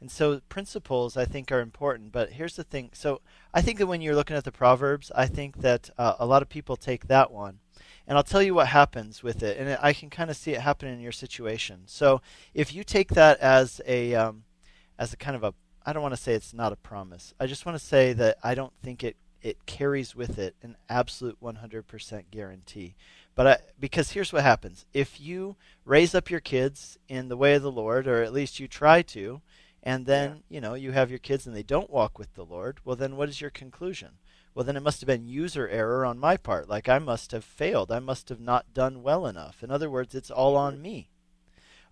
And 0.00 0.10
so 0.10 0.40
principles, 0.48 1.16
I 1.16 1.24
think, 1.24 1.50
are 1.50 1.60
important. 1.60 2.12
But 2.12 2.32
here's 2.32 2.56
the 2.56 2.64
thing. 2.64 2.90
So 2.92 3.20
I 3.52 3.60
think 3.60 3.78
that 3.78 3.86
when 3.86 4.00
you're 4.00 4.14
looking 4.14 4.36
at 4.36 4.44
the 4.44 4.52
Proverbs, 4.52 5.10
I 5.14 5.26
think 5.26 5.58
that 5.58 5.90
uh, 5.98 6.14
a 6.18 6.26
lot 6.26 6.42
of 6.42 6.48
people 6.48 6.76
take 6.76 7.08
that 7.08 7.30
one. 7.30 7.58
And 8.06 8.16
I'll 8.16 8.24
tell 8.24 8.42
you 8.42 8.54
what 8.54 8.68
happens 8.68 9.22
with 9.22 9.42
it. 9.42 9.58
And 9.58 9.78
I 9.82 9.92
can 9.92 10.08
kind 10.08 10.30
of 10.30 10.36
see 10.36 10.52
it 10.52 10.60
happen 10.60 10.88
in 10.88 11.00
your 11.00 11.12
situation. 11.12 11.82
So 11.86 12.22
if 12.54 12.72
you 12.72 12.84
take 12.84 13.10
that 13.10 13.38
as 13.40 13.80
a, 13.86 14.14
um, 14.14 14.44
as 14.98 15.12
a 15.12 15.16
kind 15.16 15.36
of 15.36 15.44
a, 15.44 15.52
I 15.84 15.92
don't 15.92 16.02
want 16.02 16.14
to 16.14 16.20
say 16.20 16.32
it's 16.32 16.54
not 16.54 16.72
a 16.72 16.76
promise. 16.76 17.34
I 17.38 17.46
just 17.46 17.66
want 17.66 17.78
to 17.78 17.84
say 17.84 18.12
that 18.14 18.38
I 18.42 18.54
don't 18.54 18.72
think 18.82 19.04
it, 19.04 19.16
it 19.42 19.66
carries 19.66 20.14
with 20.14 20.38
it 20.38 20.56
an 20.62 20.76
absolute 20.88 21.38
100% 21.42 22.24
guarantee. 22.30 22.94
But 23.34 23.46
I, 23.46 23.58
because 23.78 24.12
here's 24.12 24.32
what 24.32 24.42
happens. 24.42 24.84
If 24.92 25.20
you 25.20 25.56
raise 25.84 26.14
up 26.14 26.30
your 26.30 26.40
kids 26.40 26.98
in 27.08 27.28
the 27.28 27.36
way 27.36 27.54
of 27.54 27.62
the 27.62 27.70
Lord, 27.70 28.06
or 28.08 28.22
at 28.22 28.32
least 28.32 28.58
you 28.58 28.66
try 28.66 29.02
to, 29.02 29.40
and 29.82 30.06
then 30.06 30.42
yeah. 30.48 30.54
you 30.54 30.60
know 30.60 30.74
you 30.74 30.92
have 30.92 31.10
your 31.10 31.18
kids 31.18 31.46
and 31.46 31.54
they 31.54 31.62
don't 31.62 31.90
walk 31.90 32.18
with 32.18 32.34
the 32.34 32.44
lord 32.44 32.80
well 32.84 32.96
then 32.96 33.16
what 33.16 33.28
is 33.28 33.40
your 33.40 33.50
conclusion? 33.50 34.18
Well 34.54 34.64
then 34.64 34.76
it 34.76 34.82
must 34.82 35.00
have 35.00 35.06
been 35.06 35.28
user 35.28 35.68
error 35.68 36.04
on 36.04 36.18
my 36.18 36.36
part. 36.36 36.68
Like 36.68 36.88
i 36.88 36.98
must 36.98 37.30
have 37.32 37.44
failed. 37.44 37.92
I 37.92 38.00
must 38.00 38.28
have 38.28 38.40
not 38.40 38.74
done 38.74 39.02
well 39.02 39.24
enough. 39.26 39.62
In 39.62 39.70
other 39.70 39.88
words 39.88 40.14
it's 40.14 40.30
all 40.30 40.56
on 40.56 40.82
me 40.82 41.10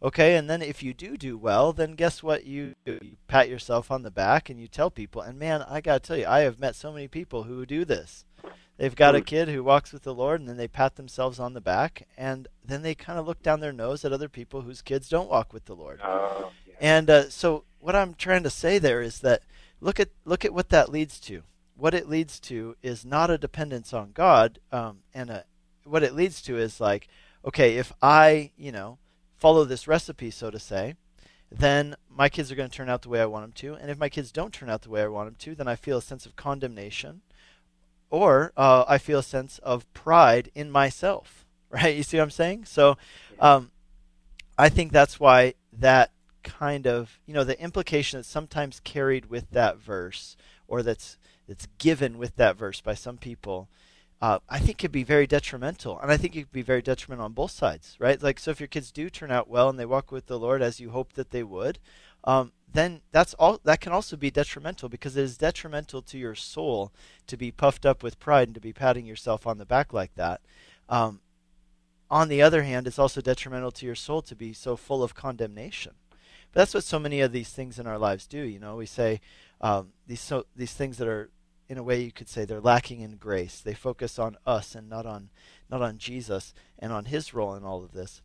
okay 0.03 0.37
and 0.37 0.49
then 0.49 0.63
if 0.63 0.83
you 0.83 0.93
do 0.93 1.17
do 1.17 1.37
well 1.37 1.73
then 1.73 1.95
guess 1.95 2.23
what 2.23 2.45
you 2.45 2.75
do 2.85 2.99
you 3.03 3.17
pat 3.29 3.49
yourself 3.49 3.91
on 3.91 4.03
the 4.03 4.11
back 4.11 4.51
and 4.51 4.61
you 4.61 4.69
tell 4.69 4.91
people 4.91 5.23
and 5.23 5.39
man 5.39 5.65
i 5.69 5.81
got 5.81 6.03
to 6.03 6.07
tell 6.07 6.17
you 6.17 6.27
i 6.27 6.41
have 6.41 6.61
met 6.61 6.75
so 6.75 6.93
many 6.93 7.09
people 7.09 7.45
who 7.45 7.65
do 7.65 7.85
this 7.85 8.25
they've 8.77 8.97
got 8.97 9.15
a 9.15 9.21
kid 9.21 9.49
who 9.49 9.65
walks 9.65 9.93
with 9.93 10.03
the 10.03 10.15
lord 10.15 10.41
and 10.41 10.49
then 10.49 10.57
they 10.57 10.69
pat 10.69 10.97
themselves 10.97 11.41
on 11.41 11.55
the 11.55 11.61
back 11.61 12.07
and 12.17 12.49
then 12.65 12.83
they 12.83 12.95
kind 12.95 13.19
of 13.19 13.27
look 13.27 13.43
down 13.43 13.61
their 13.61 13.73
nose 13.73 14.05
at 14.05 14.13
other 14.13 14.29
people 14.29 14.63
whose 14.63 14.83
kids 14.83 15.09
don't 15.09 15.31
walk 15.31 15.53
with 15.53 15.65
the 15.65 15.75
lord 15.75 16.01
uh, 16.03 16.43
yeah. 16.67 16.75
and 16.81 17.09
uh, 17.09 17.29
so 17.31 17.65
what 17.87 17.95
I'm 17.95 18.15
trying 18.15 18.43
to 18.43 18.51
say 18.51 18.81
there 18.81 19.01
is 19.01 19.21
that 19.21 19.43
look 19.81 20.01
at 20.01 20.09
look 20.25 20.45
at 20.45 20.53
what 20.53 20.71
that 20.71 20.91
leads 20.91 21.21
to. 21.21 21.45
What 21.77 21.95
it 21.95 22.09
leads 22.09 22.41
to 22.41 22.75
is 22.83 23.05
not 23.05 23.31
a 23.31 23.39
dependence 23.39 23.93
on 23.93 24.11
God, 24.13 24.59
um, 24.73 25.03
and 25.15 25.31
a, 25.31 25.45
what 25.85 26.03
it 26.03 26.13
leads 26.13 26.43
to 26.43 26.59
is 26.59 26.81
like, 26.81 27.07
okay, 27.45 27.77
if 27.77 27.93
I, 28.03 28.51
you 28.57 28.73
know, 28.73 28.99
follow 29.37 29.65
this 29.65 29.89
recipe, 29.89 30.31
so 30.31 30.51
to 30.51 30.59
say, 30.59 30.95
then 31.51 31.97
my 32.09 32.29
kids 32.29 32.51
are 32.51 32.57
going 32.57 32.69
to 32.71 32.77
turn 32.77 32.89
out 32.89 33.03
the 33.03 33.09
way 33.09 33.21
I 33.21 33.27
want 33.27 33.45
them 33.45 33.53
to, 33.53 33.75
and 33.81 33.91
if 33.91 33.99
my 33.99 34.09
kids 34.09 34.33
don't 34.33 34.53
turn 34.53 34.69
out 34.69 34.83
the 34.83 34.91
way 34.91 35.03
I 35.03 35.07
want 35.09 35.29
them 35.29 35.37
to, 35.41 35.55
then 35.55 35.69
I 35.69 35.77
feel 35.77 35.99
a 35.99 36.03
sense 36.03 36.27
of 36.27 36.37
condemnation, 36.37 37.23
or 38.11 38.53
uh, 38.57 38.85
I 38.89 38.99
feel 38.99 39.21
a 39.21 39.25
sense 39.25 39.59
of 39.59 39.93
pride 39.93 40.51
in 40.55 40.71
myself. 40.71 41.43
Right? 41.69 41.97
You 41.97 42.05
see 42.05 42.17
what 42.17 42.23
I'm 42.23 42.31
saying? 42.31 42.67
So, 42.67 42.97
um, 43.41 43.73
I 44.57 44.69
think 44.69 44.93
that's 44.93 45.19
why 45.19 45.55
that 45.73 46.13
kind 46.47 46.87
of 46.87 47.19
you 47.27 47.35
know 47.35 47.43
the 47.43 47.61
implication 47.61 48.19
that's 48.19 48.29
sometimes 48.29 48.81
carried 48.81 49.27
with 49.27 49.51
that 49.51 49.79
verse 49.79 50.37
or 50.69 50.83
that's 50.83 51.19
that's 51.49 51.67
given 51.79 52.19
with 52.19 52.37
that 52.37 52.57
verse 52.57 52.81
by 52.81 52.95
some 52.95 53.19
people 53.19 53.69
uh, 54.21 54.39
I 54.49 54.59
think 54.59 54.71
it 54.71 54.79
could 54.79 54.93
be 54.93 55.05
very 55.05 55.27
detrimental, 55.27 55.99
and 56.01 56.11
I 56.11 56.17
think 56.17 56.35
it 56.35 56.43
could 56.43 56.53
be 56.53 56.63
very 56.63 56.83
detrimental 56.83 57.27
on 57.27 57.33
both 57.33 57.51
sides, 57.51 57.97
right? 57.99 58.23
Like, 58.23 58.39
so 58.39 58.51
if 58.51 58.61
your 58.61 58.67
kids 58.67 58.91
do 58.91 59.11
turn 59.11 59.31
out 59.31 59.49
well 59.49 59.69
and 59.69 59.79
they 59.79 59.85
walk 59.85 60.11
with 60.11 60.27
the 60.27 60.39
Lord 60.39 60.63
as 60.63 60.81
you 60.81 60.91
hope 60.91 61.13
that 61.15 61.31
they 61.31 61.43
would, 61.43 61.79
um, 62.25 62.53
then 62.73 63.03
that's 63.13 63.35
all. 63.35 63.61
That 63.63 63.81
can 63.81 63.93
also 63.93 64.17
be 64.17 64.31
detrimental 64.31 64.89
because 64.89 65.17
it 65.17 65.23
is 65.23 65.37
detrimental 65.37 66.03
to 66.03 66.19
your 66.19 66.35
soul 66.35 66.93
to 67.27 67.37
be 67.37 67.51
puffed 67.51 67.87
up 67.87 68.03
with 68.03 68.19
pride 68.19 68.49
and 68.49 68.55
to 68.55 68.61
be 68.61 68.73
patting 68.73 69.07
yourself 69.07 69.47
on 69.47 69.59
the 69.59 69.67
back 69.67 69.93
like 69.93 70.15
that. 70.15 70.41
Um, 70.89 71.21
on 72.11 72.29
the 72.29 72.43
other 72.43 72.63
hand, 72.63 72.87
it's 72.87 72.99
also 72.99 73.21
detrimental 73.21 73.71
to 73.73 73.87
your 73.87 73.95
soul 73.95 74.23
to 74.23 74.35
be 74.35 74.53
so 74.53 74.77
full 74.77 75.03
of 75.03 75.15
condemnation. 75.15 75.93
But 76.53 76.61
that's 76.61 76.75
what 76.75 76.85
so 76.85 76.99
many 76.99 77.21
of 77.21 77.33
these 77.33 77.51
things 77.51 77.79
in 77.79 77.87
our 77.87 77.99
lives 77.99 78.27
do. 78.27 78.39
You 78.39 78.59
know, 78.59 78.77
we 78.77 78.87
say 78.87 79.21
um, 79.61 79.93
these 80.07 80.21
so 80.21 80.47
these 80.55 80.73
things 80.73 80.99
that 80.99 81.09
are, 81.09 81.31
in 81.69 81.79
a 81.79 81.83
way, 81.83 82.01
you 82.01 82.13
could 82.13 82.29
say 82.29 82.45
they're 82.45 82.61
lacking 82.61 83.01
in 83.01 83.17
grace. 83.17 83.61
They 83.61 83.75
focus 83.75 84.19
on 84.19 84.37
us 84.47 84.75
and 84.75 84.89
not 84.89 85.07
on 85.07 85.31
not 85.69 85.83
on 85.83 85.99
Jesus 85.99 86.55
and 86.79 86.93
on 86.93 87.07
His 87.07 87.35
role 87.35 87.55
in 87.55 87.65
all 87.65 87.83
of 87.83 87.93
this. 87.93 88.23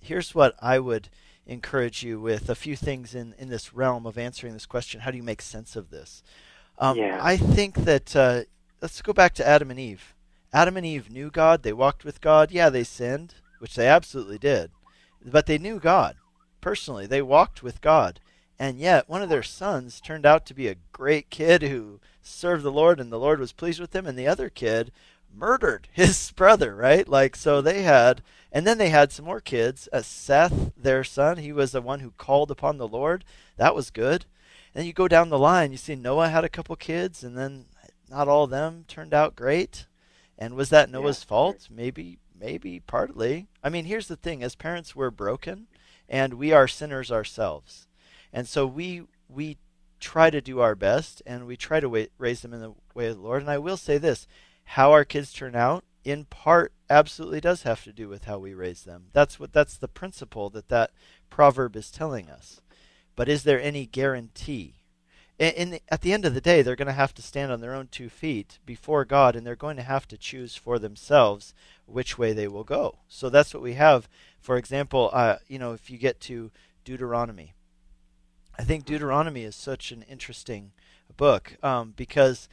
Here's 0.00 0.34
what 0.34 0.54
I 0.60 0.78
would 0.78 1.08
encourage 1.46 2.02
you 2.02 2.20
with 2.20 2.50
a 2.50 2.54
few 2.54 2.76
things 2.76 3.14
in 3.14 3.34
in 3.38 3.48
this 3.48 3.72
realm 3.72 4.06
of 4.06 4.18
answering 4.18 4.52
this 4.52 4.66
question. 4.66 5.00
How 5.00 5.10
do 5.10 5.16
you 5.16 5.22
make 5.22 5.42
sense 5.42 5.76
of 5.76 5.90
this? 5.90 6.22
Um, 6.78 6.98
yeah. 6.98 7.18
I 7.22 7.36
think 7.36 7.76
that 7.84 8.14
uh, 8.14 8.42
let's 8.82 9.00
go 9.00 9.12
back 9.12 9.34
to 9.34 9.46
Adam 9.46 9.70
and 9.70 9.80
Eve. 9.80 10.14
Adam 10.52 10.76
and 10.76 10.86
Eve 10.86 11.10
knew 11.10 11.30
God. 11.30 11.62
They 11.62 11.72
walked 11.72 12.04
with 12.04 12.20
God. 12.20 12.50
Yeah, 12.50 12.68
they 12.68 12.84
sinned, 12.84 13.34
which 13.58 13.74
they 13.74 13.86
absolutely 13.86 14.38
did, 14.38 14.70
but 15.24 15.46
they 15.46 15.58
knew 15.58 15.78
God 15.78 16.16
personally. 16.60 17.06
They 17.06 17.22
walked 17.22 17.62
with 17.62 17.80
God. 17.80 18.20
And 18.58 18.78
yet, 18.78 19.08
one 19.08 19.22
of 19.22 19.28
their 19.28 19.42
sons 19.42 20.00
turned 20.00 20.24
out 20.24 20.46
to 20.46 20.54
be 20.54 20.68
a 20.68 20.76
great 20.92 21.28
kid 21.30 21.62
who 21.62 22.00
served 22.22 22.62
the 22.62 22.72
Lord, 22.72 22.98
and 22.98 23.12
the 23.12 23.18
Lord 23.18 23.38
was 23.38 23.52
pleased 23.52 23.80
with 23.80 23.94
him. 23.94 24.06
And 24.06 24.18
the 24.18 24.26
other 24.26 24.48
kid 24.48 24.92
murdered 25.34 25.88
his 25.92 26.32
brother, 26.32 26.74
right? 26.74 27.06
Like, 27.06 27.36
so 27.36 27.60
they 27.60 27.82
had, 27.82 28.22
and 28.50 28.66
then 28.66 28.78
they 28.78 28.88
had 28.88 29.12
some 29.12 29.24
more 29.24 29.40
kids. 29.40 29.88
Uh, 29.92 30.02
Seth, 30.02 30.72
their 30.76 31.04
son, 31.04 31.38
he 31.38 31.52
was 31.52 31.72
the 31.72 31.82
one 31.82 32.00
who 32.00 32.12
called 32.12 32.50
upon 32.50 32.78
the 32.78 32.88
Lord. 32.88 33.24
That 33.56 33.74
was 33.74 33.90
good. 33.90 34.24
And 34.74 34.86
you 34.86 34.92
go 34.92 35.08
down 35.08 35.30
the 35.30 35.38
line, 35.38 35.72
you 35.72 35.78
see 35.78 35.94
Noah 35.94 36.28
had 36.28 36.44
a 36.44 36.50
couple 36.50 36.76
kids, 36.76 37.24
and 37.24 37.36
then 37.36 37.66
not 38.10 38.28
all 38.28 38.44
of 38.44 38.50
them 38.50 38.84
turned 38.88 39.14
out 39.14 39.36
great. 39.36 39.86
And 40.38 40.54
was 40.54 40.68
that 40.70 40.90
Noah's 40.90 41.22
yeah. 41.22 41.28
fault? 41.28 41.68
Maybe, 41.70 42.18
maybe 42.38 42.80
partly. 42.80 43.46
I 43.62 43.70
mean, 43.70 43.86
here's 43.86 44.08
the 44.08 44.16
thing: 44.16 44.42
as 44.42 44.54
parents, 44.54 44.94
we're 44.94 45.10
broken 45.10 45.66
and 46.08 46.34
we 46.34 46.52
are 46.52 46.68
sinners 46.68 47.10
ourselves. 47.10 47.86
And 48.32 48.48
so 48.48 48.66
we 48.66 49.02
we 49.28 49.58
try 49.98 50.30
to 50.30 50.40
do 50.40 50.60
our 50.60 50.74
best 50.74 51.22
and 51.26 51.46
we 51.46 51.56
try 51.56 51.80
to 51.80 52.08
raise 52.18 52.42
them 52.42 52.52
in 52.52 52.60
the 52.60 52.74
way 52.94 53.06
of 53.06 53.16
the 53.16 53.22
Lord. 53.22 53.42
And 53.42 53.50
I 53.50 53.58
will 53.58 53.76
say 53.76 53.98
this, 53.98 54.26
how 54.64 54.92
our 54.92 55.04
kids 55.04 55.32
turn 55.32 55.56
out 55.56 55.84
in 56.04 56.24
part 56.26 56.72
absolutely 56.88 57.40
does 57.40 57.62
have 57.62 57.82
to 57.84 57.92
do 57.92 58.08
with 58.08 58.24
how 58.24 58.38
we 58.38 58.54
raise 58.54 58.84
them. 58.84 59.06
That's 59.12 59.40
what 59.40 59.52
that's 59.52 59.76
the 59.76 59.88
principle 59.88 60.50
that 60.50 60.68
that 60.68 60.90
proverb 61.30 61.76
is 61.76 61.90
telling 61.90 62.30
us. 62.30 62.60
But 63.16 63.28
is 63.28 63.44
there 63.44 63.60
any 63.60 63.86
guarantee? 63.86 64.74
in 65.38 65.70
the, 65.70 65.82
at 65.90 66.00
the 66.00 66.12
end 66.12 66.24
of 66.24 66.34
the 66.34 66.40
day, 66.40 66.62
they're 66.62 66.76
going 66.76 66.86
to 66.86 66.92
have 66.92 67.12
to 67.14 67.22
stand 67.22 67.52
on 67.52 67.60
their 67.60 67.74
own 67.74 67.88
two 67.90 68.08
feet 68.08 68.58
before 68.64 69.04
God, 69.04 69.36
and 69.36 69.46
they're 69.46 69.54
going 69.54 69.76
to 69.76 69.82
have 69.82 70.08
to 70.08 70.16
choose 70.16 70.56
for 70.56 70.78
themselves 70.78 71.52
which 71.84 72.16
way 72.16 72.32
they 72.32 72.48
will 72.48 72.64
go. 72.64 72.98
So 73.06 73.28
that's 73.28 73.52
what 73.52 73.62
we 73.62 73.74
have. 73.74 74.08
For 74.40 74.56
example, 74.56 75.10
uh, 75.12 75.36
you 75.46 75.58
know, 75.58 75.72
if 75.72 75.90
you 75.90 75.98
get 75.98 76.20
to 76.20 76.50
Deuteronomy, 76.84 77.52
I 78.58 78.62
think 78.64 78.84
Deuteronomy 78.84 79.44
is 79.44 79.54
such 79.54 79.92
an 79.92 80.02
interesting 80.08 80.72
book 81.16 81.56
um, 81.62 81.92
because 81.96 82.48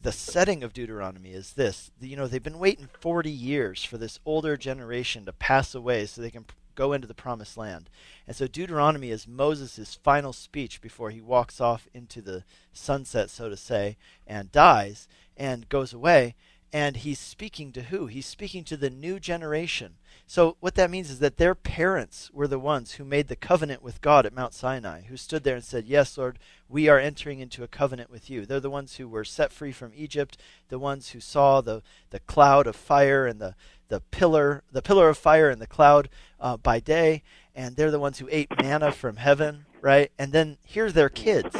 the 0.00 0.12
setting 0.12 0.64
of 0.64 0.72
Deuteronomy 0.72 1.30
is 1.30 1.52
this. 1.52 1.92
You 2.00 2.16
know, 2.16 2.26
they've 2.26 2.42
been 2.42 2.58
waiting 2.58 2.88
40 3.00 3.30
years 3.30 3.84
for 3.84 3.98
this 3.98 4.18
older 4.26 4.56
generation 4.56 5.24
to 5.26 5.32
pass 5.32 5.74
away 5.74 6.06
so 6.06 6.20
they 6.20 6.30
can 6.30 6.46
go 6.74 6.92
into 6.92 7.06
the 7.06 7.14
promised 7.14 7.56
land. 7.56 7.88
And 8.26 8.34
so 8.34 8.48
Deuteronomy 8.48 9.10
is 9.10 9.28
Moses' 9.28 9.98
final 10.02 10.32
speech 10.32 10.80
before 10.80 11.10
he 11.10 11.20
walks 11.20 11.60
off 11.60 11.86
into 11.94 12.20
the 12.20 12.42
sunset, 12.72 13.30
so 13.30 13.48
to 13.48 13.56
say, 13.56 13.96
and 14.26 14.50
dies 14.50 15.06
and 15.36 15.68
goes 15.68 15.92
away. 15.92 16.34
And 16.72 16.96
he's 16.96 17.18
speaking 17.20 17.70
to 17.72 17.82
who? 17.82 18.06
He's 18.06 18.26
speaking 18.26 18.64
to 18.64 18.76
the 18.76 18.90
new 18.90 19.20
generation. 19.20 19.96
So, 20.32 20.56
what 20.60 20.76
that 20.76 20.90
means 20.90 21.10
is 21.10 21.18
that 21.18 21.36
their 21.36 21.54
parents 21.54 22.30
were 22.32 22.48
the 22.48 22.58
ones 22.58 22.92
who 22.92 23.04
made 23.04 23.28
the 23.28 23.36
covenant 23.36 23.82
with 23.82 24.00
God 24.00 24.24
at 24.24 24.32
Mount 24.32 24.54
Sinai, 24.54 25.02
who 25.02 25.18
stood 25.18 25.44
there 25.44 25.56
and 25.56 25.62
said, 25.62 25.84
Yes, 25.84 26.16
Lord, 26.16 26.38
we 26.70 26.88
are 26.88 26.98
entering 26.98 27.40
into 27.40 27.62
a 27.62 27.68
covenant 27.68 28.08
with 28.08 28.30
you. 28.30 28.46
They're 28.46 28.58
the 28.58 28.70
ones 28.70 28.96
who 28.96 29.06
were 29.06 29.24
set 29.24 29.52
free 29.52 29.72
from 29.72 29.92
Egypt, 29.94 30.38
the 30.70 30.78
ones 30.78 31.10
who 31.10 31.20
saw 31.20 31.60
the, 31.60 31.82
the 32.08 32.20
cloud 32.20 32.66
of 32.66 32.76
fire 32.76 33.26
and 33.26 33.42
the, 33.42 33.54
the 33.88 34.00
pillar, 34.00 34.62
the 34.72 34.80
pillar 34.80 35.10
of 35.10 35.18
fire 35.18 35.50
and 35.50 35.60
the 35.60 35.66
cloud 35.66 36.08
uh, 36.40 36.56
by 36.56 36.80
day, 36.80 37.22
and 37.54 37.76
they're 37.76 37.90
the 37.90 38.00
ones 38.00 38.18
who 38.18 38.28
ate 38.30 38.48
manna 38.56 38.90
from 38.90 39.16
heaven, 39.16 39.66
right? 39.82 40.12
And 40.18 40.32
then 40.32 40.56
here's 40.64 40.94
their 40.94 41.10
kids. 41.10 41.54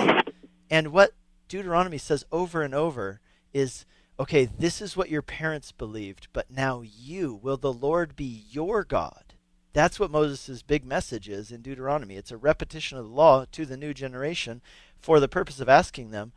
And 0.70 0.92
what 0.92 1.12
Deuteronomy 1.46 1.98
says 1.98 2.24
over 2.32 2.62
and 2.62 2.74
over 2.74 3.20
is 3.52 3.84
okay, 4.18 4.44
this 4.58 4.80
is 4.80 4.96
what 4.96 5.10
your 5.10 5.22
parents 5.22 5.72
believed, 5.72 6.28
but 6.32 6.50
now 6.50 6.82
you, 6.82 7.34
will 7.34 7.56
the 7.56 7.72
Lord 7.72 8.14
be 8.14 8.44
your 8.50 8.84
God? 8.84 9.34
That's 9.72 9.98
what 9.98 10.10
Moses' 10.10 10.62
big 10.62 10.84
message 10.84 11.28
is 11.28 11.50
in 11.50 11.62
Deuteronomy. 11.62 12.16
It's 12.16 12.30
a 12.30 12.36
repetition 12.36 12.98
of 12.98 13.04
the 13.04 13.10
law 13.10 13.46
to 13.52 13.64
the 13.64 13.76
new 13.76 13.94
generation 13.94 14.60
for 15.00 15.18
the 15.18 15.28
purpose 15.28 15.60
of 15.60 15.68
asking 15.68 16.10
them, 16.10 16.32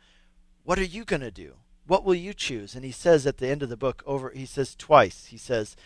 what 0.64 0.78
are 0.78 0.84
you 0.84 1.04
going 1.04 1.20
to 1.20 1.30
do? 1.30 1.56
What 1.86 2.04
will 2.04 2.14
you 2.14 2.34
choose? 2.34 2.74
And 2.74 2.84
he 2.84 2.90
says 2.90 3.26
at 3.26 3.38
the 3.38 3.48
end 3.48 3.62
of 3.62 3.68
the 3.68 3.76
book, 3.76 4.02
over 4.06 4.30
he 4.30 4.46
says 4.46 4.74
twice, 4.74 5.26
he 5.26 5.36
says, 5.36 5.76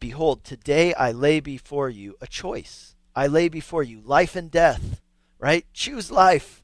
Behold, 0.00 0.44
today 0.44 0.92
I 0.94 1.12
lay 1.12 1.40
before 1.40 1.88
you 1.88 2.16
a 2.20 2.26
choice. 2.26 2.94
I 3.16 3.26
lay 3.26 3.48
before 3.48 3.82
you 3.82 4.00
life 4.00 4.36
and 4.36 4.50
death, 4.50 5.00
right? 5.38 5.64
Choose 5.72 6.10
life. 6.10 6.62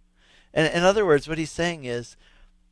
And 0.52 0.72
in 0.72 0.84
other 0.84 1.06
words, 1.06 1.26
what 1.26 1.38
he's 1.38 1.50
saying 1.50 1.84
is, 1.84 2.16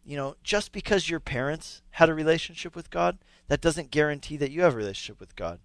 you 0.05 0.16
know, 0.16 0.36
just 0.42 0.72
because 0.72 1.09
your 1.09 1.20
parents 1.20 1.82
had 1.92 2.09
a 2.09 2.14
relationship 2.14 2.74
with 2.74 2.90
God, 2.90 3.18
that 3.48 3.61
doesn't 3.61 3.90
guarantee 3.90 4.36
that 4.36 4.50
you 4.50 4.62
have 4.62 4.74
a 4.74 4.78
relationship 4.78 5.20
with 5.20 5.36
God. 5.36 5.61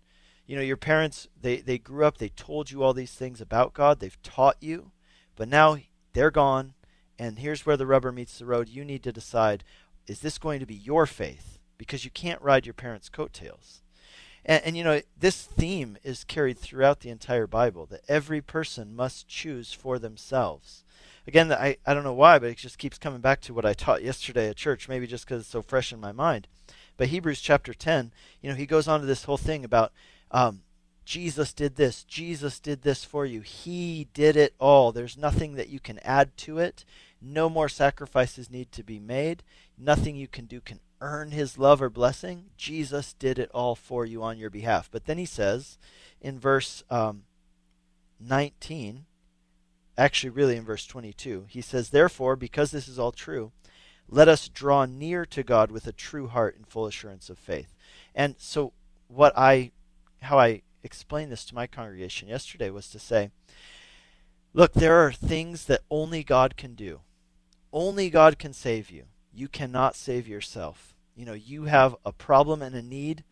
You 0.46 0.56
know, 0.56 0.62
your 0.62 0.78
parents, 0.78 1.28
they, 1.40 1.58
they 1.58 1.78
grew 1.78 2.06
up, 2.06 2.18
they 2.18 2.30
told 2.30 2.72
you 2.72 2.84
all 2.84 2.94
these 2.94 3.14
things 3.14 3.42
about 3.42 3.74
God, 3.74 4.00
they've 4.00 4.22
taught 4.24 4.58
you, 4.62 4.92
but 5.36 5.50
now 5.50 5.78
they're 6.14 6.32
gone, 6.32 6.74
and 7.20 7.40
here's 7.40 7.66
where 7.66 7.78
the 7.78 7.86
rubber 7.86 8.12
meets 8.12 8.40
the 8.40 8.46
road. 8.46 8.70
You 8.70 8.86
need 8.86 9.04
to 9.04 9.12
decide 9.12 9.64
is 10.08 10.22
this 10.22 10.38
going 10.38 10.62
to 10.62 10.66
be 10.66 10.76
your 10.76 11.06
faith? 11.06 11.60
Because 11.78 12.06
you 12.06 12.12
can't 12.12 12.42
ride 12.42 12.66
your 12.66 12.74
parents' 12.74 13.10
coattails. 13.10 13.82
And, 14.46 14.64
and, 14.64 14.78
you 14.78 14.84
know, 14.84 15.02
this 15.20 15.44
theme 15.44 15.98
is 16.04 16.24
carried 16.24 16.58
throughout 16.58 17.02
the 17.02 17.10
entire 17.10 17.48
Bible 17.48 17.86
that 17.88 18.06
every 18.08 18.42
person 18.42 18.96
must 18.96 19.28
choose 19.28 19.74
for 19.74 20.00
themselves. 20.00 20.86
Again, 21.28 21.52
I, 21.52 21.78
I 21.86 21.94
don't 21.94 22.06
know 22.06 22.14
why, 22.14 22.40
but 22.40 22.50
it 22.50 22.58
just 22.58 22.78
keeps 22.78 22.98
coming 22.98 23.20
back 23.20 23.42
to 23.42 23.54
what 23.54 23.66
I 23.66 23.74
taught 23.74 24.02
yesterday 24.02 24.50
at 24.50 24.56
church, 24.56 24.88
maybe 24.88 25.06
just 25.06 25.26
because 25.26 25.42
it's 25.42 25.50
so 25.50 25.62
fresh 25.62 25.92
in 25.92 26.00
my 26.00 26.14
mind. 26.14 26.48
But 26.96 27.10
Hebrews 27.10 27.42
chapter 27.42 27.74
10, 27.74 28.14
you 28.42 28.50
know, 28.50 28.56
he 28.56 28.66
goes 28.66 28.88
on 28.88 29.02
to 29.02 29.06
this 29.06 29.26
whole 29.26 29.38
thing 29.38 29.66
about 29.66 29.92
um, 30.32 30.62
Jesus 31.04 31.54
did 31.54 31.76
this, 31.76 32.04
Jesus 32.06 32.60
did 32.60 32.82
this 32.82 33.04
for 33.04 33.26
you. 33.26 33.42
He 33.42 34.08
did 34.14 34.38
it 34.38 34.56
all. 34.58 34.92
There's 34.92 35.18
nothing 35.18 35.56
that 35.56 35.70
you 35.70 35.82
can 35.82 36.00
add 36.00 36.36
to 36.38 36.60
it. 36.60 36.86
No 37.22 37.50
more 37.50 37.70
sacrifices 37.70 38.50
need 38.50 38.72
to 38.72 38.84
be 38.84 39.00
made. 39.00 39.44
Nothing 39.78 40.16
you 40.16 40.28
can 40.28 40.46
do 40.46 40.62
can 40.62 40.80
earn 41.02 41.32
his 41.32 41.58
love 41.58 41.82
or 41.82 41.90
blessing. 41.90 42.46
Jesus 42.58 43.14
did 43.14 43.38
it 43.38 43.52
all 43.54 43.76
for 43.76 44.06
you 44.06 44.24
on 44.24 44.38
your 44.38 44.50
behalf. 44.50 44.90
But 44.92 45.06
then 45.06 45.18
he 45.18 45.26
says 45.26 45.78
in 46.22 46.40
verse 46.40 46.84
um, 46.90 47.24
19, 48.20 49.06
actually, 49.98 50.30
really 50.30 50.56
in 50.56 50.64
verse 50.64 50.86
22, 50.86 51.46
he 51.48 51.62
says, 51.62 51.90
Therefore, 51.90 52.36
because 52.36 52.72
this 52.72 52.88
is 52.88 53.00
all 53.00 53.12
true, 53.12 53.52
let 54.10 54.28
us 54.28 54.48
draw 54.48 54.86
near 54.86 55.26
to 55.26 55.44
God 55.44 55.72
with 55.72 55.88
a 55.88 55.92
true 55.92 56.28
heart 56.28 56.56
and 56.56 56.68
full 56.68 56.86
assurance 56.86 57.30
of 57.30 57.38
faith. 57.38 57.74
And 58.16 58.36
so, 58.38 58.74
what 59.08 59.34
I, 59.38 59.72
how 60.22 60.40
I 60.40 60.62
explained 60.84 61.32
this 61.32 61.46
to 61.46 61.56
my 61.56 61.68
congregation 61.68 62.28
yesterday 62.28 62.70
was 62.70 62.90
to 62.90 63.00
say, 63.00 63.32
look, 64.54 64.74
there 64.74 65.06
are 65.06 65.12
things 65.12 65.66
that 65.66 65.82
only 65.90 66.24
God 66.24 66.58
can 66.58 66.74
do. 66.74 67.02
Only 67.74 68.10
God 68.10 68.40
can 68.40 68.54
save 68.54 68.90
you. 68.90 69.06
You 69.34 69.48
cannot 69.48 69.96
save 69.96 70.28
yourself. 70.28 70.96
You 71.16 71.26
know, 71.26 71.34
you 71.34 71.66
have 71.66 71.96
a 72.06 72.12
problem 72.12 72.62
and 72.62 72.76
a 72.76 72.82
need 72.82 73.24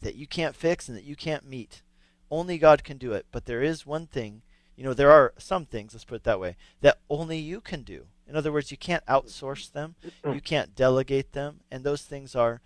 that 0.00 0.14
you 0.14 0.26
can't 0.26 0.54
fix 0.54 0.88
and 0.88 0.96
that 0.96 1.04
you 1.04 1.16
can't 1.16 1.48
meet. 1.48 1.82
Only 2.30 2.58
God 2.58 2.84
can 2.84 2.98
do 2.98 3.12
it. 3.12 3.26
But 3.32 3.46
there 3.46 3.62
is 3.62 3.86
one 3.86 4.06
thing, 4.06 4.42
you 4.78 4.84
know, 4.84 4.94
there 4.94 5.10
are 5.10 5.34
some 5.38 5.66
things, 5.66 5.92
let's 5.92 6.04
put 6.04 6.14
it 6.14 6.22
that 6.22 6.38
way, 6.38 6.54
that 6.82 7.00
only 7.10 7.36
you 7.36 7.60
can 7.60 7.82
do. 7.82 8.06
In 8.28 8.36
other 8.36 8.52
words, 8.52 8.70
you 8.70 8.76
can't 8.76 9.04
outsource 9.06 9.72
them, 9.72 9.96
mm-hmm. 10.06 10.34
you 10.34 10.40
can't 10.40 10.76
delegate 10.76 11.32
them, 11.32 11.60
and 11.68 11.82
those 11.82 12.02
things 12.02 12.36
are 12.36 12.60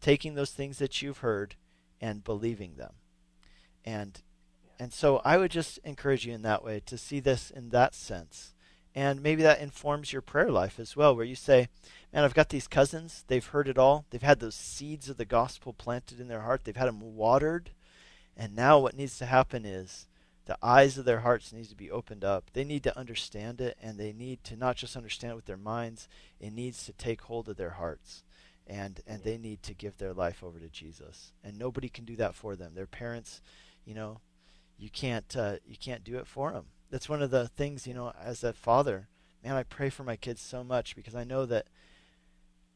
taking 0.00 0.34
those 0.34 0.50
things 0.50 0.78
that 0.78 1.00
you've 1.00 1.18
heard 1.18 1.54
and 2.00 2.24
believing 2.24 2.74
them. 2.74 2.94
And 3.84 4.20
and 4.80 4.92
so 4.92 5.22
I 5.24 5.36
would 5.36 5.52
just 5.52 5.78
encourage 5.84 6.26
you 6.26 6.34
in 6.34 6.42
that 6.42 6.64
way 6.64 6.82
to 6.86 6.98
see 6.98 7.20
this 7.20 7.52
in 7.52 7.68
that 7.68 7.94
sense. 7.94 8.52
And 8.92 9.22
maybe 9.22 9.42
that 9.44 9.60
informs 9.60 10.12
your 10.12 10.22
prayer 10.22 10.50
life 10.50 10.80
as 10.80 10.96
well, 10.96 11.14
where 11.14 11.24
you 11.24 11.36
say, 11.36 11.68
Man, 12.12 12.24
I've 12.24 12.34
got 12.34 12.48
these 12.48 12.66
cousins. 12.66 13.22
They've 13.28 13.46
heard 13.46 13.68
it 13.68 13.78
all. 13.78 14.06
They've 14.10 14.20
had 14.20 14.40
those 14.40 14.56
seeds 14.56 15.08
of 15.08 15.18
the 15.18 15.24
gospel 15.24 15.72
planted 15.72 16.18
in 16.18 16.26
their 16.26 16.40
heart. 16.40 16.64
They've 16.64 16.76
had 16.76 16.88
them 16.88 17.14
watered. 17.14 17.70
And 18.36 18.56
now 18.56 18.80
what 18.80 18.96
needs 18.96 19.16
to 19.18 19.26
happen 19.26 19.64
is 19.64 20.08
the 20.46 20.58
eyes 20.62 20.98
of 20.98 21.04
their 21.04 21.20
hearts 21.20 21.52
needs 21.52 21.68
to 21.68 21.76
be 21.76 21.90
opened 21.90 22.24
up. 22.24 22.50
They 22.52 22.64
need 22.64 22.82
to 22.84 22.98
understand 22.98 23.60
it, 23.60 23.76
and 23.82 23.98
they 23.98 24.12
need 24.12 24.44
to 24.44 24.56
not 24.56 24.76
just 24.76 24.96
understand 24.96 25.32
it 25.32 25.36
with 25.36 25.46
their 25.46 25.56
minds, 25.56 26.08
it 26.40 26.52
needs 26.52 26.84
to 26.84 26.92
take 26.92 27.22
hold 27.22 27.48
of 27.48 27.56
their 27.56 27.70
hearts. 27.70 28.22
And, 28.66 29.00
and 29.06 29.22
they 29.22 29.36
need 29.36 29.62
to 29.64 29.74
give 29.74 29.98
their 29.98 30.14
life 30.14 30.42
over 30.42 30.58
to 30.58 30.68
Jesus. 30.68 31.32
And 31.42 31.58
nobody 31.58 31.88
can 31.88 32.06
do 32.06 32.16
that 32.16 32.34
for 32.34 32.56
them. 32.56 32.74
Their 32.74 32.86
parents, 32.86 33.42
you 33.84 33.94
know, 33.94 34.20
you 34.78 34.88
can't 34.90 35.36
uh, 35.36 35.56
you 35.64 35.76
can't 35.76 36.02
do 36.02 36.16
it 36.16 36.26
for 36.26 36.50
them 36.50 36.66
that's 36.94 37.08
one 37.08 37.22
of 37.22 37.32
the 37.32 37.48
things, 37.48 37.88
you 37.88 37.92
know, 37.92 38.12
as 38.22 38.44
a 38.44 38.52
father, 38.52 39.08
man, 39.42 39.56
I 39.56 39.64
pray 39.64 39.90
for 39.90 40.04
my 40.04 40.14
kids 40.14 40.40
so 40.40 40.62
much 40.62 40.94
because 40.94 41.16
I 41.16 41.24
know 41.24 41.44
that 41.44 41.66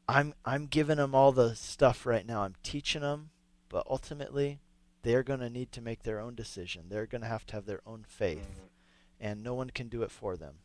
I'm 0.08 0.34
I'm 0.44 0.66
giving 0.66 0.96
them 0.96 1.14
all 1.14 1.30
the 1.30 1.54
stuff 1.54 2.04
right 2.04 2.26
now. 2.26 2.42
I'm 2.42 2.56
teaching 2.64 3.02
them, 3.02 3.30
but 3.68 3.86
ultimately 3.88 4.58
they're 5.08 5.22
going 5.22 5.40
to 5.40 5.48
need 5.48 5.72
to 5.72 5.80
make 5.80 6.02
their 6.02 6.20
own 6.20 6.34
decision. 6.34 6.82
They're 6.90 7.06
going 7.06 7.22
to 7.22 7.28
have 7.28 7.46
to 7.46 7.54
have 7.54 7.64
their 7.64 7.80
own 7.86 8.04
faith, 8.06 8.60
and 9.18 9.42
no 9.42 9.54
one 9.54 9.70
can 9.70 9.88
do 9.88 10.02
it 10.02 10.10
for 10.10 10.36
them. 10.36 10.56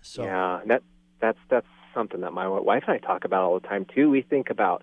So 0.00 0.24
yeah, 0.24 0.62
that 0.66 0.82
that's 1.20 1.38
that's 1.48 1.68
something 1.94 2.22
that 2.22 2.32
my 2.32 2.48
wife 2.48 2.82
and 2.88 2.96
I 2.96 2.98
talk 2.98 3.24
about 3.24 3.44
all 3.44 3.60
the 3.60 3.68
time 3.68 3.86
too. 3.94 4.10
We 4.10 4.22
think 4.22 4.50
about, 4.50 4.82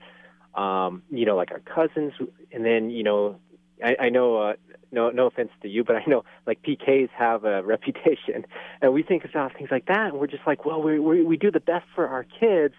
um, 0.55 1.03
you 1.11 1.25
know, 1.25 1.35
like 1.35 1.51
our 1.51 1.59
cousins, 1.59 2.13
and 2.53 2.63
then 2.63 2.89
you 2.89 3.03
know, 3.03 3.41
I, 3.83 3.97
I 4.05 4.09
know 4.09 4.37
uh, 4.37 4.53
no 4.93 5.09
no 5.09 5.27
offense 5.27 5.51
to 5.61 5.67
you, 5.67 5.83
but 5.83 5.97
I 5.97 6.05
know 6.07 6.23
like 6.47 6.61
PKs 6.61 7.09
have 7.17 7.43
a 7.43 7.61
reputation, 7.75 8.45
and 8.81 8.93
we 8.93 9.03
think 9.03 9.25
about 9.25 9.57
things 9.57 9.71
like 9.71 9.87
that, 9.87 10.11
and 10.11 10.19
we're 10.19 10.27
just 10.27 10.47
like, 10.47 10.63
well, 10.63 10.81
we 10.81 11.01
we, 11.01 11.21
we 11.21 11.35
do 11.35 11.51
the 11.51 11.59
best 11.59 11.85
for 11.95 12.07
our 12.07 12.23
kids, 12.23 12.75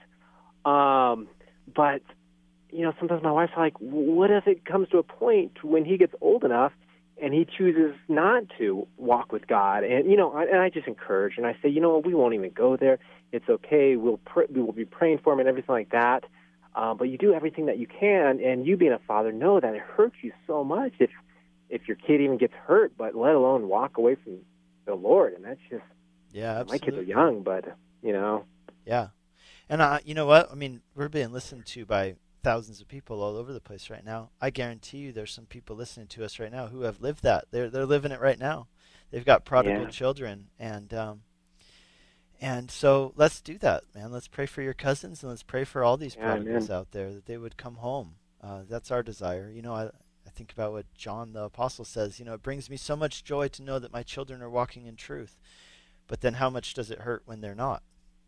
um, 0.64 1.28
but 1.76 2.00
you 2.72 2.82
know, 2.82 2.92
sometimes 2.98 3.22
my 3.22 3.32
wife's 3.32 3.52
like, 3.56 3.74
what 3.78 4.30
if 4.30 4.46
it 4.46 4.64
comes 4.64 4.88
to 4.90 4.98
a 4.98 5.02
point 5.02 5.64
when 5.64 5.84
he 5.84 5.96
gets 5.96 6.14
old 6.20 6.44
enough 6.44 6.72
and 7.22 7.34
he 7.34 7.46
chooses 7.46 7.94
not 8.08 8.44
to 8.58 8.86
walk 8.96 9.32
with 9.32 9.46
God? 9.46 9.84
And 9.84 10.10
you 10.10 10.16
know, 10.16 10.32
I, 10.32 10.44
and 10.44 10.58
I 10.58 10.70
just 10.70 10.86
encourage 10.86 11.34
and 11.36 11.46
I 11.46 11.56
say, 11.62 11.68
you 11.68 11.80
know 11.80 11.90
what, 11.90 12.06
we 12.06 12.14
won't 12.14 12.34
even 12.34 12.50
go 12.50 12.76
there. 12.76 12.98
It's 13.32 13.48
okay. 13.48 13.96
We'll 13.96 14.18
pr- 14.18 14.50
we 14.52 14.62
will 14.62 14.72
be 14.72 14.84
praying 14.84 15.20
for 15.22 15.32
him 15.32 15.40
and 15.40 15.48
everything 15.48 15.74
like 15.74 15.90
that. 15.90 16.24
Uh, 16.74 16.94
but 16.94 17.04
you 17.04 17.18
do 17.18 17.34
everything 17.34 17.66
that 17.66 17.78
you 17.78 17.86
can, 17.86 18.40
and 18.40 18.64
you 18.64 18.76
being 18.76 18.92
a 18.92 19.00
father 19.00 19.32
know 19.32 19.58
that 19.58 19.74
it 19.74 19.80
hurts 19.80 20.16
you 20.22 20.32
so 20.46 20.62
much 20.62 20.92
if 21.00 21.10
if 21.68 21.86
your 21.86 21.96
kid 21.96 22.20
even 22.20 22.36
gets 22.36 22.54
hurt, 22.54 22.92
but 22.96 23.14
let 23.14 23.34
alone 23.34 23.68
walk 23.68 23.96
away 23.96 24.16
from 24.16 24.38
the 24.86 24.94
Lord. 24.94 25.34
And 25.34 25.44
that's 25.44 25.60
just 25.68 25.82
yeah. 26.32 26.60
Absolutely. 26.60 26.72
My 26.72 26.78
kids 26.78 26.96
are 26.98 27.10
young, 27.10 27.42
but 27.42 27.76
you 28.02 28.12
know. 28.12 28.44
Yeah, 28.86 29.08
and 29.68 29.82
uh, 29.82 29.98
you 30.04 30.14
know 30.14 30.26
what? 30.26 30.50
I 30.50 30.54
mean, 30.54 30.80
we're 30.94 31.08
being 31.08 31.32
listened 31.32 31.66
to 31.66 31.84
by 31.84 32.16
thousands 32.42 32.80
of 32.80 32.88
people 32.88 33.22
all 33.22 33.36
over 33.36 33.52
the 33.52 33.60
place 33.60 33.90
right 33.90 34.04
now. 34.04 34.30
I 34.40 34.50
guarantee 34.50 34.98
you, 34.98 35.12
there's 35.12 35.32
some 35.32 35.46
people 35.46 35.76
listening 35.76 36.06
to 36.08 36.24
us 36.24 36.38
right 36.38 36.52
now 36.52 36.66
who 36.68 36.82
have 36.82 37.00
lived 37.00 37.22
that. 37.22 37.46
They're 37.50 37.70
they're 37.70 37.86
living 37.86 38.12
it 38.12 38.20
right 38.20 38.38
now. 38.38 38.68
They've 39.10 39.24
got 39.24 39.44
prodigal 39.44 39.82
yeah. 39.84 39.88
children, 39.90 40.48
and 40.58 40.92
um, 40.94 41.22
And 42.40 42.70
so 42.70 43.12
let's 43.16 43.40
do 43.40 43.58
that, 43.58 43.84
man. 43.94 44.10
Let's 44.12 44.28
pray 44.28 44.46
for 44.46 44.62
your 44.62 44.72
cousins 44.74 45.22
and 45.22 45.30
let's 45.30 45.42
pray 45.42 45.64
for 45.64 45.84
all 45.84 45.96
these 45.96 46.16
Yeah, 46.16 46.24
prodigals 46.24 46.70
out 46.70 46.92
there 46.92 47.12
that 47.12 47.26
they 47.26 47.36
would 47.36 47.56
come 47.56 47.76
home. 47.76 48.14
Uh, 48.42 48.62
that's 48.68 48.90
our 48.90 49.02
desire. 49.02 49.50
You 49.50 49.60
know, 49.60 49.74
I, 49.74 49.86
I 50.26 50.30
think 50.34 50.52
about 50.52 50.72
what 50.72 50.86
John 50.94 51.32
the 51.34 51.44
Apostle 51.44 51.84
says. 51.84 52.18
You 52.18 52.24
know, 52.24 52.32
it 52.34 52.42
brings 52.42 52.70
me 52.70 52.78
so 52.78 52.96
much 52.96 53.24
joy 53.24 53.48
to 53.48 53.62
know 53.62 53.78
that 53.78 53.92
my 53.92 54.02
children 54.02 54.40
are 54.40 54.48
walking 54.48 54.86
in 54.86 54.96
truth. 54.96 55.36
But 56.06 56.22
then 56.22 56.34
how 56.34 56.48
much 56.50 56.72
does 56.72 56.90
it 56.90 57.00
hurt 57.00 57.22
when 57.26 57.40
they're 57.42 57.54
not? 57.54 57.82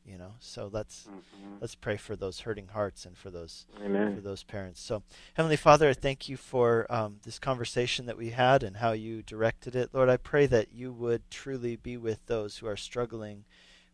You 0.05 0.18
know, 0.18 0.34
so 0.40 0.68
let's 0.72 1.07
Mhm. 1.07 1.61
let's 1.61 1.74
pray 1.76 1.96
for 1.96 2.16
those 2.16 2.40
hurting 2.40 2.68
hearts 2.68 3.07
and 3.07 3.16
for 3.16 3.30
those 3.30 3.66
for 4.14 4.20
those 4.20 4.42
parents. 4.42 4.80
So, 4.80 5.05
Heavenly 5.34 5.57
Father, 5.57 5.88
I 5.88 5.94
thank 5.94 6.28
you 6.28 6.36
for 6.36 6.90
um, 6.92 7.20
this 7.22 7.38
conversation 7.38 8.07
that 8.07 8.16
we 8.16 8.30
had 8.30 8.62
and 8.64 8.78
how 8.78 8.92
you 8.92 9.22
directed 9.22 9.76
it. 9.76 9.90
Lord, 9.92 10.09
I 10.09 10.16
pray 10.16 10.46
that 10.46 10.72
you 10.72 10.92
would 10.92 11.30
truly 11.30 11.76
be 11.76 11.96
with 11.96 12.26
those 12.26 12.59
who 12.59 12.66
are 12.66 12.76
struggling 12.76 13.44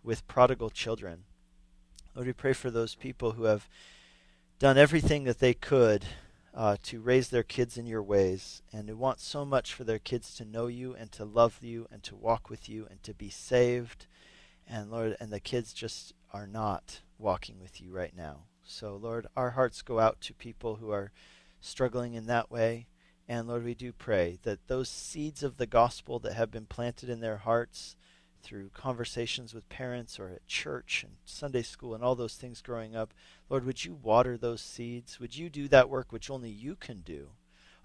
with 0.03 0.27
prodigal 0.29 0.71
children. 0.71 1.25
Lord, 2.15 2.27
we 2.27 2.33
pray 2.33 2.55
for 2.55 2.71
those 2.71 2.95
people 2.95 3.33
who 3.33 3.45
have 3.45 3.69
done 4.59 4.79
everything 4.79 5.25
that 5.25 5.39
they 5.39 5.55
could 5.55 6.07
uh, 6.55 6.77
to 6.83 7.01
raise 7.01 7.29
their 7.29 7.43
kids 7.43 7.77
in 7.77 7.87
your 7.87 8.03
ways 8.03 8.63
and 8.73 8.89
who 8.89 8.97
want 8.97 9.21
so 9.21 9.45
much 9.45 9.75
for 9.75 9.85
their 9.85 9.99
kids 9.99 10.35
to 10.35 10.45
know 10.45 10.67
you 10.67 10.95
and 10.95 11.13
to 11.13 11.25
love 11.25 11.59
you 11.63 11.87
and 11.93 12.03
to 12.03 12.17
walk 12.17 12.49
with 12.51 12.69
you 12.69 12.87
and 12.91 13.03
to 13.03 13.15
be 13.15 13.29
saved. 13.31 14.07
And 14.71 14.91
Lord, 14.91 15.17
and 15.19 15.33
the 15.33 15.41
kids 15.41 15.73
just 15.73 16.13
are 16.33 16.47
not 16.47 17.01
walking 17.17 17.59
with 17.59 17.81
you 17.81 17.91
right 17.91 18.15
now. 18.15 18.45
So, 18.63 18.97
Lord, 18.97 19.27
our 19.35 19.51
hearts 19.51 19.81
go 19.81 19.99
out 19.99 20.21
to 20.21 20.35
people 20.35 20.77
who 20.77 20.91
are 20.91 21.11
struggling 21.61 22.13
in 22.13 22.27
that 22.27 22.51
way. 22.51 22.87
And 23.27 23.49
Lord, 23.49 23.65
we 23.65 23.75
do 23.75 23.93
pray 23.93 24.39
that 24.43 24.69
those 24.69 24.91
seeds 24.91 25.43
of 25.43 25.57
the 25.57 25.67
gospel 25.67 26.19
that 26.21 26.35
have 26.35 26.51
been 26.51 26.67
planted 26.67 27.09
in 27.09 27.21
their 27.21 27.39
hearts 27.39 27.97
through 28.43 28.71
conversations 28.71 29.55
with 29.55 29.69
parents 29.69 30.21
or 30.21 30.29
at 30.29 30.47
church 30.47 31.03
and 31.03 31.15
Sunday 31.25 31.63
school 31.63 31.95
and 31.95 32.05
all 32.05 32.15
those 32.15 32.37
things 32.37 32.61
growing 32.61 32.95
up, 32.95 33.15
Lord, 33.49 33.65
would 33.65 33.85
you 33.85 33.95
water 33.95 34.37
those 34.37 34.61
seeds? 34.61 35.19
Would 35.19 35.37
you 35.37 35.49
do 35.49 35.67
that 35.69 35.89
work 35.89 36.13
which 36.13 36.31
only 36.31 36.51
you 36.51 36.77
can 36.77 37.01
do 37.01 37.31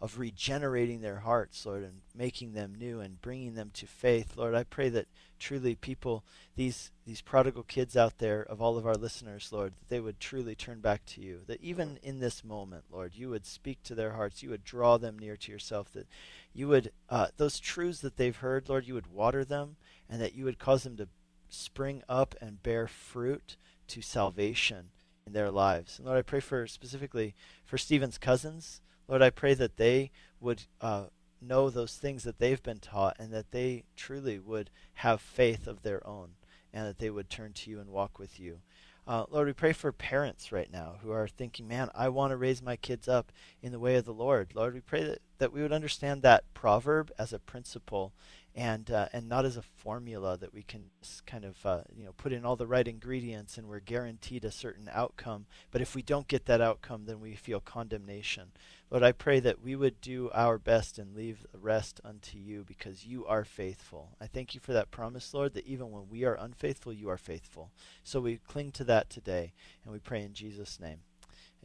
of 0.04 0.20
regenerating 0.20 1.00
their 1.00 1.20
hearts, 1.20 1.66
Lord, 1.66 1.82
and 1.82 2.02
making 2.14 2.52
them 2.52 2.76
new 2.78 3.00
and 3.00 3.22
bringing 3.22 3.56
them 3.56 3.72
to 3.76 3.88
faith? 3.88 4.36
Lord, 4.36 4.54
I 4.54 4.66
pray 4.66 4.90
that 4.90 5.08
truly 5.40 5.76
people, 5.76 6.26
these 6.58 6.92
these 7.06 7.22
prodigal 7.22 7.64
kids 7.64 7.96
out 7.96 8.18
there 8.18 8.44
of 8.44 8.62
all 8.62 8.78
of 8.78 8.86
our 8.86 8.96
listeners, 8.96 9.50
Lord, 9.54 9.76
that 9.80 9.88
they 9.88 10.02
would 10.02 10.20
truly 10.20 10.56
turn 10.56 10.82
back 10.82 11.06
to 11.06 11.22
you. 11.22 11.40
That 11.48 11.64
even 11.64 12.00
in 12.04 12.20
this 12.20 12.44
moment, 12.44 12.84
Lord, 12.92 13.14
you 13.16 13.30
would 13.30 13.46
speak 13.46 13.82
to 13.84 13.96
their 13.96 14.12
hearts, 14.12 14.44
you 14.44 14.50
would 14.50 14.66
draw 14.66 14.98
them 14.98 15.18
near 15.18 15.38
to 15.38 15.52
yourself, 15.54 15.94
that 15.94 16.08
you 16.54 16.68
would 16.68 16.92
uh, 17.10 17.28
those 17.38 17.58
truths 17.58 18.02
that 18.02 18.18
they've 18.18 18.36
heard, 18.36 18.68
Lord, 18.68 18.86
you 18.86 18.96
would 18.96 19.08
water 19.08 19.46
them, 19.46 19.78
and 20.10 20.22
that 20.22 20.36
you 20.36 20.44
would 20.44 20.60
cause 20.60 20.84
them 20.84 20.98
to 20.98 21.08
spring 21.48 22.04
up 22.10 22.36
and 22.42 22.62
bear 22.62 22.88
fruit 22.88 23.56
to 23.88 24.02
salvation 24.02 24.90
in 25.26 25.32
their 25.32 25.50
lives. 25.50 25.98
And 25.98 26.08
Lord, 26.08 26.20
I 26.20 26.24
pray 26.24 26.42
for 26.42 26.68
specifically 26.68 27.36
for 27.64 27.78
Stephen's 27.78 28.18
cousins. 28.18 28.82
Lord, 29.08 29.22
I 29.22 29.30
pray 29.30 29.54
that 29.54 29.78
they 29.78 30.12
would 30.40 30.64
uh, 30.82 31.06
know 31.42 31.70
those 31.70 31.96
things 31.98 32.24
that 32.24 32.40
they've 32.40 32.64
been 32.64 32.80
taught 32.80 33.18
and 33.20 33.32
that 33.34 33.52
they 33.52 33.84
truly 33.96 34.40
would 34.40 34.70
have 34.96 35.22
faith 35.22 35.68
of 35.68 35.84
their 35.84 36.06
own 36.08 36.30
and 36.74 36.88
that 36.88 36.98
they 36.98 37.10
would 37.10 37.30
turn 37.30 37.54
to 37.54 37.70
you 37.70 37.80
and 37.80 37.90
walk 37.90 38.18
with 38.18 38.40
you. 38.40 38.60
Uh, 39.06 39.26
Lord, 39.30 39.48
we 39.48 39.54
pray 39.54 39.74
for 39.74 39.92
parents 39.92 40.52
right 40.54 40.72
now 40.72 40.96
who 41.02 41.12
are 41.12 41.28
thinking, 41.28 41.68
man, 41.68 41.90
I 41.94 42.08
want 42.08 42.32
to 42.32 42.38
raise 42.38 42.62
my 42.62 42.78
kids 42.78 43.08
up 43.08 43.34
in 43.62 43.74
the 43.74 43.80
way 43.80 43.96
of 43.96 44.06
the 44.06 44.14
Lord. 44.14 44.54
Lord, 44.56 44.74
we 44.74 44.80
pray 44.80 45.04
that, 45.04 45.20
that 45.40 45.52
we 45.52 45.62
would 45.62 45.74
understand 45.74 46.22
that 46.22 46.46
proverb 46.54 47.12
as 47.20 47.34
a 47.34 47.40
principle 47.40 48.14
and 48.56 48.92
uh, 48.92 49.08
and 49.14 49.28
not 49.28 49.46
as 49.46 49.58
a 49.58 49.62
formula 49.62 50.38
that 50.38 50.54
we 50.54 50.62
can 50.62 50.84
kind 51.26 51.44
of 51.44 51.66
uh, 51.66 51.82
you 51.96 52.06
know 52.06 52.14
put 52.14 52.32
in 52.32 52.46
all 52.46 52.56
the 52.56 52.68
right 52.68 52.88
ingredients 52.88 53.58
and 53.58 53.68
we're 53.68 53.80
guaranteed 53.80 54.46
a 54.46 54.52
certain 54.52 54.90
outcome. 54.94 55.46
But 55.72 55.82
if 55.82 55.96
we 55.96 56.02
don't 56.02 56.28
get 56.28 56.46
that 56.46 56.62
outcome, 56.62 57.06
then 57.06 57.20
we 57.20 57.36
feel 57.36 57.60
condemnation. 57.60 58.52
Lord, 58.92 59.04
I 59.04 59.12
pray 59.12 59.40
that 59.40 59.62
we 59.64 59.76
would 59.76 60.00
do 60.02 60.30
our 60.34 60.60
best 60.60 61.00
and 61.00 61.16
leave 61.16 61.46
the 61.52 61.58
rest 61.58 62.00
unto 62.06 62.38
you 62.38 62.64
because 62.64 63.06
you 63.08 63.26
are 63.26 63.44
faithful. 63.44 64.10
I 64.22 64.28
thank 64.28 64.54
you 64.54 64.60
for 64.62 64.74
that 64.74 64.92
promise, 64.92 65.34
Lord, 65.34 65.54
that 65.56 65.66
even 65.66 65.90
when 65.90 66.10
we 66.10 66.24
are 66.26 66.36
unfaithful, 66.36 66.94
you 66.94 67.10
are 67.10 67.18
faithful. 67.18 67.72
So 68.04 68.20
we 68.22 68.38
cling 68.38 68.72
to 68.74 68.84
that 68.84 69.10
today 69.10 69.54
and 69.84 69.92
we 69.92 70.00
pray 70.00 70.22
in 70.22 70.34
Jesus' 70.34 70.80
name. 70.80 71.00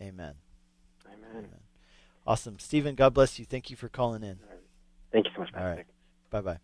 Amen. 0.01 0.35
Amen. 1.07 1.49
Awesome. 2.27 2.59
Stephen, 2.59 2.95
God 2.95 3.13
bless 3.15 3.39
you. 3.39 3.45
Thank 3.45 3.69
you 3.71 3.77
for 3.77 3.89
calling 3.89 4.23
in. 4.23 4.39
Thank 5.13 5.27
you 5.27 5.33
so 5.35 5.41
much, 5.41 5.51
All 5.55 5.63
Pastor. 5.63 5.77
right. 5.77 5.87
Bye 6.31 6.41
bye. 6.43 6.59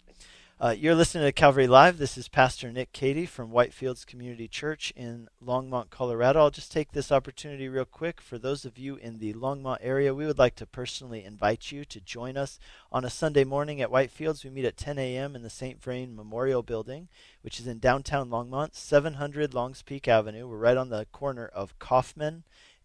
Uh, 0.60 0.74
you're 0.76 0.94
listening 0.94 1.24
to 1.24 1.32
Calvary 1.32 1.66
Live. 1.66 1.98
This 1.98 2.16
is 2.16 2.28
Pastor 2.28 2.70
Nick 2.70 2.92
Cady 2.92 3.26
from 3.26 3.50
Whitefields 3.50 4.06
Community 4.06 4.46
Church 4.46 4.92
in 4.94 5.28
Longmont, 5.44 5.90
Colorado. 5.90 6.40
I'll 6.40 6.50
just 6.50 6.70
take 6.70 6.92
this 6.92 7.10
opportunity 7.10 7.68
real 7.68 7.84
quick. 7.84 8.20
For 8.20 8.38
those 8.38 8.64
of 8.64 8.78
you 8.78 8.96
in 8.96 9.18
the 9.18 9.32
Longmont 9.34 9.78
area, 9.80 10.14
we 10.14 10.26
would 10.26 10.38
like 10.38 10.54
to 10.56 10.66
personally 10.66 11.24
invite 11.24 11.72
you 11.72 11.84
to 11.86 12.00
join 12.00 12.36
us 12.36 12.60
on 12.92 13.04
a 13.04 13.10
Sunday 13.10 13.42
morning 13.42 13.80
at 13.80 13.90
Whitefields. 13.90 14.44
We 14.44 14.50
meet 14.50 14.64
at 14.64 14.76
10 14.76 14.98
a.m. 14.98 15.34
in 15.34 15.42
the 15.42 15.50
St. 15.50 15.82
Vrain 15.82 16.14
Memorial 16.14 16.62
Building, 16.62 17.08
which 17.40 17.58
is 17.58 17.66
in 17.66 17.78
downtown 17.78 18.30
Longmont, 18.30 18.74
700 18.74 19.54
Longs 19.54 19.82
Peak 19.82 20.06
Avenue. 20.06 20.46
We're 20.46 20.58
right 20.58 20.76
on 20.76 20.90
the 20.90 21.06
corner 21.10 21.46
of 21.46 21.78
Coffman 21.78 22.44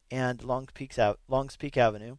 and 0.09 0.43
Long 0.43 0.67
Peaks 0.73 0.97
Ave- 0.97 1.19
Longs 1.27 1.55
Peak 1.55 1.77
Avenue 1.77 2.15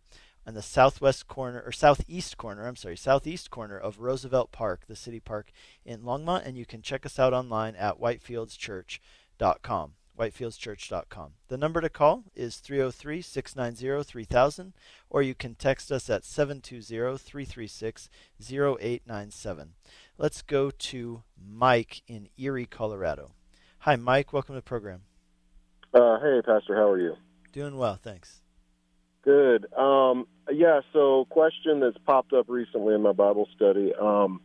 on 0.46 0.54
the 0.54 0.62
southwest 0.62 1.28
corner 1.28 1.62
or 1.64 1.72
southeast 1.72 2.36
corner, 2.36 2.66
I'm 2.66 2.76
sorry, 2.76 2.96
southeast 2.96 3.50
corner 3.50 3.78
of 3.78 4.00
Roosevelt 4.00 4.52
Park, 4.52 4.82
the 4.88 4.96
city 4.96 5.20
park 5.20 5.52
in 5.84 6.00
Longmont, 6.02 6.46
and 6.46 6.56
you 6.56 6.66
can 6.66 6.82
check 6.82 7.04
us 7.04 7.18
out 7.18 7.32
online 7.32 7.76
at 7.76 8.00
whitefieldschurch.com. 8.00 9.92
Whitefieldschurch.com. 10.18 11.30
The 11.48 11.56
number 11.56 11.80
to 11.80 11.88
call 11.88 12.24
is 12.34 12.56
303 12.56 13.22
690 13.22 14.04
3000, 14.04 14.74
or 15.08 15.22
you 15.22 15.34
can 15.34 15.54
text 15.54 15.90
us 15.90 16.10
at 16.10 16.26
720 16.26 17.16
336 17.16 18.10
0897. 18.38 19.72
Let's 20.18 20.42
go 20.42 20.70
to 20.70 21.22
Mike 21.42 22.02
in 22.06 22.28
Erie, 22.36 22.66
Colorado. 22.66 23.32
Hi, 23.80 23.96
Mike. 23.96 24.34
Welcome 24.34 24.54
to 24.54 24.58
the 24.58 24.62
program. 24.62 25.02
Uh, 25.94 26.20
hey, 26.20 26.42
Pastor, 26.44 26.76
how 26.76 26.90
are 26.90 27.00
you? 27.00 27.16
Doing 27.52 27.78
well, 27.78 27.98
thanks. 28.02 28.39
Good. 29.22 29.66
Um, 29.74 30.26
yeah, 30.50 30.80
so 30.92 31.26
question 31.28 31.80
that's 31.80 31.98
popped 32.06 32.32
up 32.32 32.46
recently 32.48 32.94
in 32.94 33.02
my 33.02 33.12
Bible 33.12 33.48
study, 33.54 33.92
um, 34.00 34.40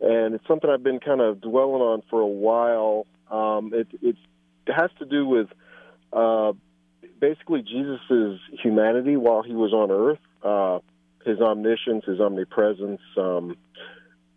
and 0.00 0.34
it's 0.34 0.46
something 0.46 0.68
I've 0.68 0.82
been 0.82 1.00
kind 1.00 1.20
of 1.20 1.40
dwelling 1.40 1.80
on 1.80 2.02
for 2.10 2.20
a 2.20 2.26
while. 2.26 3.06
Um, 3.30 3.72
it, 3.72 3.88
it 4.02 4.16
has 4.66 4.90
to 4.98 5.06
do 5.06 5.26
with 5.26 5.48
uh, 6.12 6.52
basically 7.20 7.62
Jesus' 7.62 8.38
humanity 8.62 9.16
while 9.16 9.42
he 9.42 9.54
was 9.54 9.72
on 9.72 9.90
earth, 9.90 10.18
uh, 10.42 10.80
his 11.24 11.40
omniscience, 11.40 12.04
his 12.04 12.20
omnipresence. 12.20 13.00
Um, 13.16 13.56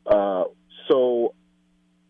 uh, 0.06 0.46
so 0.88 1.34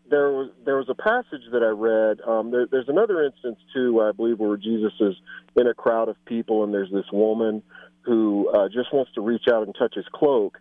there 0.08 0.30
was 0.30 0.50
there 0.64 0.76
was 0.76 0.85
a 0.85 0.85
passage 0.98 1.42
that 1.52 1.62
I 1.62 1.68
read. 1.68 2.20
Um, 2.26 2.50
there, 2.50 2.66
there's 2.66 2.88
another 2.88 3.24
instance 3.24 3.58
too, 3.74 4.00
I 4.00 4.12
believe, 4.12 4.38
where 4.38 4.56
Jesus 4.56 4.92
is 5.00 5.14
in 5.56 5.66
a 5.66 5.74
crowd 5.74 6.08
of 6.08 6.16
people, 6.24 6.64
and 6.64 6.72
there's 6.72 6.90
this 6.90 7.06
woman 7.12 7.62
who 8.02 8.48
uh, 8.50 8.68
just 8.68 8.92
wants 8.92 9.12
to 9.14 9.20
reach 9.20 9.44
out 9.52 9.64
and 9.64 9.74
touch 9.74 9.94
his 9.94 10.06
cloak. 10.12 10.58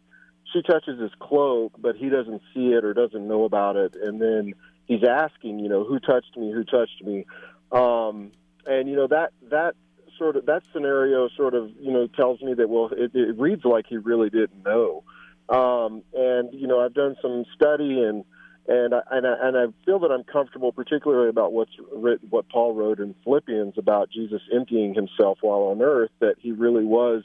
She 0.54 0.62
touches 0.62 1.00
his 1.00 1.12
cloak, 1.20 1.74
but 1.78 1.96
he 1.96 2.10
doesn't 2.10 2.42
see 2.54 2.68
it 2.68 2.86
or 2.86 2.94
doesn't 2.94 3.28
know 3.28 3.44
about 3.44 3.76
it, 3.76 3.96
and 4.02 4.22
then 4.22 4.54
he's 4.86 5.04
asking, 5.04 5.60
you 5.60 5.70
know, 5.70 5.84
who 5.84 6.00
touched 6.00 6.38
me? 6.38 6.52
Who 6.52 6.64
touched 6.64 7.04
me? 7.04 7.26
Um, 7.72 8.32
and 8.66 8.90
you 8.90 8.96
know 8.96 9.08
that 9.08 9.32
that 9.50 9.76
sort 10.18 10.36
of 10.38 10.46
that 10.46 10.64
scenario 10.74 11.30
sort 11.36 11.54
of 11.54 11.70
you 11.80 11.92
know 11.92 12.08
tells 12.08 12.42
me 12.42 12.54
that 12.54 12.70
well, 12.70 12.90
it, 12.92 13.12
it 13.14 13.38
reads 13.38 13.66
like 13.66 13.86
he 13.88 13.98
really 13.98 14.30
didn't 14.30 14.64
know. 14.64 15.04
Um, 15.50 16.04
and 16.14 16.54
you 16.54 16.68
know, 16.68 16.80
I've 16.80 16.94
done 16.94 17.16
some 17.22 17.46
study 17.56 18.02
and 18.02 18.24
and 18.68 18.96
I, 18.96 19.02
and 19.12 19.28
I 19.28 19.36
and 19.42 19.58
I 19.58 19.66
feel 19.86 20.00
that 20.00 20.12
I'm 20.12 20.24
comfortable, 20.24 20.72
particularly 20.72 21.30
about 21.30 21.54
what's 21.54 21.72
writ, 21.94 22.20
what 22.30 22.50
Paul 22.50 22.74
wrote 22.74 23.00
in 23.00 23.14
Philippians 23.24 23.76
about 23.78 24.10
Jesus 24.10 24.42
emptying 24.54 24.96
himself 24.96 25.40
while 25.42 25.72
on 25.72 25.82
earth, 25.82 26.12
that 26.20 26.36
he 26.40 26.52
really 26.52 26.86
was 26.86 27.24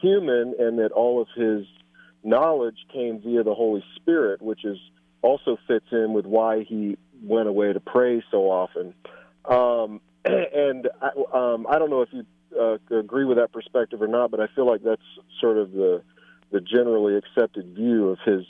human, 0.00 0.54
and 0.58 0.78
that 0.78 0.92
all 0.92 1.20
of 1.20 1.28
his 1.34 1.66
knowledge 2.22 2.76
came 2.92 3.20
via 3.20 3.42
the 3.42 3.54
Holy 3.54 3.84
Spirit, 3.96 4.40
which 4.40 4.64
is 4.64 4.78
also 5.22 5.56
fits 5.66 5.86
in 5.90 6.12
with 6.12 6.24
why 6.24 6.62
he 6.62 6.96
went 7.22 7.48
away 7.48 7.72
to 7.72 7.80
pray 7.80 8.22
so 8.30 8.42
often. 8.42 8.94
Um, 9.44 10.00
and 10.24 10.88
I, 11.02 11.08
um, 11.36 11.66
I 11.68 11.78
don't 11.78 11.90
know 11.90 12.02
if 12.02 12.10
you 12.12 12.24
uh, 12.58 12.76
agree 12.96 13.24
with 13.24 13.38
that 13.38 13.52
perspective 13.52 14.02
or 14.02 14.08
not, 14.08 14.30
but 14.30 14.40
I 14.40 14.46
feel 14.54 14.66
like 14.66 14.82
that's 14.82 15.02
sort 15.40 15.58
of 15.58 15.72
the 15.72 16.02
the 16.52 16.60
generally 16.60 17.16
accepted 17.16 17.74
view 17.74 18.10
of 18.10 18.18
his 18.24 18.46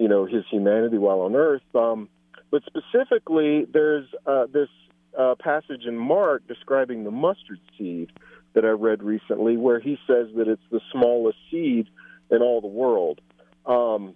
you 0.00 0.08
know 0.08 0.24
his 0.24 0.44
humanity 0.50 0.98
while 0.98 1.20
on 1.20 1.36
earth. 1.36 1.62
Um, 1.74 2.08
but 2.50 2.62
specifically, 2.64 3.66
there's 3.72 4.06
uh, 4.26 4.46
this 4.52 4.70
uh, 5.16 5.34
passage 5.38 5.84
in 5.86 5.96
Mark 5.96 6.48
describing 6.48 7.04
the 7.04 7.10
mustard 7.10 7.60
seed 7.78 8.10
that 8.54 8.64
I 8.64 8.70
read 8.70 9.02
recently, 9.02 9.56
where 9.56 9.78
he 9.78 9.98
says 10.06 10.28
that 10.36 10.48
it's 10.48 10.62
the 10.72 10.80
smallest 10.90 11.38
seed 11.50 11.88
in 12.30 12.42
all 12.42 12.60
the 12.60 12.66
world. 12.66 13.20
Um, 13.66 14.14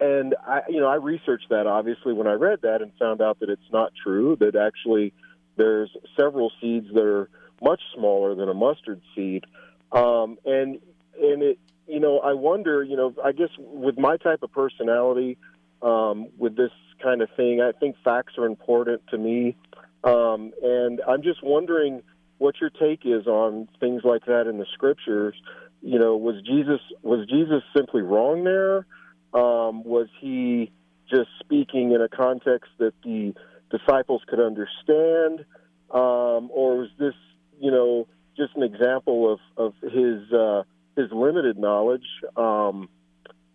and 0.00 0.34
I, 0.46 0.60
you 0.68 0.80
know, 0.80 0.86
I 0.86 0.94
researched 0.94 1.50
that 1.50 1.66
obviously 1.66 2.14
when 2.14 2.26
I 2.26 2.34
read 2.34 2.60
that 2.62 2.80
and 2.80 2.92
found 2.98 3.20
out 3.20 3.40
that 3.40 3.50
it's 3.50 3.70
not 3.72 3.92
true. 4.02 4.36
That 4.40 4.54
actually 4.54 5.12
there's 5.56 5.90
several 6.16 6.52
seeds 6.60 6.86
that 6.94 7.04
are 7.04 7.28
much 7.60 7.82
smaller 7.94 8.34
than 8.34 8.48
a 8.48 8.54
mustard 8.54 9.02
seed, 9.14 9.44
um, 9.90 10.38
and 10.46 10.78
and 11.20 11.42
it, 11.42 11.58
you 11.90 12.00
know, 12.00 12.20
I 12.20 12.34
wonder, 12.34 12.82
you 12.82 12.96
know, 12.96 13.14
I 13.24 13.32
guess 13.32 13.50
with 13.58 13.98
my 13.98 14.16
type 14.16 14.42
of 14.42 14.52
personality, 14.52 15.36
um, 15.82 16.28
with 16.38 16.56
this 16.56 16.70
kind 17.02 17.22
of 17.22 17.28
thing, 17.36 17.60
I 17.60 17.72
think 17.78 17.96
facts 18.04 18.34
are 18.38 18.46
important 18.46 19.02
to 19.08 19.18
me, 19.18 19.56
um, 20.04 20.52
and 20.62 21.00
I'm 21.08 21.22
just 21.22 21.42
wondering 21.42 22.02
what 22.38 22.54
your 22.60 22.70
take 22.70 23.00
is 23.04 23.26
on 23.26 23.68
things 23.80 24.02
like 24.04 24.24
that 24.26 24.46
in 24.46 24.58
the 24.58 24.66
scriptures. 24.72 25.34
You 25.82 25.98
know, 25.98 26.16
was 26.16 26.36
Jesus 26.42 26.80
was 27.02 27.26
Jesus 27.28 27.62
simply 27.76 28.02
wrong 28.02 28.44
there? 28.44 28.86
Um, 29.32 29.84
was 29.84 30.08
he 30.20 30.70
just 31.08 31.28
speaking 31.40 31.92
in 31.92 32.00
a 32.00 32.08
context 32.08 32.70
that 32.78 32.94
the 33.02 33.34
disciples 33.70 34.22
could 34.28 34.40
understand, 34.40 35.44
um, 35.90 36.50
or 36.52 36.78
was 36.78 36.88
this, 36.98 37.14
you 37.60 37.70
know, 37.70 38.06
just 38.36 38.56
an 38.56 38.62
example 38.62 39.32
of 39.32 39.40
of 39.56 39.74
his 39.82 40.32
uh, 40.32 40.62
his 41.00 41.12
limited 41.12 41.58
knowledge? 41.58 42.06
Um, 42.36 42.88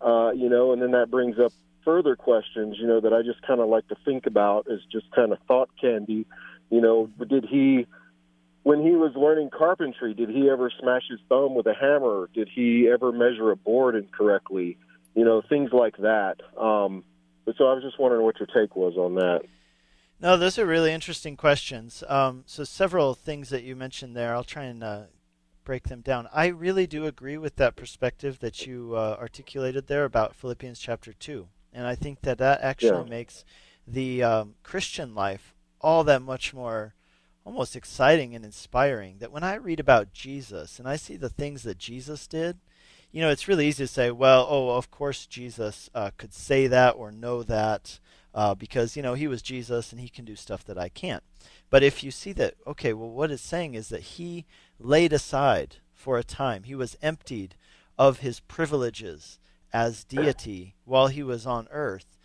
uh, 0.00 0.32
you 0.32 0.48
know, 0.48 0.72
and 0.72 0.82
then 0.82 0.92
that 0.92 1.10
brings 1.10 1.38
up 1.38 1.52
further 1.84 2.16
questions, 2.16 2.76
you 2.78 2.86
know, 2.86 3.00
that 3.00 3.12
I 3.12 3.22
just 3.22 3.40
kind 3.46 3.60
of 3.60 3.68
like 3.68 3.86
to 3.88 3.96
think 4.04 4.26
about 4.26 4.66
as 4.70 4.80
just 4.90 5.10
kind 5.12 5.32
of 5.32 5.38
thought 5.48 5.70
candy. 5.80 6.26
You 6.70 6.80
know, 6.80 7.08
did 7.28 7.46
he 7.48 7.86
when 8.64 8.82
he 8.82 8.96
was 8.96 9.12
learning 9.14 9.50
carpentry, 9.56 10.12
did 10.12 10.28
he 10.28 10.50
ever 10.50 10.72
smash 10.80 11.04
his 11.08 11.20
thumb 11.28 11.54
with 11.54 11.66
a 11.66 11.74
hammer? 11.74 12.28
Did 12.34 12.48
he 12.52 12.90
ever 12.92 13.12
measure 13.12 13.52
a 13.52 13.56
board 13.56 13.94
incorrectly? 13.94 14.76
You 15.14 15.24
know, 15.24 15.40
things 15.48 15.70
like 15.72 15.96
that. 15.98 16.38
Um, 16.60 17.04
so 17.56 17.68
I 17.68 17.74
was 17.74 17.84
just 17.84 18.00
wondering 18.00 18.24
what 18.24 18.40
your 18.40 18.48
take 18.48 18.74
was 18.74 18.96
on 18.96 19.14
that. 19.14 19.42
No, 20.20 20.36
those 20.36 20.58
are 20.58 20.66
really 20.66 20.92
interesting 20.92 21.36
questions. 21.36 22.02
Um, 22.08 22.42
so 22.46 22.64
several 22.64 23.14
things 23.14 23.50
that 23.50 23.62
you 23.62 23.76
mentioned 23.76 24.16
there. 24.16 24.34
I'll 24.34 24.42
try 24.42 24.64
and 24.64 24.82
uh, 24.82 25.02
break 25.66 25.88
them 25.88 26.00
down. 26.00 26.28
I 26.32 26.46
really 26.46 26.86
do 26.86 27.04
agree 27.04 27.36
with 27.36 27.56
that 27.56 27.76
perspective 27.76 28.38
that 28.38 28.66
you 28.66 28.94
uh, 28.94 29.16
articulated 29.20 29.88
there 29.88 30.04
about 30.04 30.34
Philippians 30.34 30.78
chapter 30.78 31.12
two, 31.12 31.48
and 31.74 31.86
I 31.86 31.94
think 31.94 32.22
that 32.22 32.38
that 32.38 32.62
actually 32.62 33.02
yeah. 33.04 33.10
makes 33.10 33.44
the 33.86 34.22
um, 34.22 34.54
Christian 34.62 35.14
life 35.14 35.54
all 35.82 36.04
that 36.04 36.22
much 36.22 36.54
more 36.54 36.94
almost 37.44 37.76
exciting 37.76 38.34
and 38.34 38.44
inspiring 38.44 39.18
that 39.18 39.30
when 39.30 39.44
I 39.44 39.54
read 39.54 39.78
about 39.78 40.12
Jesus 40.12 40.78
and 40.78 40.88
I 40.88 40.96
see 40.96 41.16
the 41.16 41.28
things 41.28 41.62
that 41.62 41.78
Jesus 41.78 42.26
did, 42.26 42.58
you 43.12 43.20
know, 43.20 43.30
it's 43.30 43.46
really 43.46 43.68
easy 43.68 43.84
to 43.84 43.88
say, 43.88 44.10
well, 44.10 44.46
oh, 44.48 44.70
of 44.70 44.90
course 44.90 45.26
Jesus 45.26 45.88
uh, 45.94 46.10
could 46.16 46.34
say 46.34 46.66
that 46.66 46.96
or 46.96 47.12
know 47.12 47.42
that 47.44 48.00
uh, 48.34 48.54
because, 48.54 48.96
you 48.96 49.02
know, 49.02 49.14
he 49.14 49.28
was 49.28 49.42
Jesus 49.42 49.92
and 49.92 50.00
he 50.00 50.08
can 50.08 50.24
do 50.24 50.34
stuff 50.34 50.64
that 50.64 50.76
I 50.76 50.88
can't. 50.88 51.22
But 51.70 51.82
if 51.82 52.02
you 52.02 52.10
see 52.10 52.32
that, 52.32 52.54
okay, 52.66 52.92
well, 52.92 53.10
what 53.10 53.30
it's 53.30 53.42
saying 53.42 53.74
is 53.74 53.88
that 53.88 54.02
he 54.02 54.44
laid 54.78 55.12
aside 55.12 55.76
for 55.92 56.18
a 56.18 56.24
time, 56.24 56.64
he 56.64 56.74
was 56.74 56.96
emptied 57.02 57.54
of 57.98 58.18
his 58.18 58.40
privileges 58.40 59.38
as 59.72 60.04
deity 60.04 60.74
while 60.84 61.08
he 61.08 61.22
was 61.22 61.46
on 61.46 61.68
earth, 61.70 62.16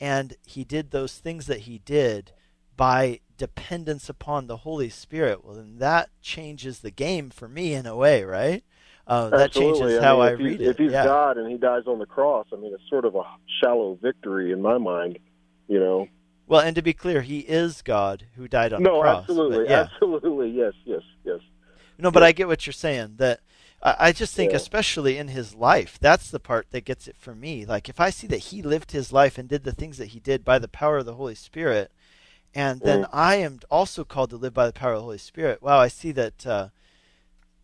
and 0.00 0.34
he 0.46 0.64
did 0.64 0.90
those 0.90 1.18
things 1.18 1.46
that 1.46 1.60
he 1.60 1.78
did 1.78 2.32
by 2.76 3.20
dependence 3.36 4.08
upon 4.08 4.46
the 4.46 4.58
Holy 4.58 4.88
Spirit, 4.88 5.44
well, 5.44 5.54
then 5.54 5.78
that 5.78 6.10
changes 6.20 6.80
the 6.80 6.90
game 6.90 7.30
for 7.30 7.48
me 7.48 7.74
in 7.74 7.86
a 7.86 7.96
way, 7.96 8.24
right? 8.24 8.64
Uh, 9.06 9.28
that 9.30 9.52
changes 9.52 10.00
how 10.00 10.22
I, 10.22 10.30
mean, 10.30 10.40
I 10.40 10.42
read 10.42 10.60
he, 10.60 10.66
it. 10.66 10.70
If 10.70 10.78
he's 10.78 10.92
yeah. 10.92 11.04
God 11.04 11.36
and 11.36 11.50
he 11.50 11.58
dies 11.58 11.82
on 11.86 11.98
the 11.98 12.06
cross, 12.06 12.46
I 12.52 12.56
mean, 12.56 12.72
it's 12.72 12.88
sort 12.88 13.04
of 13.04 13.14
a 13.14 13.22
shallow 13.62 13.98
victory 14.00 14.50
in 14.50 14.62
my 14.62 14.78
mind, 14.78 15.18
you 15.68 15.78
know. 15.78 16.08
Well, 16.46 16.60
and 16.60 16.74
to 16.76 16.82
be 16.82 16.92
clear, 16.92 17.22
he 17.22 17.40
is 17.40 17.82
God 17.82 18.26
who 18.36 18.48
died 18.48 18.72
on 18.72 18.82
no, 18.82 18.96
the 18.96 19.02
cross. 19.02 19.28
No, 19.28 19.34
absolutely, 19.34 19.68
yeah. 19.68 19.88
absolutely, 19.92 20.50
yes, 20.50 20.72
yes, 20.84 21.02
yes. 21.24 21.40
No, 21.98 22.10
but 22.10 22.22
I 22.22 22.32
get 22.32 22.48
what 22.48 22.66
you're 22.66 22.72
saying. 22.72 23.14
That 23.16 23.40
I, 23.82 23.96
I 23.98 24.12
just 24.12 24.34
think, 24.34 24.50
yeah. 24.50 24.56
especially 24.56 25.18
in 25.18 25.28
his 25.28 25.54
life, 25.54 25.98
that's 26.00 26.30
the 26.30 26.40
part 26.40 26.66
that 26.70 26.84
gets 26.84 27.08
it 27.08 27.16
for 27.16 27.34
me. 27.34 27.64
Like 27.64 27.88
if 27.88 28.00
I 28.00 28.10
see 28.10 28.26
that 28.28 28.38
he 28.38 28.62
lived 28.62 28.92
his 28.92 29.12
life 29.12 29.38
and 29.38 29.48
did 29.48 29.64
the 29.64 29.72
things 29.72 29.98
that 29.98 30.08
he 30.08 30.20
did 30.20 30.44
by 30.44 30.58
the 30.58 30.68
power 30.68 30.98
of 30.98 31.06
the 31.06 31.14
Holy 31.14 31.34
Spirit, 31.34 31.92
and 32.54 32.80
then 32.80 33.02
mm. 33.02 33.08
I 33.12 33.36
am 33.36 33.60
also 33.70 34.04
called 34.04 34.30
to 34.30 34.36
live 34.36 34.54
by 34.54 34.66
the 34.66 34.72
power 34.72 34.92
of 34.92 34.98
the 34.98 35.04
Holy 35.04 35.18
Spirit. 35.18 35.62
Wow, 35.62 35.78
I 35.78 35.88
see 35.88 36.12
that. 36.12 36.46
Uh, 36.46 36.68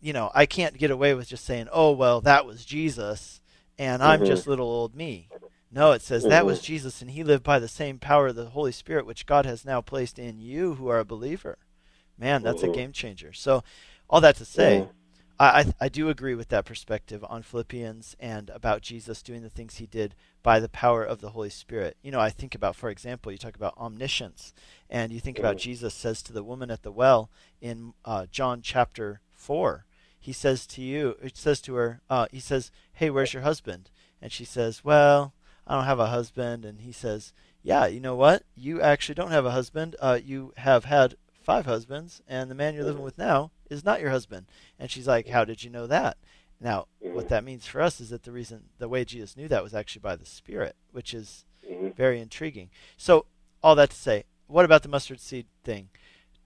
you 0.02 0.14
know, 0.14 0.30
I 0.34 0.46
can't 0.46 0.78
get 0.78 0.90
away 0.90 1.14
with 1.14 1.28
just 1.28 1.44
saying, 1.44 1.68
"Oh, 1.70 1.92
well, 1.92 2.20
that 2.22 2.46
was 2.46 2.64
Jesus, 2.64 3.40
and 3.78 4.02
I'm 4.02 4.20
mm-hmm. 4.20 4.28
just 4.28 4.46
little 4.46 4.66
old 4.66 4.94
me." 4.94 5.28
No, 5.70 5.92
it 5.92 6.02
says 6.02 6.22
mm-hmm. 6.22 6.30
that 6.30 6.46
was 6.46 6.58
mm-hmm. 6.58 6.66
Jesus, 6.66 7.00
and 7.00 7.10
he 7.10 7.22
lived 7.22 7.44
by 7.44 7.58
the 7.58 7.68
same 7.68 7.98
power 7.98 8.28
of 8.28 8.36
the 8.36 8.46
Holy 8.46 8.72
Spirit, 8.72 9.06
which 9.06 9.26
God 9.26 9.46
has 9.46 9.64
now 9.64 9.80
placed 9.80 10.18
in 10.18 10.40
you, 10.40 10.74
who 10.74 10.88
are 10.88 10.98
a 10.98 11.04
believer. 11.04 11.58
Man, 12.18 12.42
that's 12.42 12.62
mm-hmm. 12.62 12.72
a 12.72 12.74
game 12.74 12.92
changer. 12.92 13.32
So, 13.32 13.62
all 14.10 14.20
that 14.20 14.36
to 14.36 14.44
say, 14.44 14.80
mm-hmm. 14.80 14.90
I, 15.38 15.60
I, 15.60 15.86
I 15.86 15.88
do 15.88 16.10
agree 16.10 16.34
with 16.34 16.48
that 16.48 16.64
perspective 16.66 17.24
on 17.26 17.42
Philippians 17.42 18.16
and 18.18 18.50
about 18.50 18.82
Jesus 18.82 19.22
doing 19.22 19.42
the 19.42 19.48
things 19.48 19.76
he 19.76 19.86
did 19.86 20.16
by 20.42 20.58
the 20.58 20.68
power 20.68 21.04
of 21.04 21.20
the 21.20 21.30
Holy 21.30 21.48
Spirit. 21.48 21.96
You 22.02 22.10
know, 22.10 22.20
I 22.20 22.28
think 22.28 22.54
about, 22.54 22.76
for 22.76 22.90
example, 22.90 23.30
you 23.30 23.38
talk 23.38 23.54
about 23.54 23.78
omniscience, 23.78 24.52
and 24.90 25.12
you 25.12 25.20
think 25.20 25.38
about. 25.38 25.56
Jesus 25.56 25.94
says 25.94 26.22
to 26.22 26.32
the 26.32 26.42
woman 26.42 26.70
at 26.70 26.82
the 26.82 26.90
well 26.90 27.30
in 27.60 27.94
uh, 28.04 28.26
John 28.30 28.60
chapter 28.62 29.20
4, 29.30 29.86
he 30.18 30.32
says 30.32 30.66
to 30.66 30.82
you, 30.82 31.16
it 31.22 31.36
says 31.36 31.60
to 31.62 31.74
her, 31.74 32.00
uh, 32.10 32.26
he 32.32 32.40
says, 32.40 32.70
Hey, 32.92 33.08
where's 33.08 33.32
your 33.32 33.42
husband? 33.42 33.90
And 34.20 34.32
she 34.32 34.44
says, 34.44 34.84
Well, 34.84 35.32
I 35.66 35.76
don't 35.76 35.84
have 35.84 36.00
a 36.00 36.08
husband. 36.08 36.64
And 36.64 36.80
he 36.80 36.92
says, 36.92 37.32
Yeah, 37.62 37.86
you 37.86 38.00
know 38.00 38.16
what? 38.16 38.42
You 38.56 38.82
actually 38.82 39.14
don't 39.14 39.30
have 39.30 39.46
a 39.46 39.52
husband. 39.52 39.96
Uh, 40.00 40.18
you 40.22 40.52
have 40.56 40.84
had 40.84 41.14
five 41.32 41.64
husbands, 41.64 42.20
and 42.28 42.50
the 42.50 42.54
man 42.54 42.74
you're 42.74 42.84
living 42.84 43.02
with 43.02 43.16
now 43.16 43.50
is 43.70 43.84
not 43.84 44.00
your 44.00 44.10
husband. 44.10 44.46
And 44.78 44.90
she's 44.90 45.06
like, 45.06 45.28
How 45.28 45.44
did 45.44 45.64
you 45.64 45.70
know 45.70 45.86
that? 45.86 46.16
Now, 46.60 46.88
what 47.00 47.28
that 47.30 47.44
means 47.44 47.66
for 47.66 47.80
us 47.80 48.00
is 48.00 48.10
that 48.10 48.24
the 48.24 48.32
reason, 48.32 48.64
the 48.78 48.88
way 48.88 49.04
Jesus 49.04 49.36
knew 49.36 49.48
that 49.48 49.62
was 49.62 49.72
actually 49.72 50.00
by 50.00 50.16
the 50.16 50.26
Spirit, 50.26 50.76
which 50.92 51.14
is 51.14 51.46
very 51.96 52.20
intriguing. 52.20 52.68
So, 52.98 53.24
all 53.62 53.74
that 53.76 53.90
to 53.90 53.96
say, 53.96 54.24
what 54.46 54.64
about 54.64 54.82
the 54.82 54.88
mustard 54.88 55.20
seed 55.20 55.46
thing? 55.64 55.88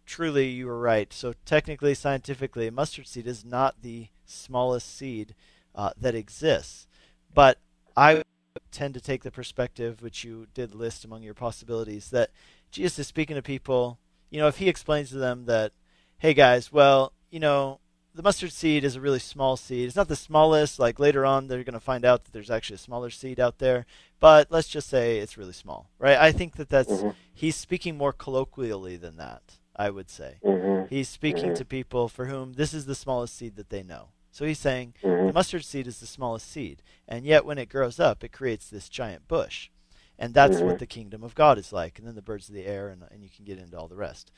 Truly, 0.06 0.48
you 0.48 0.66
were 0.66 0.78
right. 0.78 1.12
So, 1.12 1.34
technically, 1.44 1.94
scientifically, 1.94 2.70
mustard 2.70 3.08
seed 3.08 3.26
is 3.26 3.44
not 3.44 3.82
the 3.82 4.08
smallest 4.24 4.96
seed 4.96 5.34
uh, 5.74 5.90
that 6.00 6.14
exists. 6.14 6.86
But 7.32 7.58
I 7.96 8.22
tend 8.70 8.94
to 8.94 9.00
take 9.00 9.22
the 9.22 9.30
perspective, 9.30 10.02
which 10.02 10.22
you 10.22 10.46
did 10.54 10.74
list 10.74 11.04
among 11.04 11.22
your 11.22 11.34
possibilities, 11.34 12.10
that 12.10 12.30
Jesus 12.70 13.00
is 13.00 13.06
speaking 13.08 13.36
to 13.36 13.42
people. 13.42 13.98
You 14.30 14.40
know, 14.40 14.48
if 14.48 14.58
he 14.58 14.68
explains 14.68 15.10
to 15.10 15.16
them 15.16 15.46
that 15.46 15.72
hey 16.18 16.34
guys, 16.34 16.72
well, 16.72 17.12
you 17.30 17.40
know, 17.40 17.80
the 18.14 18.22
mustard 18.22 18.52
seed 18.52 18.84
is 18.84 18.96
a 18.96 19.00
really 19.00 19.18
small 19.18 19.56
seed. 19.56 19.86
It's 19.86 19.96
not 19.96 20.08
the 20.08 20.16
smallest. 20.16 20.78
Like 20.78 20.98
later 20.98 21.26
on, 21.26 21.48
they're 21.48 21.64
going 21.64 21.74
to 21.74 21.80
find 21.80 22.04
out 22.04 22.24
that 22.24 22.32
there's 22.32 22.50
actually 22.50 22.76
a 22.76 22.78
smaller 22.78 23.10
seed 23.10 23.40
out 23.40 23.58
there. 23.58 23.86
But 24.20 24.50
let's 24.50 24.68
just 24.68 24.88
say 24.88 25.18
it's 25.18 25.36
really 25.36 25.52
small, 25.52 25.90
right? 25.98 26.16
I 26.16 26.32
think 26.32 26.56
that 26.56 26.68
that's 26.68 26.90
mm-hmm. 26.90 27.10
he's 27.32 27.56
speaking 27.56 27.96
more 27.96 28.12
colloquially 28.12 28.96
than 28.96 29.16
that. 29.16 29.58
I 29.76 29.90
would 29.90 30.08
say 30.08 30.36
mm-hmm. 30.44 30.86
he's 30.88 31.08
speaking 31.08 31.46
mm-hmm. 31.46 31.54
to 31.54 31.64
people 31.64 32.08
for 32.08 32.26
whom 32.26 32.52
this 32.52 32.72
is 32.72 32.86
the 32.86 32.94
smallest 32.94 33.36
seed 33.36 33.56
that 33.56 33.70
they 33.70 33.82
know. 33.82 34.10
So 34.30 34.44
he's 34.44 34.58
saying 34.58 34.94
mm-hmm. 35.02 35.26
the 35.26 35.32
mustard 35.32 35.64
seed 35.64 35.86
is 35.86 35.98
the 35.98 36.06
smallest 36.06 36.50
seed, 36.50 36.82
and 37.08 37.24
yet 37.24 37.44
when 37.44 37.58
it 37.58 37.68
grows 37.68 37.98
up, 38.00 38.22
it 38.22 38.32
creates 38.32 38.68
this 38.68 38.88
giant 38.88 39.28
bush, 39.28 39.70
and 40.18 40.32
that's 40.32 40.58
what 40.58 40.70
mm-hmm. 40.70 40.78
the 40.78 40.86
kingdom 40.86 41.22
of 41.24 41.34
God 41.34 41.58
is 41.58 41.72
like. 41.72 41.98
And 41.98 42.06
then 42.06 42.14
the 42.14 42.22
birds 42.22 42.48
of 42.48 42.54
the 42.54 42.66
air, 42.66 42.88
and 42.88 43.04
and 43.10 43.22
you 43.22 43.30
can 43.34 43.44
get 43.44 43.58
into 43.58 43.76
all 43.76 43.88
the 43.88 43.96
rest. 43.96 44.30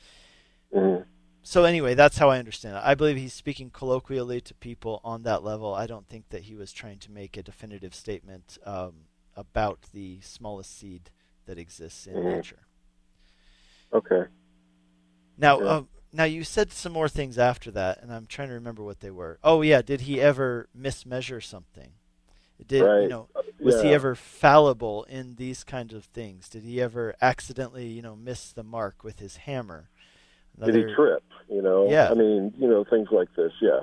So 1.47 1.63
anyway, 1.63 1.93
that's 1.93 2.17
how 2.17 2.27
I 2.27 2.39
understand 2.39 2.75
it. 2.75 2.81
I 2.83 2.93
believe 2.93 3.15
he's 3.15 3.31
speaking 3.31 3.69
colloquially 3.69 4.41
to 4.41 4.53
people 4.53 4.99
on 5.01 5.23
that 5.23 5.45
level. 5.45 5.73
I 5.73 5.87
don't 5.87 6.05
think 6.05 6.27
that 6.27 6.41
he 6.41 6.55
was 6.55 6.73
trying 6.73 6.99
to 6.99 7.09
make 7.09 7.37
a 7.37 7.41
definitive 7.41 7.95
statement 7.95 8.57
um, 8.65 9.05
about 9.33 9.79
the 9.93 10.19
smallest 10.19 10.77
seed 10.77 11.09
that 11.45 11.57
exists 11.57 12.05
in 12.05 12.15
mm-hmm. 12.15 12.31
nature. 12.31 12.67
Okay. 13.93 14.23
Now, 15.37 15.61
yeah. 15.61 15.65
uh, 15.67 15.83
now 16.11 16.25
you 16.25 16.43
said 16.43 16.73
some 16.73 16.91
more 16.91 17.07
things 17.07 17.39
after 17.39 17.71
that, 17.71 18.01
and 18.01 18.11
I'm 18.11 18.25
trying 18.25 18.49
to 18.49 18.53
remember 18.55 18.83
what 18.83 18.99
they 18.99 19.11
were. 19.11 19.39
Oh 19.41 19.61
yeah, 19.61 19.81
did 19.81 20.01
he 20.01 20.19
ever 20.19 20.67
mismeasure 20.77 21.41
something? 21.41 21.91
Did 22.67 22.81
right. 22.81 23.03
you 23.03 23.07
know? 23.07 23.29
Was 23.61 23.75
yeah. 23.75 23.83
he 23.83 23.93
ever 23.93 24.15
fallible 24.15 25.05
in 25.05 25.35
these 25.35 25.63
kinds 25.63 25.93
of 25.93 26.03
things? 26.03 26.49
Did 26.49 26.63
he 26.63 26.81
ever 26.81 27.15
accidentally, 27.21 27.87
you 27.87 28.01
know, 28.01 28.17
miss 28.17 28.51
the 28.51 28.63
mark 28.63 29.01
with 29.01 29.19
his 29.19 29.37
hammer? 29.37 29.89
Another, 30.57 30.71
Did 30.71 30.89
he 30.89 30.95
trip? 30.95 31.23
You 31.49 31.61
know, 31.61 31.89
yeah. 31.89 32.09
I 32.09 32.13
mean, 32.13 32.53
you 32.57 32.67
know, 32.67 32.83
things 32.83 33.09
like 33.11 33.33
this. 33.35 33.51
Yeah. 33.61 33.79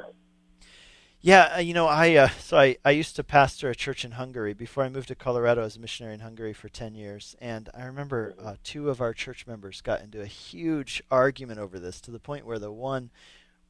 Yeah, 1.20 1.54
uh, 1.56 1.60
you 1.60 1.72
know, 1.72 1.86
I 1.86 2.16
uh, 2.16 2.28
so 2.38 2.58
I, 2.58 2.76
I 2.84 2.90
used 2.90 3.16
to 3.16 3.24
pastor 3.24 3.70
a 3.70 3.74
church 3.74 4.04
in 4.04 4.10
Hungary 4.10 4.52
before 4.52 4.84
I 4.84 4.90
moved 4.90 5.08
to 5.08 5.14
Colorado 5.14 5.62
as 5.62 5.74
a 5.74 5.80
missionary 5.80 6.12
in 6.12 6.20
Hungary 6.20 6.52
for 6.52 6.68
ten 6.68 6.94
years, 6.94 7.34
and 7.40 7.70
I 7.72 7.84
remember 7.84 8.34
uh, 8.38 8.56
two 8.62 8.90
of 8.90 9.00
our 9.00 9.14
church 9.14 9.46
members 9.46 9.80
got 9.80 10.02
into 10.02 10.20
a 10.20 10.26
huge 10.26 11.02
argument 11.10 11.60
over 11.60 11.78
this 11.78 12.02
to 12.02 12.10
the 12.10 12.18
point 12.18 12.44
where 12.44 12.58
the 12.58 12.70
one 12.70 13.10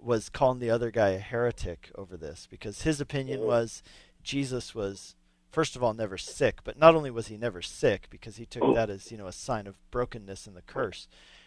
was 0.00 0.28
calling 0.28 0.58
the 0.58 0.70
other 0.70 0.90
guy 0.90 1.10
a 1.10 1.18
heretic 1.20 1.92
over 1.94 2.16
this 2.16 2.48
because 2.50 2.82
his 2.82 3.00
opinion 3.00 3.42
was 3.42 3.84
Jesus 4.24 4.74
was 4.74 5.14
first 5.52 5.76
of 5.76 5.82
all 5.84 5.94
never 5.94 6.18
sick, 6.18 6.58
but 6.64 6.76
not 6.76 6.96
only 6.96 7.10
was 7.12 7.28
he 7.28 7.36
never 7.36 7.62
sick 7.62 8.08
because 8.10 8.34
he 8.34 8.46
took 8.46 8.74
that 8.74 8.90
as 8.90 9.12
you 9.12 9.16
know 9.16 9.28
a 9.28 9.32
sign 9.32 9.68
of 9.68 9.76
brokenness 9.92 10.48
and 10.48 10.56
the 10.56 10.62
curse, 10.62 11.06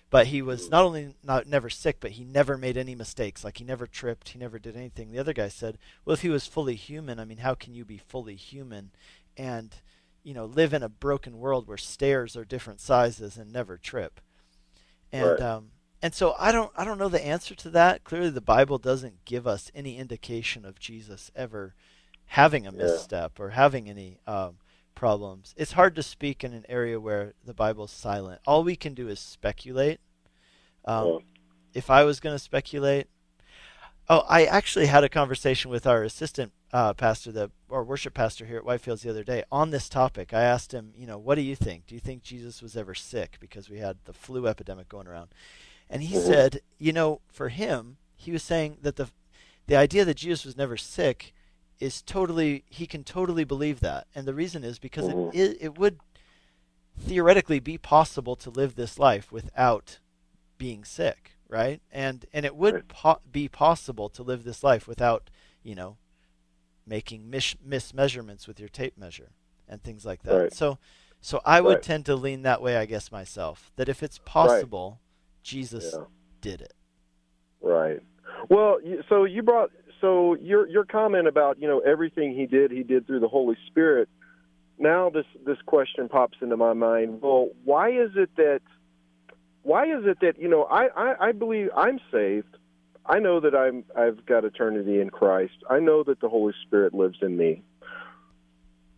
but 0.10 0.28
he 0.28 0.42
was 0.42 0.70
not 0.70 0.84
only 0.86 1.16
not 1.24 1.48
never 1.48 1.70
sick, 1.70 1.98
but 2.00 2.12
he 2.12 2.24
never 2.24 2.58
made 2.58 2.78
any 2.78 2.96
mistakes. 2.96 3.44
Like 3.44 3.58
he 3.58 3.64
never 3.64 3.88
tripped, 3.88 4.30
he 4.30 4.40
never 4.40 4.60
did 4.60 4.76
anything. 4.76 5.12
The 5.12 5.20
other 5.20 5.34
guy 5.34 5.50
said, 5.50 5.78
"Well, 6.06 6.14
if 6.14 6.22
he 6.22 6.30
was 6.30 6.48
fully 6.48 6.76
human, 6.76 7.20
I 7.20 7.26
mean, 7.26 7.40
how 7.40 7.56
can 7.56 7.74
you 7.74 7.84
be 7.86 7.98
fully 7.98 8.36
human 8.36 8.92
and 9.36 9.76
you 10.24 10.34
know 10.34 10.46
live 10.46 10.74
in 10.74 10.84
a 10.84 10.90
broken 10.90 11.40
world 11.40 11.68
where 11.68 11.78
stairs 11.78 12.36
are 12.36 12.46
different 12.46 12.80
sizes 12.82 13.38
and 13.38 13.52
never 13.52 13.78
trip?" 13.78 14.22
And 15.12 15.40
Right. 15.40 15.42
um, 15.42 15.72
and 16.02 16.14
so 16.14 16.36
I 16.40 16.52
don't 16.52 16.72
I 16.78 16.86
don't 16.86 16.98
know 17.00 17.10
the 17.10 17.26
answer 17.26 17.56
to 17.56 17.70
that. 17.72 18.04
Clearly, 18.04 18.30
the 18.30 18.42
Bible 18.42 18.78
doesn't 18.78 19.26
give 19.26 19.48
us 19.48 19.72
any 19.76 19.98
indication 19.98 20.64
of 20.66 20.80
Jesus 20.80 21.32
ever 21.36 21.74
having 22.32 22.68
a 22.68 22.72
Yeah. 22.72 22.84
misstep 22.84 23.40
or 23.40 23.52
having 23.52 23.90
any 23.90 24.20
um, 24.28 24.58
problems. 24.98 25.54
It's 25.58 25.74
hard 25.74 25.96
to 25.96 26.04
speak 26.04 26.44
in 26.44 26.54
an 26.54 26.66
area 26.68 27.00
where 27.00 27.34
the 27.46 27.54
Bible's 27.54 27.92
silent. 27.92 28.42
All 28.48 28.64
we 28.64 28.76
can 28.76 28.94
do 28.94 29.08
is 29.08 29.20
speculate. 29.20 30.00
Um, 30.86 31.08
Yeah. 31.08 31.18
If 31.74 31.90
I 31.92 32.04
was 32.04 32.20
going 32.20 32.34
to 32.34 32.40
speculate, 32.40 33.08
oh, 34.10 34.24
I 34.28 34.46
actually 34.46 34.88
had 34.88 35.04
a 35.04 35.10
conversation 35.10 35.70
with 35.70 35.86
our 35.86 36.02
assistant 36.02 36.52
uh, 36.74 36.94
pastor, 36.94 37.32
the 37.32 37.52
or 37.70 37.84
worship 37.84 38.16
pastor 38.16 38.46
here 38.46 38.58
at 38.58 38.64
Whitefields 38.64 39.02
the 39.02 39.10
other 39.12 39.24
day 39.24 39.44
on 39.52 39.70
this 39.70 39.88
topic. 39.88 40.34
I 40.34 40.42
asked 40.42 40.74
him, 40.74 40.94
you 40.96 41.06
know, 41.06 41.20
what 41.20 41.36
do 41.36 41.42
you 41.42 41.56
think? 41.56 41.86
Do 41.86 41.94
you 41.94 42.02
think 42.02 42.24
Jesus 42.24 42.62
was 42.62 42.76
ever 42.76 42.96
sick 42.96 43.38
because 43.40 43.70
we 43.70 43.78
had 43.78 43.98
the 44.06 44.14
flu 44.14 44.48
epidemic 44.48 44.90
going 44.90 45.08
around? 45.08 45.30
And 45.90 46.02
he 46.02 46.16
Mhm. 46.16 46.22
said, 46.26 46.62
you 46.80 46.92
know, 46.92 47.22
for 47.32 47.50
him, 47.50 47.98
he 48.16 48.32
was 48.32 48.42
saying 48.44 48.80
that 48.82 48.96
the 48.96 49.10
the 49.68 49.76
idea 49.76 50.04
that 50.06 50.16
Jesus 50.18 50.46
was 50.46 50.58
never 50.58 50.78
sick 50.78 51.34
is 51.80 52.02
totally 52.02 52.64
he 52.70 52.88
can 52.88 53.04
totally 53.04 53.44
believe 53.44 53.80
that, 53.82 54.08
and 54.16 54.26
the 54.28 54.34
reason 54.34 54.64
is 54.64 54.80
because 54.80 55.10
Mhm. 55.10 55.34
it, 55.34 55.40
it 55.40 55.58
it 55.62 55.78
would 55.78 56.00
theoretically 57.00 57.60
be 57.60 57.78
possible 57.78 58.36
to 58.36 58.50
live 58.50 58.76
this 58.76 58.98
life 58.98 59.32
without 59.32 60.00
being 60.58 60.84
sick, 60.84 61.34
right? 61.48 61.82
And 61.92 62.26
and 62.34 62.46
it 62.46 62.56
would 62.56 62.74
Right. 62.74 62.88
po- 62.88 63.22
be 63.32 63.48
possible 63.48 64.10
to 64.10 64.24
live 64.24 64.44
this 64.44 64.64
life 64.64 64.88
without, 64.88 65.30
you 65.64 65.76
know, 65.76 65.98
making 66.86 67.30
mis- 67.30 67.56
mismeasurements 67.64 68.48
with 68.48 68.60
your 68.60 68.70
tape 68.70 68.98
measure 68.98 69.32
and 69.68 69.84
things 69.84 70.06
like 70.06 70.24
that. 70.24 70.36
Right. 70.36 70.54
So 70.54 70.80
so 71.20 71.42
I 71.46 71.62
would 71.62 71.76
Right. 71.76 71.84
tend 71.84 72.06
to 72.08 72.16
lean 72.16 72.44
that 72.44 72.62
way, 72.62 72.78
I 72.78 72.86
guess 72.86 73.12
myself, 73.12 73.72
that 73.76 73.90
if 73.90 74.02
it's 74.04 74.20
possible, 74.20 75.00
Jesus 75.44 75.94
Yeah. 75.94 76.06
did 76.42 76.62
it. 76.62 76.74
Right. 77.62 78.02
Well, 78.50 78.80
so 79.10 79.24
you 79.26 79.42
brought 79.42 79.72
so 80.02 80.36
your 80.36 80.68
your 80.68 80.86
comment 80.86 81.28
about 81.28 81.60
you 81.62 81.68
know 81.68 81.80
everything 81.80 82.36
he 82.36 82.46
did 82.46 82.72
he 82.72 82.84
did 82.84 83.08
through 83.08 83.20
the 83.20 83.28
Holy 83.28 83.58
Spirit. 83.68 84.10
Now 84.80 85.10
this 85.10 85.26
this 85.46 85.58
question 85.66 86.10
pops 86.10 86.38
into 86.42 86.58
my 86.58 86.74
mind. 86.74 87.22
Well, 87.22 87.50
why 87.64 87.90
is 87.90 88.12
it 88.16 88.36
that 88.38 88.62
why 89.64 89.86
is 89.86 90.06
it 90.06 90.20
that 90.22 90.40
you 90.40 90.48
know 90.48 90.64
I 90.64 90.88
I, 90.88 91.28
I 91.28 91.32
believe 91.32 91.70
I'm 91.76 92.00
saved. 92.12 92.56
I 93.06 93.20
know 93.20 93.40
that 93.40 93.56
I'm 93.56 93.86
I've 93.96 94.26
got 94.26 94.46
eternity 94.46 95.00
in 95.00 95.10
Christ. 95.10 95.56
I 95.70 95.80
know 95.80 96.04
that 96.04 96.20
the 96.20 96.30
Holy 96.30 96.54
Spirit 96.66 96.94
lives 96.94 97.18
in 97.22 97.38
me. 97.38 97.64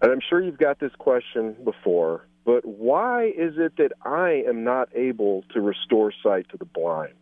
And 0.01 0.11
I'm 0.11 0.21
sure 0.27 0.41
you've 0.41 0.57
got 0.57 0.79
this 0.79 0.93
question 0.97 1.57
before, 1.65 2.25
but 2.45 2.63
why 2.63 3.25
is 3.25 3.55
it 3.57 3.75
that 3.77 3.91
I 4.05 4.43
am 4.47 4.63
not 4.63 4.87
able 4.95 5.43
to 5.53 5.59
restore 5.59 6.13
sight 6.23 6.47
to 6.51 6.57
the 6.57 6.63
blind? 6.63 7.13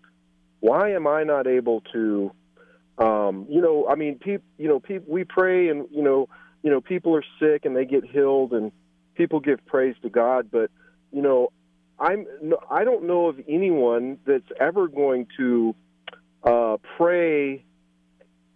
why 0.60 0.92
am 0.92 1.08
I 1.08 1.24
not 1.24 1.48
able 1.48 1.82
to, 1.94 2.32
um, 2.98 3.46
you 3.50 3.62
know, 3.62 3.88
I 3.88 3.96
mean, 3.96 4.20
peop, 4.20 4.44
you 4.58 4.68
know, 4.68 4.80
peop, 4.80 5.08
we 5.08 5.24
pray 5.24 5.70
and 5.70 5.88
you 5.92 6.02
know, 6.02 6.30
you 6.64 6.72
know, 6.72 6.82
people 6.82 7.16
are 7.16 7.24
sick 7.40 7.66
and 7.66 7.76
they 7.76 7.86
get 7.86 8.04
healed 8.06 8.54
and 8.54 8.72
people 9.16 9.40
give 9.40 9.66
praise 9.66 9.96
to 10.02 10.10
God, 10.10 10.50
but 10.52 10.72
you 11.12 11.22
know, 11.22 11.52
I'm 12.00 12.26
no, 12.42 12.58
I 12.70 12.84
don't 12.84 13.06
know 13.06 13.28
of 13.28 13.40
anyone 13.48 14.20
that's 14.26 14.50
ever 14.60 14.88
going 14.88 15.28
to 15.38 15.76
uh, 16.44 16.78
pray 16.98 17.64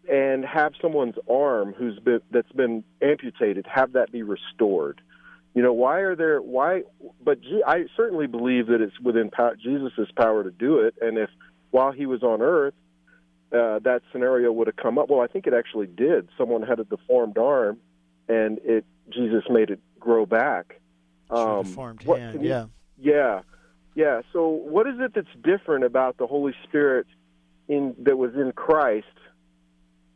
and 0.09 0.45
have 0.45 0.73
someone's 0.81 1.15
arm 1.29 1.73
who's 1.73 1.99
been 1.99 2.21
that's 2.31 2.51
been 2.51 2.83
amputated 3.01 3.65
have 3.67 3.93
that 3.93 4.11
be 4.11 4.23
restored. 4.23 5.01
You 5.53 5.61
know, 5.61 5.73
why 5.73 5.99
are 5.99 6.15
there 6.15 6.41
why? 6.41 6.83
But 7.23 7.39
I 7.67 7.85
certainly 7.97 8.27
believe 8.27 8.67
that 8.67 8.81
it's 8.81 8.99
within 8.99 9.29
pow- 9.29 9.55
Jesus' 9.61 10.09
power 10.15 10.43
to 10.43 10.51
do 10.51 10.79
it, 10.79 10.95
and 11.01 11.17
if 11.17 11.29
while 11.71 11.91
he 11.91 12.05
was 12.05 12.23
on 12.23 12.41
earth, 12.41 12.73
uh, 13.51 13.79
that 13.79 14.01
scenario 14.11 14.51
would 14.51 14.67
have 14.67 14.75
come 14.77 14.97
up. 14.97 15.09
Well, 15.09 15.21
I 15.21 15.27
think 15.27 15.47
it 15.47 15.53
actually 15.53 15.87
did. 15.87 16.29
Someone 16.37 16.61
had 16.61 16.79
a 16.79 16.83
deformed 16.85 17.37
arm, 17.37 17.77
and 18.29 18.59
it 18.63 18.85
Jesus 19.09 19.43
made 19.49 19.69
it 19.69 19.79
grow 19.99 20.25
back. 20.25 20.79
Sure, 21.29 21.63
deformed 21.63 22.01
Um, 22.01 22.07
what- 22.07 22.19
hand, 22.19 22.41
you- 22.43 22.49
yeah. 22.49 22.65
yeah, 22.97 23.41
yeah. 23.95 24.21
So, 24.33 24.47
what 24.49 24.87
is 24.87 24.95
it 24.99 25.13
that's 25.13 25.27
different 25.43 25.83
about 25.85 26.17
the 26.17 26.27
Holy 26.27 26.53
Spirit 26.63 27.07
in 27.67 27.95
that 27.99 28.17
was 28.17 28.33
in 28.35 28.51
Christ 28.53 29.07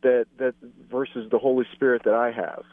that 0.02 0.26
that 0.38 0.54
versus 0.90 1.30
the 1.30 1.38
Holy 1.38 1.66
Spirit 1.74 2.02
that 2.04 2.14
I 2.14 2.30
have? 2.32 2.64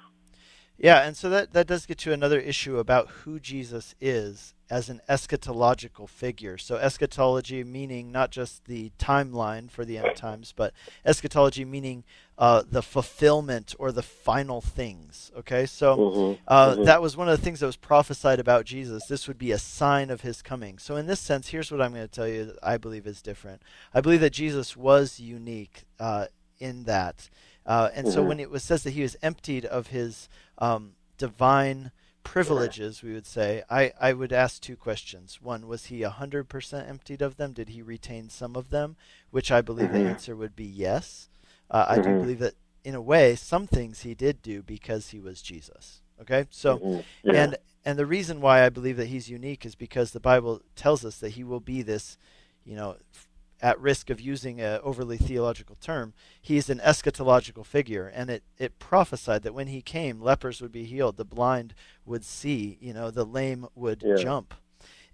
Yeah, 0.78 1.06
and 1.06 1.16
so 1.16 1.30
that, 1.30 1.54
that 1.54 1.68
does 1.68 1.86
get 1.86 1.98
to 2.00 2.14
another 2.14 2.40
issue 2.40 2.78
about 2.78 3.08
who 3.10 3.40
Jesus 3.40 3.96
is 4.02 4.54
as 4.70 4.90
an 4.90 5.02
eschatological 5.08 6.10
figure. 6.10 6.58
So, 6.58 6.78
eschatology 6.78 7.64
meaning 7.64 8.12
not 8.12 8.32
just 8.32 8.66
the 8.66 8.92
timeline 8.98 9.70
for 9.70 9.86
the 9.86 10.00
end 10.00 10.16
times, 10.16 10.52
but 10.56 10.74
eschatology 11.06 11.64
meaning 11.64 12.04
uh, 12.40 12.64
the 12.68 12.82
fulfillment 12.82 13.76
or 13.78 13.92
the 13.92 14.02
final 14.02 14.62
things. 14.62 15.32
Okay, 15.38 15.68
so 15.68 15.96
Mhm, 15.96 16.40
uh, 16.48 16.76
mhm. 16.76 16.86
that 16.86 17.02
was 17.04 17.16
one 17.16 17.30
of 17.30 17.38
the 17.38 17.44
things 17.44 17.60
that 17.60 17.68
was 17.68 17.78
prophesied 17.78 18.40
about 18.40 18.66
Jesus. 18.66 19.06
This 19.06 19.28
would 19.28 19.38
be 19.38 19.52
a 19.52 19.60
sign 19.60 20.10
of 20.10 20.22
his 20.22 20.42
coming. 20.42 20.80
So, 20.80 20.96
in 20.96 21.06
this 21.06 21.20
sense, 21.20 21.50
here's 21.50 21.72
what 21.72 21.82
I'm 21.82 21.94
going 21.94 22.08
to 22.08 22.12
tell 22.14 22.28
you 22.28 22.46
that 22.46 22.58
I 22.64 22.78
believe 22.78 23.06
is 23.06 23.22
different. 23.22 23.62
I 23.94 24.02
believe 24.02 24.22
that 24.22 24.34
Jesus 24.34 24.76
was 24.76 25.20
unique 25.20 25.84
uh, 26.00 26.26
in 26.60 26.86
that. 26.86 27.30
Uh, 27.66 27.90
and 27.94 28.08
so 28.08 28.22
Mhm. 28.22 28.28
when 28.28 28.40
it 28.40 28.50
was 28.50 28.64
says 28.64 28.84
that 28.84 28.92
he 28.92 29.02
was 29.02 29.16
emptied 29.22 29.66
of 29.66 29.88
his 29.88 30.28
um, 30.58 30.94
divine 31.18 31.92
privileges, 32.24 33.04
we 33.04 33.14
would 33.14 33.26
say, 33.26 33.64
I, 33.70 33.94
I 34.00 34.14
would 34.14 34.32
ask 34.34 34.62
two 34.62 34.76
questions. 34.76 35.42
One, 35.42 35.68
was 35.68 35.86
he 35.86 36.02
100% 36.02 36.90
emptied 36.90 37.22
of 37.22 37.38
them? 37.38 37.54
Did 37.54 37.70
he 37.70 37.82
retain 37.82 38.30
some 38.30 38.56
of 38.56 38.70
them? 38.70 38.96
Which 39.32 39.52
I 39.52 39.62
believe 39.62 39.92
the 39.92 40.00
Mhm. 40.00 40.10
answer 40.10 40.36
would 40.36 40.56
be 40.56 40.66
yes. 40.66 41.30
Uh, 41.70 41.86
I 41.88 42.00
do 42.00 42.10
Mhm. 42.10 42.20
believe 42.20 42.40
that, 42.40 42.56
in 42.84 42.96
a 42.96 43.02
way, 43.02 43.36
some 43.36 43.68
things 43.68 44.02
he 44.02 44.14
did 44.14 44.42
do 44.42 44.62
because 44.62 45.10
he 45.10 45.20
was 45.20 45.42
Jesus. 45.42 46.02
Okay? 46.22 46.48
So, 46.50 46.78
Mhm, 46.78 47.04
yeah. 47.24 47.34
and 47.34 47.58
and 47.86 48.00
the 48.00 48.06
reason 48.06 48.40
why 48.40 48.64
I 48.66 48.70
believe 48.70 48.96
that 48.96 49.08
he's 49.08 49.30
unique 49.30 49.66
is 49.66 49.76
because 49.76 50.12
the 50.12 50.20
Bible 50.22 50.62
tells 50.76 51.04
us 51.04 51.18
that 51.20 51.32
he 51.32 51.44
will 51.44 51.60
be 51.60 51.82
this, 51.82 52.18
you 52.66 52.78
know, 52.78 52.96
f- 53.14 53.28
at 53.64 53.80
risk 53.80 54.10
of 54.10 54.20
using 54.22 54.60
an 54.62 54.80
overly 54.84 55.18
theological 55.18 55.78
term, 55.80 56.14
he's 56.40 56.70
an 56.70 56.80
eschatological 56.80 57.66
figure, 57.66 58.08
and 58.14 58.30
it 58.30 58.44
it 58.60 58.78
prophesied 58.78 59.42
that 59.44 59.54
when 59.54 59.68
he 59.68 59.82
came, 59.82 60.22
lepers 60.22 60.62
would 60.62 60.72
be 60.72 60.84
healed, 60.84 61.16
the 61.18 61.26
blind 61.26 61.74
would 62.06 62.26
see, 62.26 62.78
you 62.82 62.94
know, 62.94 63.10
the 63.10 63.26
lame 63.26 63.66
would 63.74 64.04
Yeah. 64.06 64.16
jump, 64.18 64.54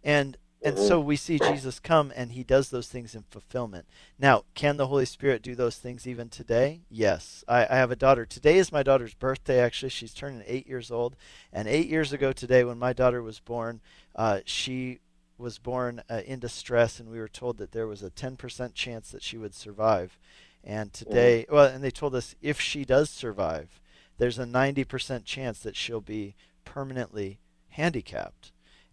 and 0.03 0.35
and 0.61 0.75
Mhm. 0.75 0.87
so 0.89 0.99
we 0.99 1.15
see 1.15 1.37
Jesus 1.39 1.79
come 1.79 2.11
and 2.17 2.33
he 2.33 2.43
does 2.43 2.69
those 2.69 2.89
things 2.89 3.15
in 3.15 3.23
fulfillment. 3.29 3.85
Now, 4.17 4.43
can 4.55 4.75
the 4.75 4.87
Holy 4.87 5.05
Spirit 5.05 5.41
do 5.41 5.55
those 5.55 5.77
things 5.77 6.05
even 6.05 6.27
today? 6.27 6.81
Yes. 6.89 7.45
I, 7.47 7.65
I 7.65 7.77
have 7.77 7.91
a 7.91 7.95
daughter. 7.95 8.25
Today 8.25 8.57
is 8.57 8.69
my 8.69 8.83
daughter's 8.83 9.13
birthday, 9.13 9.61
actually. 9.61 9.87
She's 9.87 10.13
turning 10.13 10.43
eight 10.45 10.67
years 10.67 10.91
old. 10.91 11.15
And 11.53 11.69
eight 11.69 11.87
years 11.87 12.11
ago 12.11 12.33
today, 12.33 12.65
when 12.65 12.77
my 12.77 12.91
daughter 12.91 13.23
was 13.23 13.39
born, 13.39 13.79
uh, 14.17 14.41
she 14.43 14.99
was 15.39 15.57
born 15.57 16.03
uh, 16.09 16.21
in 16.25 16.39
distress, 16.39 16.99
and 16.99 17.09
we 17.09 17.19
were 17.19 17.27
told 17.27 17.57
that 17.57 17.71
there 17.71 17.87
was 17.87 18.03
a 18.03 18.09
10% 18.09 18.73
chance 18.73 19.09
that 19.11 19.23
she 19.23 19.37
would 19.37 19.55
survive. 19.55 20.17
And 20.63 20.91
today, 20.91 21.45
well, 21.49 21.65
and 21.65 21.83
they 21.83 21.91
told 21.91 22.13
us 22.13 22.35
if 22.41 22.59
she 22.59 22.83
does 22.83 23.09
survive, 23.09 23.79
there's 24.17 24.37
a 24.37 24.45
90% 24.45 25.23
chance 25.23 25.59
that 25.59 25.75
she'll 25.75 26.01
be 26.01 26.35
permanently 26.65 27.39
handicapped. 27.69 28.51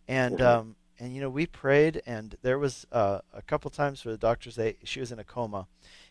And 0.09 0.40
um, 0.40 0.76
and 0.99 1.14
you 1.14 1.20
know 1.20 1.28
we 1.28 1.47
prayed, 1.47 2.01
and 2.07 2.36
there 2.42 2.59
was 2.59 2.86
uh, 2.92 3.18
a 3.34 3.42
couple 3.42 3.70
times 3.70 4.05
where 4.05 4.12
the 4.12 4.18
doctors 4.18 4.55
they 4.55 4.76
she 4.84 5.01
was 5.01 5.11
in 5.12 5.18
a 5.18 5.24
coma, 5.24 5.66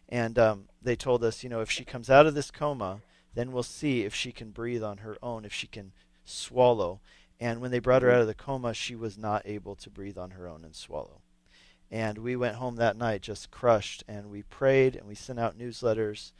and 0.10 0.38
um, 0.38 0.66
they 0.82 0.96
told 0.96 1.24
us 1.24 1.44
you 1.44 1.50
know 1.50 1.62
if 1.62 1.72
she 1.72 1.86
comes 1.86 2.10
out 2.10 2.26
of 2.28 2.36
this 2.36 2.52
coma, 2.52 3.00
then 3.34 3.52
we'll 3.52 3.64
see 3.64 4.04
if 4.04 4.14
she 4.14 4.32
can 4.32 4.52
breathe 4.52 4.84
on 4.84 4.98
her 4.98 5.18
own, 5.24 5.46
if 5.46 5.54
she 5.54 5.68
can 5.68 5.94
swallow. 6.26 7.00
And 7.40 7.62
when 7.62 7.72
they 7.72 7.80
brought 7.80 8.02
her 8.02 8.10
Mhm. 8.10 8.12
out 8.12 8.22
of 8.22 8.28
the 8.28 8.34
coma, 8.34 8.74
she 8.74 8.96
was 8.96 9.18
not 9.18 9.42
able 9.46 9.76
to 9.76 9.90
breathe 9.90 10.18
on 10.18 10.32
her 10.32 10.48
own 10.48 10.64
and 10.64 10.76
swallow. 10.76 11.22
And 11.92 12.18
we 12.20 12.36
went 12.36 12.56
home 12.58 12.76
that 12.78 12.98
night 12.98 13.22
just 13.22 13.52
crushed, 13.52 14.04
and 14.08 14.30
we 14.32 14.44
prayed 14.44 14.96
and 14.96 15.08
we 15.08 15.16
sent 15.16 15.40
out 15.40 15.58
newsletters. 15.58 16.32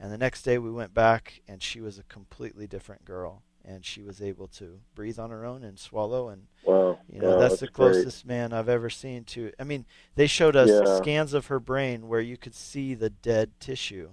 And 0.00 0.12
the 0.12 0.18
next 0.18 0.42
day 0.42 0.58
we 0.58 0.70
went 0.70 0.94
back, 0.94 1.40
and 1.48 1.62
she 1.62 1.80
was 1.80 1.98
a 1.98 2.04
completely 2.04 2.66
different 2.66 3.04
girl, 3.04 3.42
and 3.64 3.84
she 3.84 4.02
was 4.02 4.22
able 4.22 4.48
to 4.48 4.80
breathe 4.94 5.18
on 5.18 5.30
her 5.30 5.44
own 5.44 5.62
and 5.64 5.78
swallow. 5.78 6.28
And 6.28 6.46
Wow. 6.62 6.98
you 7.08 7.20
know 7.20 7.34
Wow, 7.34 7.36
that's, 7.36 7.58
the 7.58 7.66
that's 7.66 7.72
great. 7.76 8.08
closest 8.08 8.26
man 8.26 8.52
I've 8.52 8.68
ever 8.68 8.90
seen 8.90 9.24
to. 9.24 9.52
I 9.60 9.64
mean, 9.64 9.86
they 10.16 10.26
showed 10.26 10.56
us 10.56 10.80
Yeah. 10.80 10.84
scans 10.84 11.34
of 11.34 11.46
her 11.46 11.60
brain 11.60 12.08
where 12.08 12.20
you 12.20 12.36
could 12.36 12.54
see 12.54 12.94
the 12.94 13.10
dead 13.10 13.52
tissue, 13.60 14.10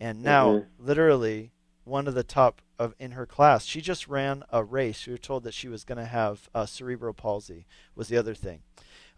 and 0.00 0.22
now 0.22 0.58
Mhm. 0.58 0.66
literally 0.78 1.52
one 1.86 2.06
of 2.08 2.14
the 2.14 2.22
top 2.24 2.60
of 2.78 2.94
in 2.98 3.12
her 3.12 3.24
class. 3.26 3.64
She 3.64 3.80
just 3.80 4.08
ran 4.08 4.42
a 4.50 4.62
race. 4.64 5.06
We 5.06 5.12
were 5.12 5.18
told 5.18 5.44
that 5.44 5.54
she 5.54 5.68
was 5.68 5.84
going 5.84 5.98
to 5.98 6.04
have 6.04 6.50
uh, 6.54 6.66
cerebral 6.66 7.14
palsy. 7.14 7.66
Was 7.94 8.08
the 8.08 8.16
other 8.18 8.34
thing. 8.34 8.60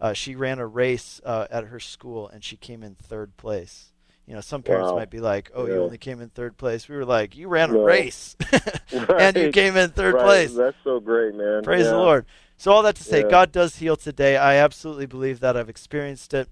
Uh, 0.01 0.12
she 0.12 0.37
ran 0.37 0.59
a 0.59 0.66
race 0.66 1.21
uh, 1.25 1.47
at 1.51 1.64
her 1.64 1.81
school 1.81 2.29
and 2.29 2.45
she 2.45 2.57
came 2.57 2.83
in 2.85 2.95
third 2.95 3.37
place. 3.37 3.93
You 4.27 4.35
know, 4.35 4.41
some 4.43 4.62
parents 4.62 4.91
Wow. 4.91 4.99
might 4.99 5.11
be 5.11 5.21
like, 5.21 5.51
"Oh, 5.55 5.64
Yeah. 5.66 5.75
you 5.75 5.83
only 5.83 5.97
came 5.99 6.21
in 6.21 6.29
third 6.29 6.59
place." 6.59 6.87
We 6.87 6.97
were 6.97 7.07
like, 7.07 7.35
"You 7.35 7.49
ran 7.49 7.71
a 7.71 7.73
Right. 7.73 8.05
race, 8.05 8.37
and 8.93 9.35
you 9.39 9.51
came 9.51 9.75
in 9.77 9.89
third 9.91 10.16
Right. 10.16 10.25
place." 10.25 10.55
That's 10.55 10.77
so 10.85 11.01
great, 11.01 11.35
man. 11.35 11.62
Praise 11.62 11.87
the 11.89 11.97
Lord. 11.97 12.27
So 12.59 12.71
all 12.71 12.83
that 12.83 12.97
to 12.97 13.05
say, 13.05 13.23
Yeah. 13.23 13.31
God 13.31 13.53
does 13.53 13.77
heal 13.77 13.97
today. 13.97 14.37
I 14.37 14.57
absolutely 14.57 15.07
believe 15.07 15.41
that. 15.41 15.57
I've 15.57 15.71
experienced 15.71 16.35
it. 16.35 16.51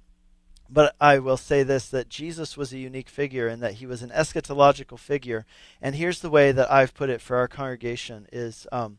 But 0.69 0.95
I 1.01 1.19
will 1.19 1.37
say 1.37 1.63
this 1.63 1.89
that 1.89 2.09
Jesus 2.09 2.57
was 2.57 2.73
a 2.73 2.79
unique 2.79 3.09
figure 3.09 3.49
and 3.49 3.63
that 3.63 3.75
he 3.75 3.87
was 3.87 4.03
an 4.03 4.11
eschatological 4.11 4.99
figure. 4.99 5.47
And 5.81 5.95
here's 5.95 6.21
the 6.21 6.31
way 6.31 6.53
that 6.53 6.71
I've 6.71 6.95
put 6.95 7.11
it 7.11 7.21
for 7.21 7.37
our 7.37 7.49
congregation 7.49 8.27
is 8.33 8.67
um, 8.73 8.99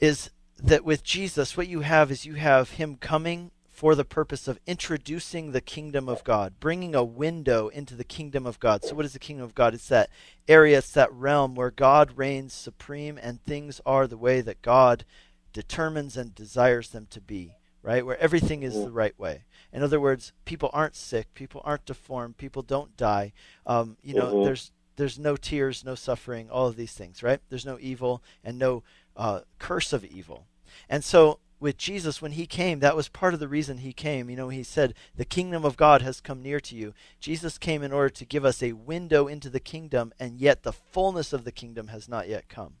is 0.00 0.30
that 0.62 0.84
with 0.84 1.02
Jesus, 1.02 1.56
what 1.56 1.68
you 1.68 1.80
have 1.80 2.10
is 2.10 2.24
you 2.24 2.34
have 2.34 2.72
him 2.72 2.96
coming 2.96 3.50
for 3.76 3.94
the 3.94 4.06
purpose 4.06 4.48
of 4.48 4.58
introducing 4.66 5.52
the 5.52 5.60
kingdom 5.60 6.08
of 6.08 6.24
God, 6.24 6.54
bringing 6.58 6.94
a 6.94 7.04
window 7.04 7.68
into 7.68 7.94
the 7.94 8.04
kingdom 8.04 8.46
of 8.46 8.58
God. 8.58 8.82
So, 8.82 8.94
what 8.94 9.04
is 9.04 9.12
the 9.12 9.18
kingdom 9.18 9.44
of 9.44 9.54
God? 9.54 9.74
It's 9.74 9.88
that 9.88 10.08
area, 10.48 10.78
it's 10.78 10.92
that 10.92 11.12
realm 11.12 11.54
where 11.54 11.70
God 11.70 12.16
reigns 12.16 12.54
supreme 12.54 13.18
and 13.22 13.44
things 13.44 13.82
are 13.84 14.06
the 14.06 14.16
way 14.16 14.40
that 14.40 14.62
God 14.62 15.04
determines 15.52 16.16
and 16.16 16.34
desires 16.34 16.88
them 16.88 17.06
to 17.10 17.20
be, 17.20 17.52
right? 17.82 18.04
Where 18.04 18.18
everything 18.18 18.62
is 18.62 18.74
the 18.74 18.90
right 18.90 19.18
way. 19.18 19.44
In 19.76 19.82
other 19.82 20.00
words, 20.00 20.32
people 20.46 20.70
aren't 20.72 20.96
sick, 20.96 21.34
people 21.34 21.60
aren't 21.62 21.84
deformed, 21.84 22.38
people 22.38 22.62
don't 22.62 22.96
die. 22.96 23.34
Um, 23.66 23.98
you 24.02 24.14
know, 24.14 24.32
Mhm. 24.32 24.42
there's 24.42 24.72
there's 24.96 25.18
no 25.18 25.36
tears, 25.36 25.84
no 25.84 25.94
suffering, 25.94 26.48
all 26.48 26.66
of 26.66 26.76
these 26.76 26.94
things, 26.94 27.22
right? 27.22 27.42
There's 27.50 27.66
no 27.66 27.78
evil 27.78 28.22
and 28.42 28.58
no 28.58 28.82
uh, 29.14 29.40
curse 29.58 29.92
of 29.92 30.02
evil. 30.06 30.46
And 30.88 31.04
so 31.04 31.40
with 31.60 31.76
Jesus, 31.76 32.22
when 32.22 32.32
he 32.32 32.46
came, 32.46 32.80
that 32.80 32.96
was 32.96 33.08
part 33.08 33.34
of 33.34 33.40
the 33.40 33.48
reason 33.48 33.76
he 33.76 33.92
came. 33.92 34.30
You 34.30 34.36
know, 34.36 34.48
he 34.48 34.62
said, 34.62 34.94
The 35.14 35.26
kingdom 35.26 35.66
of 35.66 35.76
God 35.76 36.00
has 36.00 36.22
come 36.22 36.42
near 36.42 36.60
to 36.60 36.74
you. 36.74 36.94
Jesus 37.20 37.58
came 37.58 37.82
in 37.82 37.92
order 37.92 38.08
to 38.08 38.24
give 38.24 38.46
us 38.46 38.62
a 38.62 38.72
window 38.72 39.26
into 39.26 39.50
the 39.50 39.60
kingdom, 39.60 40.14
and 40.18 40.40
yet 40.40 40.62
the 40.62 40.72
fullness 40.72 41.34
of 41.34 41.44
the 41.44 41.52
kingdom 41.52 41.88
has 41.88 42.08
not 42.08 42.26
yet 42.26 42.48
come. 42.48 42.76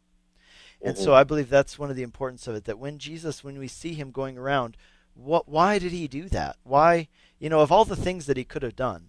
And 0.80 0.96
so 0.96 1.12
Mhm. 1.12 1.16
I 1.16 1.24
believe 1.24 1.50
that's 1.50 1.78
one 1.78 1.90
of 1.90 1.96
the 1.96 2.02
importance 2.02 2.46
of 2.46 2.54
it 2.54 2.64
that 2.64 2.78
when 2.78 2.98
Jesus, 2.98 3.44
when 3.44 3.58
we 3.58 3.68
see 3.68 3.92
him 3.92 4.10
going 4.10 4.38
around, 4.38 4.78
what, 5.16 5.48
why 5.48 5.78
did 5.78 5.92
he 5.92 6.06
do 6.08 6.28
that? 6.28 6.56
Why, 6.62 7.08
you 7.38 7.48
know, 7.48 7.60
of 7.60 7.72
all 7.72 7.84
the 7.84 7.96
things 7.96 8.26
that 8.26 8.36
he 8.36 8.44
could 8.44 8.62
have 8.62 8.76
done, 8.76 9.08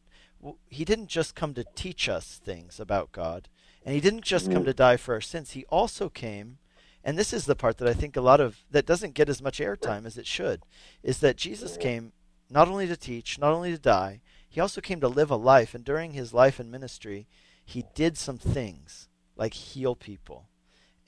he 0.70 0.86
didn't 0.86 1.08
just 1.08 1.36
come 1.36 1.53
to 1.55 1.66
teach 1.76 2.08
us 2.08 2.39
things 2.43 2.80
about 2.80 3.12
God, 3.12 3.49
and 3.84 3.93
he 3.93 4.01
didn't 4.01 4.24
just 4.24 4.51
come 4.51 4.64
Mhm. 4.64 4.68
to 4.68 4.74
die 4.74 4.97
for 4.97 5.14
our 5.14 5.22
sins. 5.22 5.51
He 5.51 5.66
also 5.66 6.10
came, 6.10 6.60
and 7.03 7.18
this 7.18 7.34
is 7.34 7.45
the 7.45 7.55
part 7.55 7.78
that 7.78 7.88
I 7.88 7.93
think 7.93 8.16
a 8.16 8.22
lot 8.22 8.39
of 8.39 8.64
that 8.72 8.86
doesn't 8.86 9.16
get 9.16 9.30
as 9.30 9.41
much 9.41 9.60
airtime 9.60 10.05
as 10.05 10.18
it 10.18 10.28
should, 10.28 10.62
is 11.03 11.20
that 11.20 11.38
Jesus 11.38 11.78
came 11.78 12.14
not 12.49 12.68
only 12.68 12.88
to 12.88 12.95
teach, 12.95 13.39
not 13.39 13.53
only 13.53 13.72
to 13.72 13.78
die, 13.78 14.22
he 14.47 14.62
also 14.62 14.80
came 14.82 15.01
to 15.01 15.08
live 15.08 15.30
a 15.30 15.36
life, 15.36 15.76
and 15.76 15.84
during 15.84 16.14
his 16.14 16.34
life 16.34 16.60
and 16.60 16.72
ministry, 16.72 17.28
he 17.66 17.84
did 17.95 18.18
some 18.18 18.38
things 18.38 19.10
like 19.36 19.53
heal 19.53 19.95
people. 19.95 20.47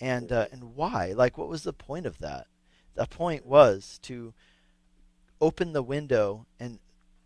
And 0.02 0.32
uh, 0.32 0.48
and 0.52 0.76
why? 0.76 1.14
Like 1.14 1.38
what 1.38 1.50
was 1.50 1.64
the 1.64 1.74
point 1.74 2.06
of 2.06 2.20
that? 2.20 2.48
The 2.96 3.06
point 3.06 3.46
was 3.46 4.00
to 4.04 4.34
open 5.42 5.74
the 5.74 5.84
window 5.84 6.46
and 6.60 6.80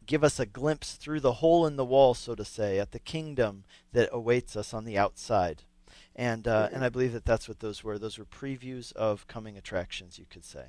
give 0.06 0.24
us 0.24 0.40
a 0.40 0.46
glimpse 0.46 0.94
through 0.94 1.20
the 1.20 1.34
hole 1.34 1.66
in 1.66 1.76
the 1.76 1.86
wall, 1.86 2.14
so 2.14 2.36
to 2.36 2.46
say, 2.46 2.80
at 2.80 2.92
the 2.92 3.00
kingdom 3.00 3.64
that 3.92 4.10
awaits 4.12 4.56
us 4.56 4.74
on 4.74 4.86
the 4.86 4.98
outside. 4.98 5.64
And 6.16 6.48
uh, 6.48 6.70
and 6.72 6.84
I 6.84 6.90
believe 6.90 7.14
that 7.14 7.26
that's 7.26 7.48
what 7.48 7.60
those 7.60 7.84
were. 7.84 7.98
Those 7.98 8.20
were 8.20 8.26
previews 8.26 8.94
of 8.94 9.28
coming 9.28 9.58
attractions, 9.58 10.20
you 10.20 10.26
could 10.30 10.46
say. 10.46 10.66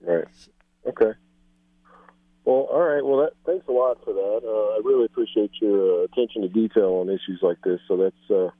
Right. 0.00 0.24
Okay. 0.86 1.12
Well, 2.44 2.68
all 2.70 2.80
right. 2.80 3.04
Well, 3.04 3.18
that, 3.18 3.32
thanks 3.44 3.66
a 3.68 3.72
lot 3.72 3.98
for 4.04 4.14
that. 4.14 4.40
Uh, 4.44 4.76
I 4.76 4.80
really 4.84 5.04
appreciate 5.04 5.50
your 5.60 6.00
uh, 6.00 6.04
attention 6.04 6.42
to 6.42 6.48
detail 6.48 6.94
on 7.00 7.08
issues 7.08 7.40
like 7.42 7.58
this. 7.64 7.80
So 7.86 7.96
that's 7.96 8.30
uh, 8.30 8.50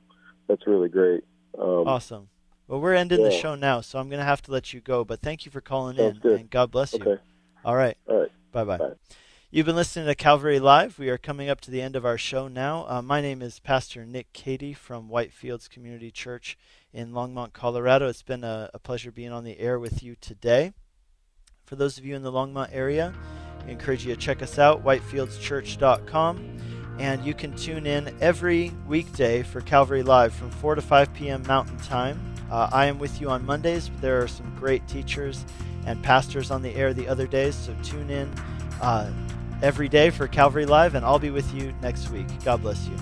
that's 0.47 0.67
really 0.67 0.89
great. 0.89 1.23
Um, 1.57 1.87
Awesome. 1.87 2.29
Well, 2.67 2.81
we're 2.81 2.95
ending 2.95 3.23
the 3.23 3.31
show 3.31 3.55
now, 3.55 3.79
so 3.79 3.97
I'm 3.97 4.09
going 4.09 4.19
to 4.19 4.25
have 4.25 4.41
to 4.43 4.51
let 4.51 4.73
you 4.73 4.81
go. 4.81 5.05
But 5.05 5.21
thank 5.21 5.45
you 5.45 5.51
for 5.51 5.61
calling 5.61 5.95
Sounds 5.95 6.17
in, 6.17 6.21
good. 6.21 6.39
and 6.41 6.49
God 6.49 6.69
bless 6.69 6.93
you. 6.93 7.01
Okay. 7.01 7.21
All 7.65 7.75
right. 7.75 7.97
All 8.07 8.21
right. 8.21 8.31
Bye 8.51 8.63
bye. 8.63 8.77
Bye. 8.77 8.93
You've 9.49 9.65
been 9.65 9.75
listening 9.75 10.07
to 10.07 10.15
Calvary 10.15 10.59
Live. 10.59 10.99
We 10.99 11.09
are 11.09 11.17
coming 11.17 11.49
up 11.49 11.61
to 11.61 11.71
the 11.71 11.81
end 11.81 11.95
of 11.95 12.05
our 12.05 12.17
show 12.17 12.47
now. 12.47 12.85
Uh, 12.87 13.01
my 13.01 13.21
name 13.21 13.41
is 13.41 13.59
Pastor 13.59 14.05
Nick 14.05 14.33
Cady 14.33 14.73
from 14.73 15.09
Whitefields 15.09 15.69
Community 15.69 16.11
Church 16.11 16.57
in 16.91 17.11
Longmont, 17.11 17.53
Colorado. 17.53 18.09
It's 18.09 18.23
been 18.23 18.43
a, 18.43 18.69
a 18.73 18.79
pleasure 18.79 19.11
being 19.11 19.31
on 19.31 19.45
the 19.45 19.59
air 19.59 19.79
with 19.79 20.03
you 20.03 20.15
today. 20.19 20.73
For 21.65 21.77
those 21.77 21.97
of 21.97 22.05
you 22.05 22.15
in 22.15 22.23
the 22.23 22.31
Longmont 22.31 22.69
area, 22.73 23.13
I 23.65 23.71
encourage 23.71 24.05
you 24.05 24.13
to 24.13 24.19
check 24.19 24.41
us 24.41 24.59
out, 24.59 24.83
whitefieldschurch.com. 24.83 26.57
And 26.99 27.25
you 27.25 27.33
can 27.33 27.55
tune 27.55 27.85
in 27.85 28.15
every 28.19 28.71
weekday 28.87 29.43
for 29.43 29.61
Calvary 29.61 30.03
Live 30.03 30.33
from 30.33 30.49
4 30.49 30.75
to 30.75 30.81
5 30.81 31.13
p.m. 31.13 31.43
Mountain 31.47 31.77
Time. 31.77 32.33
Uh, 32.51 32.69
I 32.71 32.87
am 32.87 32.99
with 32.99 33.21
you 33.21 33.29
on 33.29 33.45
Mondays, 33.45 33.89
but 33.89 34.01
there 34.01 34.21
are 34.21 34.27
some 34.27 34.53
great 34.55 34.87
teachers 34.87 35.45
and 35.87 36.03
pastors 36.03 36.51
on 36.51 36.61
the 36.61 36.75
air 36.75 36.93
the 36.93 37.07
other 37.07 37.25
days, 37.25 37.55
so 37.55 37.73
tune 37.81 38.09
in 38.09 38.29
uh, 38.81 39.09
every 39.63 39.87
day 39.87 40.09
for 40.09 40.27
Calvary 40.27 40.65
Live, 40.65 40.93
and 40.93 41.05
I'll 41.05 41.17
be 41.17 41.31
with 41.31 41.51
you 41.53 41.73
next 41.81 42.11
week. 42.11 42.27
God 42.43 42.61
bless 42.61 42.85
you. 42.87 42.97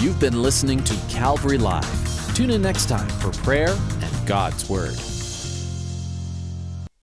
You've 0.00 0.20
been 0.20 0.42
listening 0.42 0.82
to 0.84 0.96
Calvary 1.08 1.58
Live. 1.58 2.34
Tune 2.34 2.50
in 2.50 2.62
next 2.62 2.86
time 2.86 3.08
for 3.08 3.30
prayer 3.42 3.70
and 3.70 4.26
God's 4.26 4.68
Word. 4.68 4.98